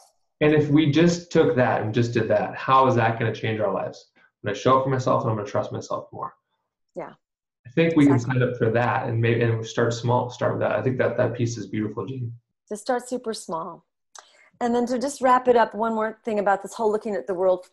and 0.42 0.54
if 0.54 0.70
we 0.70 0.92
just 0.92 1.32
took 1.32 1.56
that 1.56 1.82
and 1.82 1.94
just 1.94 2.14
did 2.14 2.28
that, 2.30 2.56
how 2.56 2.88
is 2.88 2.96
that 2.96 3.20
going 3.20 3.32
to 3.32 3.40
change 3.40 3.60
our 3.60 3.74
lives? 3.74 4.12
I'm 4.16 4.48
going 4.48 4.56
to 4.56 4.60
show 4.60 4.78
up 4.78 4.84
for 4.84 4.90
myself 4.90 5.24
and 5.24 5.32
I'm 5.32 5.38
going 5.38 5.46
to 5.46 5.52
trust 5.52 5.72
myself 5.72 6.08
more. 6.12 6.34
Yeah. 6.96 7.14
I 7.66 7.70
think 7.72 7.96
we 7.96 8.06
exactly. 8.06 8.34
can 8.34 8.40
sign 8.40 8.50
up 8.50 8.58
for 8.58 8.70
that 8.72 9.08
and 9.08 9.20
maybe 9.20 9.42
and 9.42 9.66
start 9.66 9.94
small. 9.94 10.30
Start 10.30 10.54
with 10.54 10.62
that. 10.62 10.74
I 10.74 10.82
think 10.82 10.98
that 11.00 11.18
that 11.18 11.34
piece 11.34 11.58
is 11.58 11.68
beautiful, 11.68 12.06
Jean. 12.06 12.32
To 12.70 12.78
start 12.78 13.08
super 13.08 13.34
small, 13.34 13.86
and 14.62 14.74
then 14.74 14.86
to 14.88 14.98
just 14.98 15.22
wrap 15.22 15.48
it 15.48 15.56
up, 15.56 15.76
one 15.76 15.94
more 15.94 16.20
thing 16.24 16.40
about 16.40 16.62
this 16.64 16.74
whole 16.74 16.92
looking 16.92 17.16
at 17.16 17.28
the 17.28 17.34
world, 17.34 17.66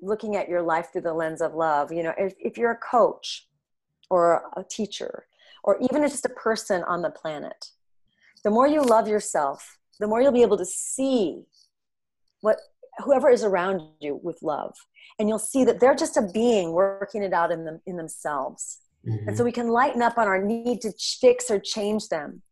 looking 0.00 0.36
at 0.36 0.48
your 0.48 0.62
life 0.62 0.88
through 0.92 1.02
the 1.02 1.12
lens 1.12 1.40
of 1.40 1.54
love. 1.54 1.92
You 1.92 2.02
know, 2.04 2.14
if, 2.18 2.34
if 2.38 2.56
you're 2.56 2.72
a 2.72 2.76
coach 2.76 3.48
or 4.08 4.44
a 4.56 4.64
teacher 4.64 5.26
or 5.62 5.78
even 5.80 6.02
just 6.02 6.24
a 6.24 6.30
person 6.30 6.82
on 6.84 7.02
the 7.02 7.10
planet, 7.10 7.70
the 8.44 8.50
more 8.50 8.66
you 8.66 8.82
love 8.82 9.08
yourself, 9.08 9.78
the 9.98 10.06
more 10.06 10.20
you'll 10.20 10.32
be 10.32 10.42
able 10.42 10.58
to 10.58 10.64
see 10.64 11.42
what 12.40 12.56
whoever 12.98 13.30
is 13.30 13.44
around 13.44 13.82
you 14.00 14.20
with 14.22 14.38
love. 14.42 14.74
And 15.18 15.28
you'll 15.28 15.38
see 15.38 15.64
that 15.64 15.80
they're 15.80 15.94
just 15.94 16.16
a 16.16 16.22
being 16.32 16.72
working 16.72 17.22
it 17.22 17.32
out 17.32 17.52
in 17.52 17.64
them 17.64 17.80
in 17.86 17.96
themselves. 17.96 18.78
Mm-hmm. 19.06 19.28
and 19.28 19.36
so 19.38 19.44
we 19.44 19.52
can 19.52 19.68
lighten 19.68 20.02
up 20.02 20.18
on 20.18 20.28
our 20.28 20.44
need 20.44 20.82
to 20.82 20.92
fix 21.22 21.50
or 21.50 21.58
change 21.58 22.08
them 22.08 22.42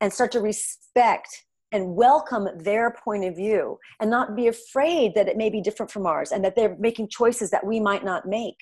and 0.00 0.10
start 0.10 0.32
to 0.32 0.40
respect 0.40 1.44
and 1.70 1.96
welcome 1.96 2.48
their 2.56 2.90
point 3.04 3.26
of 3.26 3.36
view 3.36 3.78
and 4.00 4.08
not 4.08 4.34
be 4.34 4.46
afraid 4.46 5.14
that 5.14 5.28
it 5.28 5.36
may 5.36 5.50
be 5.50 5.60
different 5.60 5.92
from 5.92 6.06
ours 6.06 6.32
and 6.32 6.42
that 6.42 6.56
they're 6.56 6.78
making 6.78 7.08
choices 7.10 7.50
that 7.50 7.66
we 7.66 7.78
might 7.78 8.06
not 8.06 8.26
make. 8.26 8.56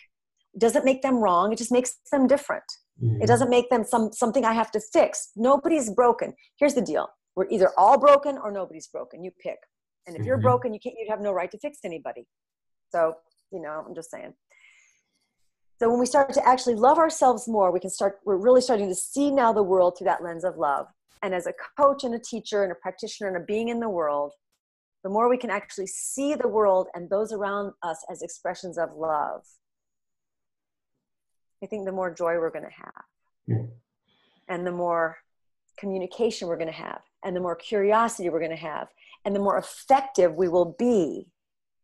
It 0.54 0.60
doesn't 0.60 0.84
make 0.84 1.02
them 1.02 1.18
wrong. 1.18 1.52
It 1.52 1.58
just 1.58 1.70
makes 1.70 1.96
them 2.10 2.26
different 2.26 2.64
mm-hmm. 3.02 3.22
it 3.22 3.26
doesn't 3.26 3.50
make 3.50 3.68
them 3.70 3.84
some 3.84 4.12
something 4.12 4.44
i 4.44 4.52
have 4.52 4.70
to 4.70 4.80
fix 4.80 5.30
nobody's 5.36 5.90
broken 5.90 6.32
here's 6.58 6.74
the 6.74 6.82
deal 6.82 7.08
we're 7.34 7.48
either 7.50 7.70
all 7.76 7.98
broken 7.98 8.38
or 8.38 8.50
nobody's 8.50 8.86
broken 8.88 9.22
you 9.22 9.30
pick 9.40 9.58
and 10.06 10.16
if 10.16 10.24
you're 10.24 10.36
mm-hmm. 10.36 10.42
broken, 10.42 10.74
you 10.74 10.80
can't, 10.80 10.94
you 10.98 11.06
have 11.10 11.20
no 11.20 11.32
right 11.32 11.50
to 11.50 11.58
fix 11.58 11.78
anybody. 11.84 12.26
So, 12.90 13.14
you 13.50 13.60
know, 13.60 13.84
I'm 13.86 13.94
just 13.94 14.10
saying. 14.10 14.34
So 15.78 15.90
when 15.90 15.98
we 15.98 16.06
start 16.06 16.32
to 16.34 16.48
actually 16.48 16.76
love 16.76 16.98
ourselves 16.98 17.48
more, 17.48 17.70
we 17.70 17.80
can 17.80 17.90
start, 17.90 18.20
we're 18.24 18.36
really 18.36 18.60
starting 18.60 18.88
to 18.88 18.94
see 18.94 19.30
now 19.30 19.52
the 19.52 19.62
world 19.62 19.98
through 19.98 20.06
that 20.06 20.22
lens 20.22 20.44
of 20.44 20.56
love. 20.56 20.86
And 21.22 21.34
as 21.34 21.46
a 21.46 21.52
coach 21.78 22.04
and 22.04 22.14
a 22.14 22.18
teacher 22.18 22.62
and 22.62 22.72
a 22.72 22.76
practitioner 22.76 23.28
and 23.28 23.36
a 23.36 23.44
being 23.44 23.68
in 23.68 23.80
the 23.80 23.88
world, 23.88 24.32
the 25.02 25.10
more 25.10 25.28
we 25.28 25.36
can 25.36 25.50
actually 25.50 25.86
see 25.86 26.34
the 26.34 26.48
world 26.48 26.88
and 26.94 27.10
those 27.10 27.32
around 27.32 27.72
us 27.82 27.98
as 28.10 28.22
expressions 28.22 28.78
of 28.78 28.90
love, 28.96 29.42
I 31.62 31.66
think 31.66 31.86
the 31.86 31.92
more 31.92 32.12
joy 32.12 32.34
we're 32.38 32.50
going 32.50 32.64
to 32.64 32.70
have. 32.70 33.04
Yeah. 33.46 33.62
And 34.48 34.66
the 34.66 34.72
more 34.72 35.16
communication 35.78 36.48
we're 36.48 36.56
going 36.56 36.68
to 36.68 36.72
have. 36.72 37.02
And 37.24 37.34
the 37.34 37.40
more 37.40 37.56
curiosity 37.56 38.28
we're 38.30 38.40
going 38.40 38.50
to 38.50 38.56
have 38.56 38.88
and 39.26 39.34
the 39.34 39.40
more 39.40 39.58
effective 39.58 40.34
we 40.36 40.48
will 40.48 40.76
be 40.78 41.26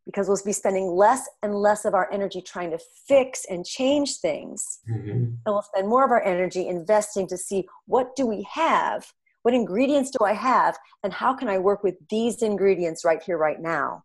because 0.07 0.27
we'll 0.29 0.39
be 0.45 0.53
spending 0.53 0.87
less 0.87 1.29
and 1.43 1.55
less 1.55 1.85
of 1.85 1.93
our 1.95 2.11
energy 2.11 2.41
trying 2.41 2.70
to 2.70 2.79
fix 3.07 3.45
and 3.51 3.66
change 3.66 4.16
things 4.16 4.79
mm-hmm. 4.89 5.11
and 5.11 5.39
we'll 5.47 5.62
spend 5.62 5.89
more 5.89 6.05
of 6.05 6.11
our 6.11 6.23
energy 6.23 6.66
investing 6.66 7.27
to 7.27 7.37
see 7.37 7.66
what 7.87 8.16
do 8.16 8.27
we 8.27 8.47
have 8.51 9.12
what 9.43 9.55
ingredients 9.55 10.11
do 10.11 10.25
i 10.25 10.33
have 10.33 10.77
and 11.03 11.12
how 11.12 11.35
can 11.35 11.49
i 11.49 11.59
work 11.59 11.83
with 11.83 11.97
these 12.09 12.43
ingredients 12.43 13.05
right 13.05 13.23
here 13.23 13.37
right 13.37 13.61
now 13.61 14.03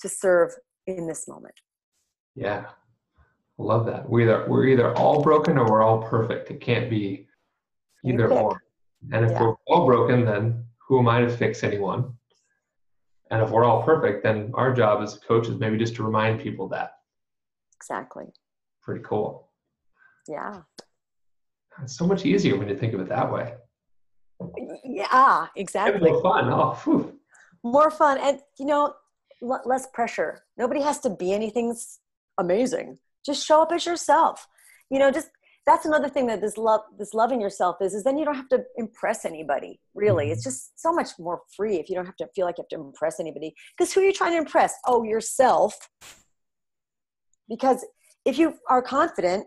to 0.00 0.08
serve 0.08 0.52
in 0.86 1.06
this 1.06 1.26
moment 1.26 1.54
yeah 2.34 2.66
I 3.58 3.62
love 3.62 3.86
that 3.86 4.08
We're 4.08 4.22
either 4.22 4.46
we're 4.48 4.66
either 4.66 4.96
all 4.96 5.22
broken 5.22 5.58
or 5.58 5.70
we're 5.70 5.82
all 5.82 6.02
perfect 6.02 6.50
it 6.50 6.60
can't 6.60 6.88
be 6.90 7.26
either 8.04 8.28
or 8.28 8.62
and 9.12 9.24
if 9.24 9.32
yeah. 9.32 9.42
we're 9.42 9.54
all 9.66 9.86
broken 9.86 10.24
then 10.24 10.64
who 10.78 10.98
am 10.98 11.08
i 11.08 11.20
to 11.20 11.28
fix 11.28 11.62
anyone 11.62 12.12
and 13.32 13.40
if 13.40 13.48
we're 13.48 13.64
all 13.64 13.82
perfect, 13.82 14.22
then 14.22 14.50
our 14.52 14.74
job 14.74 15.02
as 15.02 15.16
a 15.16 15.20
coach 15.20 15.48
is 15.48 15.58
maybe 15.58 15.78
just 15.78 15.94
to 15.96 16.02
remind 16.02 16.38
people 16.38 16.68
that. 16.68 16.98
Exactly. 17.76 18.26
Pretty 18.82 19.02
cool. 19.02 19.48
Yeah. 20.28 20.60
It's 21.82 21.96
so 21.96 22.06
much 22.06 22.26
easier 22.26 22.58
when 22.58 22.68
you 22.68 22.76
think 22.76 22.92
of 22.92 23.00
it 23.00 23.08
that 23.08 23.32
way. 23.32 23.54
Yeah, 24.84 25.46
exactly. 25.56 26.10
more 26.10 26.20
fun. 26.20 26.52
Oh, 26.52 26.78
whew. 26.84 27.18
More 27.62 27.90
fun. 27.90 28.18
And, 28.18 28.40
you 28.58 28.66
know, 28.66 28.96
l- 29.42 29.62
less 29.64 29.86
pressure. 29.86 30.42
Nobody 30.58 30.82
has 30.82 30.98
to 31.00 31.08
be 31.08 31.32
anything 31.32 31.74
amazing. 32.36 32.98
Just 33.24 33.46
show 33.46 33.62
up 33.62 33.72
as 33.72 33.86
yourself. 33.86 34.46
You 34.90 34.98
know, 34.98 35.10
just 35.10 35.30
that's 35.66 35.86
another 35.86 36.08
thing 36.08 36.26
that 36.26 36.40
this 36.40 36.56
love 36.56 36.80
this 36.98 37.14
loving 37.14 37.40
yourself 37.40 37.76
is 37.80 37.94
is 37.94 38.04
then 38.04 38.18
you 38.18 38.24
don't 38.24 38.34
have 38.34 38.48
to 38.48 38.64
impress 38.76 39.24
anybody 39.24 39.80
really 39.94 40.30
it's 40.30 40.42
mm-hmm. 40.42 40.50
just 40.50 40.80
so 40.80 40.92
much 40.92 41.10
more 41.18 41.42
free 41.56 41.76
if 41.76 41.88
you 41.88 41.94
don't 41.94 42.06
have 42.06 42.16
to 42.16 42.26
feel 42.34 42.46
like 42.46 42.58
you 42.58 42.62
have 42.62 42.80
to 42.80 42.84
impress 42.84 43.20
anybody 43.20 43.54
because 43.76 43.92
who 43.92 44.00
are 44.00 44.04
you 44.04 44.12
trying 44.12 44.32
to 44.32 44.38
impress 44.38 44.74
oh 44.86 45.02
yourself 45.02 45.74
because 47.48 47.84
if 48.24 48.38
you 48.38 48.54
are 48.68 48.82
confident 48.82 49.46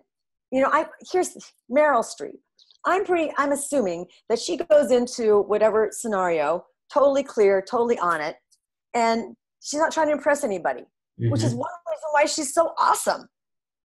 you 0.51 0.61
know 0.61 0.69
i 0.71 0.85
here's 1.11 1.35
meryl 1.71 2.03
streep 2.03 2.37
i'm 2.85 3.03
pretty 3.05 3.31
i'm 3.37 3.51
assuming 3.51 4.05
that 4.29 4.39
she 4.39 4.57
goes 4.57 4.91
into 4.91 5.41
whatever 5.41 5.89
scenario 5.91 6.63
totally 6.93 7.23
clear 7.23 7.61
totally 7.61 7.97
on 7.99 8.21
it 8.21 8.35
and 8.93 9.35
she's 9.61 9.79
not 9.79 9.91
trying 9.91 10.07
to 10.07 10.13
impress 10.13 10.43
anybody 10.43 10.81
mm-hmm. 10.81 11.29
which 11.29 11.43
is 11.43 11.51
mm-hmm. 11.51 11.59
one 11.59 11.71
reason 11.89 12.09
why 12.11 12.25
she's 12.25 12.53
so 12.53 12.73
awesome 12.79 13.27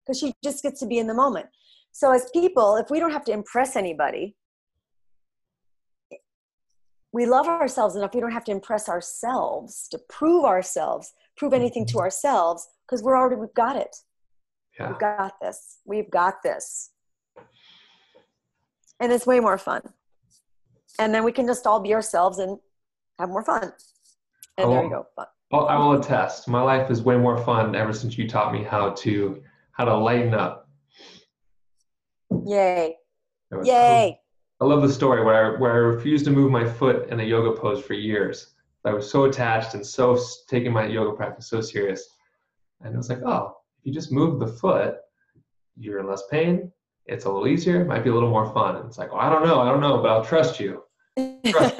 because 0.09 0.19
she 0.19 0.33
just 0.43 0.63
gets 0.63 0.79
to 0.79 0.87
be 0.87 0.97
in 0.97 1.05
the 1.05 1.13
moment 1.13 1.45
so, 1.91 2.11
as 2.11 2.29
people, 2.31 2.75
if 2.75 2.89
we 2.89 2.99
don't 2.99 3.11
have 3.11 3.25
to 3.25 3.31
impress 3.31 3.75
anybody, 3.75 4.35
we 7.11 7.25
love 7.25 7.47
ourselves 7.47 7.95
enough, 7.95 8.13
we 8.13 8.21
don't 8.21 8.31
have 8.31 8.43
to 8.45 8.51
impress 8.51 8.87
ourselves 8.87 9.87
to 9.89 9.99
prove 10.09 10.45
ourselves, 10.45 11.11
prove 11.37 11.53
anything 11.53 11.85
to 11.87 11.93
mm-hmm. 11.93 12.01
ourselves, 12.01 12.67
because 12.85 13.01
we're 13.01 13.17
already, 13.17 13.35
we've 13.35 13.53
got 13.55 13.75
it. 13.75 13.95
Yeah. 14.79 14.89
We've 14.89 14.99
got 14.99 15.33
this. 15.41 15.79
We've 15.85 16.11
got 16.11 16.35
this. 16.43 16.91
And 18.99 19.11
it's 19.11 19.25
way 19.25 19.39
more 19.39 19.57
fun. 19.57 19.81
And 20.99 21.13
then 21.13 21.23
we 21.23 21.31
can 21.31 21.47
just 21.47 21.65
all 21.65 21.79
be 21.79 21.93
ourselves 21.93 22.37
and 22.39 22.59
have 23.17 23.29
more 23.29 23.43
fun. 23.43 23.73
And 24.57 24.71
there 24.71 24.83
you 24.83 24.89
go. 24.89 25.07
Fun. 25.15 25.25
Well, 25.51 25.67
I 25.67 25.77
will 25.77 25.93
attest. 25.93 26.47
My 26.47 26.61
life 26.61 26.91
is 26.91 27.01
way 27.01 27.17
more 27.17 27.37
fun 27.43 27.75
ever 27.75 27.93
since 27.93 28.17
you 28.17 28.27
taught 28.27 28.53
me 28.53 28.63
how 28.63 28.91
to 28.91 29.41
how 29.79 29.85
to 29.85 29.95
lighten 29.95 30.33
up 30.33 30.69
Yay. 32.45 32.95
Yay. 33.63 34.19
I 34.61 34.65
love 34.65 34.81
the 34.81 34.91
story 34.91 35.23
where 35.23 35.55
I, 35.55 35.59
where 35.59 35.71
I 35.71 35.77
refused 35.77 36.25
to 36.25 36.31
move 36.31 36.51
my 36.51 36.67
foot 36.67 37.09
in 37.09 37.19
a 37.19 37.23
yoga 37.23 37.59
pose 37.59 37.83
for 37.83 37.93
years. 37.93 38.53
I 38.85 38.93
was 38.93 39.09
so 39.09 39.25
attached 39.25 39.73
and 39.73 39.85
so 39.85 40.19
taking 40.47 40.71
my 40.71 40.85
yoga 40.85 41.15
practice 41.15 41.47
so 41.47 41.61
serious. 41.61 42.07
And 42.81 42.93
it 42.93 42.97
was 42.97 43.09
like, 43.09 43.21
oh, 43.25 43.57
if 43.79 43.85
you 43.85 43.93
just 43.93 44.11
move 44.11 44.39
the 44.39 44.47
foot, 44.47 44.95
you're 45.77 45.99
in 45.99 46.07
less 46.07 46.23
pain. 46.29 46.71
It's 47.05 47.25
a 47.25 47.31
little 47.31 47.47
easier. 47.47 47.81
It 47.81 47.87
might 47.87 48.03
be 48.03 48.09
a 48.09 48.13
little 48.13 48.29
more 48.29 48.51
fun. 48.53 48.75
And 48.77 48.85
it's 48.85 48.97
like, 48.97 49.11
well, 49.11 49.21
I 49.21 49.29
don't 49.29 49.45
know. 49.45 49.59
I 49.61 49.69
don't 49.69 49.81
know, 49.81 50.01
but 50.01 50.11
I'll 50.11 50.25
trust 50.25 50.59
you. 50.59 50.83
Trust 51.45 51.79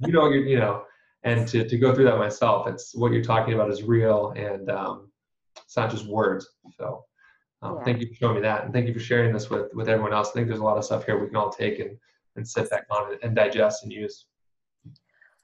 you 0.00 0.12
know, 0.12 0.30
you 0.30 0.58
know, 0.58 0.84
and 1.22 1.46
to, 1.48 1.68
to 1.68 1.78
go 1.78 1.94
through 1.94 2.04
that 2.04 2.18
myself, 2.18 2.66
it's 2.66 2.94
what 2.94 3.12
you're 3.12 3.22
talking 3.22 3.54
about 3.54 3.70
is 3.70 3.82
real 3.82 4.32
and 4.36 4.70
um, 4.70 5.10
it's 5.56 5.76
not 5.76 5.90
just 5.90 6.06
words. 6.06 6.48
So 6.76 7.04
um, 7.62 7.76
yeah. 7.76 7.84
Thank 7.84 8.00
you 8.00 8.08
for 8.08 8.14
showing 8.14 8.34
me 8.36 8.40
that, 8.42 8.64
and 8.64 8.72
thank 8.72 8.86
you 8.86 8.94
for 8.94 9.00
sharing 9.00 9.32
this 9.32 9.50
with 9.50 9.72
with 9.74 9.88
everyone 9.88 10.12
else. 10.12 10.30
I 10.30 10.32
think 10.32 10.48
there's 10.48 10.60
a 10.60 10.64
lot 10.64 10.78
of 10.78 10.84
stuff 10.84 11.04
here 11.04 11.18
we 11.18 11.26
can 11.26 11.36
all 11.36 11.50
take 11.50 11.78
and 11.78 11.96
and 12.36 12.46
sit 12.46 12.70
back 12.70 12.86
on 12.90 13.16
and 13.22 13.34
digest 13.34 13.82
and 13.82 13.92
use. 13.92 14.26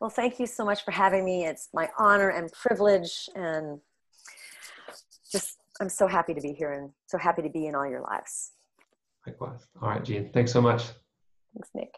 Well, 0.01 0.11
thank 0.11 0.39
you 0.39 0.47
so 0.47 0.65
much 0.65 0.85
for 0.85 0.91
having 0.91 1.25
me. 1.25 1.47
It's 1.47 1.69
my 1.75 1.89
honor 1.99 2.31
and 2.31 2.51
privilege, 2.53 3.29
and 3.35 3.81
just 5.31 5.59
I'm 5.81 5.89
so 5.89 6.07
happy 6.07 6.33
to 6.35 6.41
be 6.41 6.53
here 6.53 6.73
and 6.73 6.91
so 7.07 7.19
happy 7.19 7.43
to 7.43 7.51
be 7.51 7.67
in 7.67 7.75
all 7.75 7.89
your 7.89 8.03
lives. 8.03 8.53
Likewise. 9.27 9.67
All 9.83 9.89
right, 9.89 10.05
Jean. 10.05 10.31
Thanks 10.33 10.53
so 10.53 10.61
much. 10.61 10.85
Thanks, 11.55 11.69
Nick. 11.75 11.95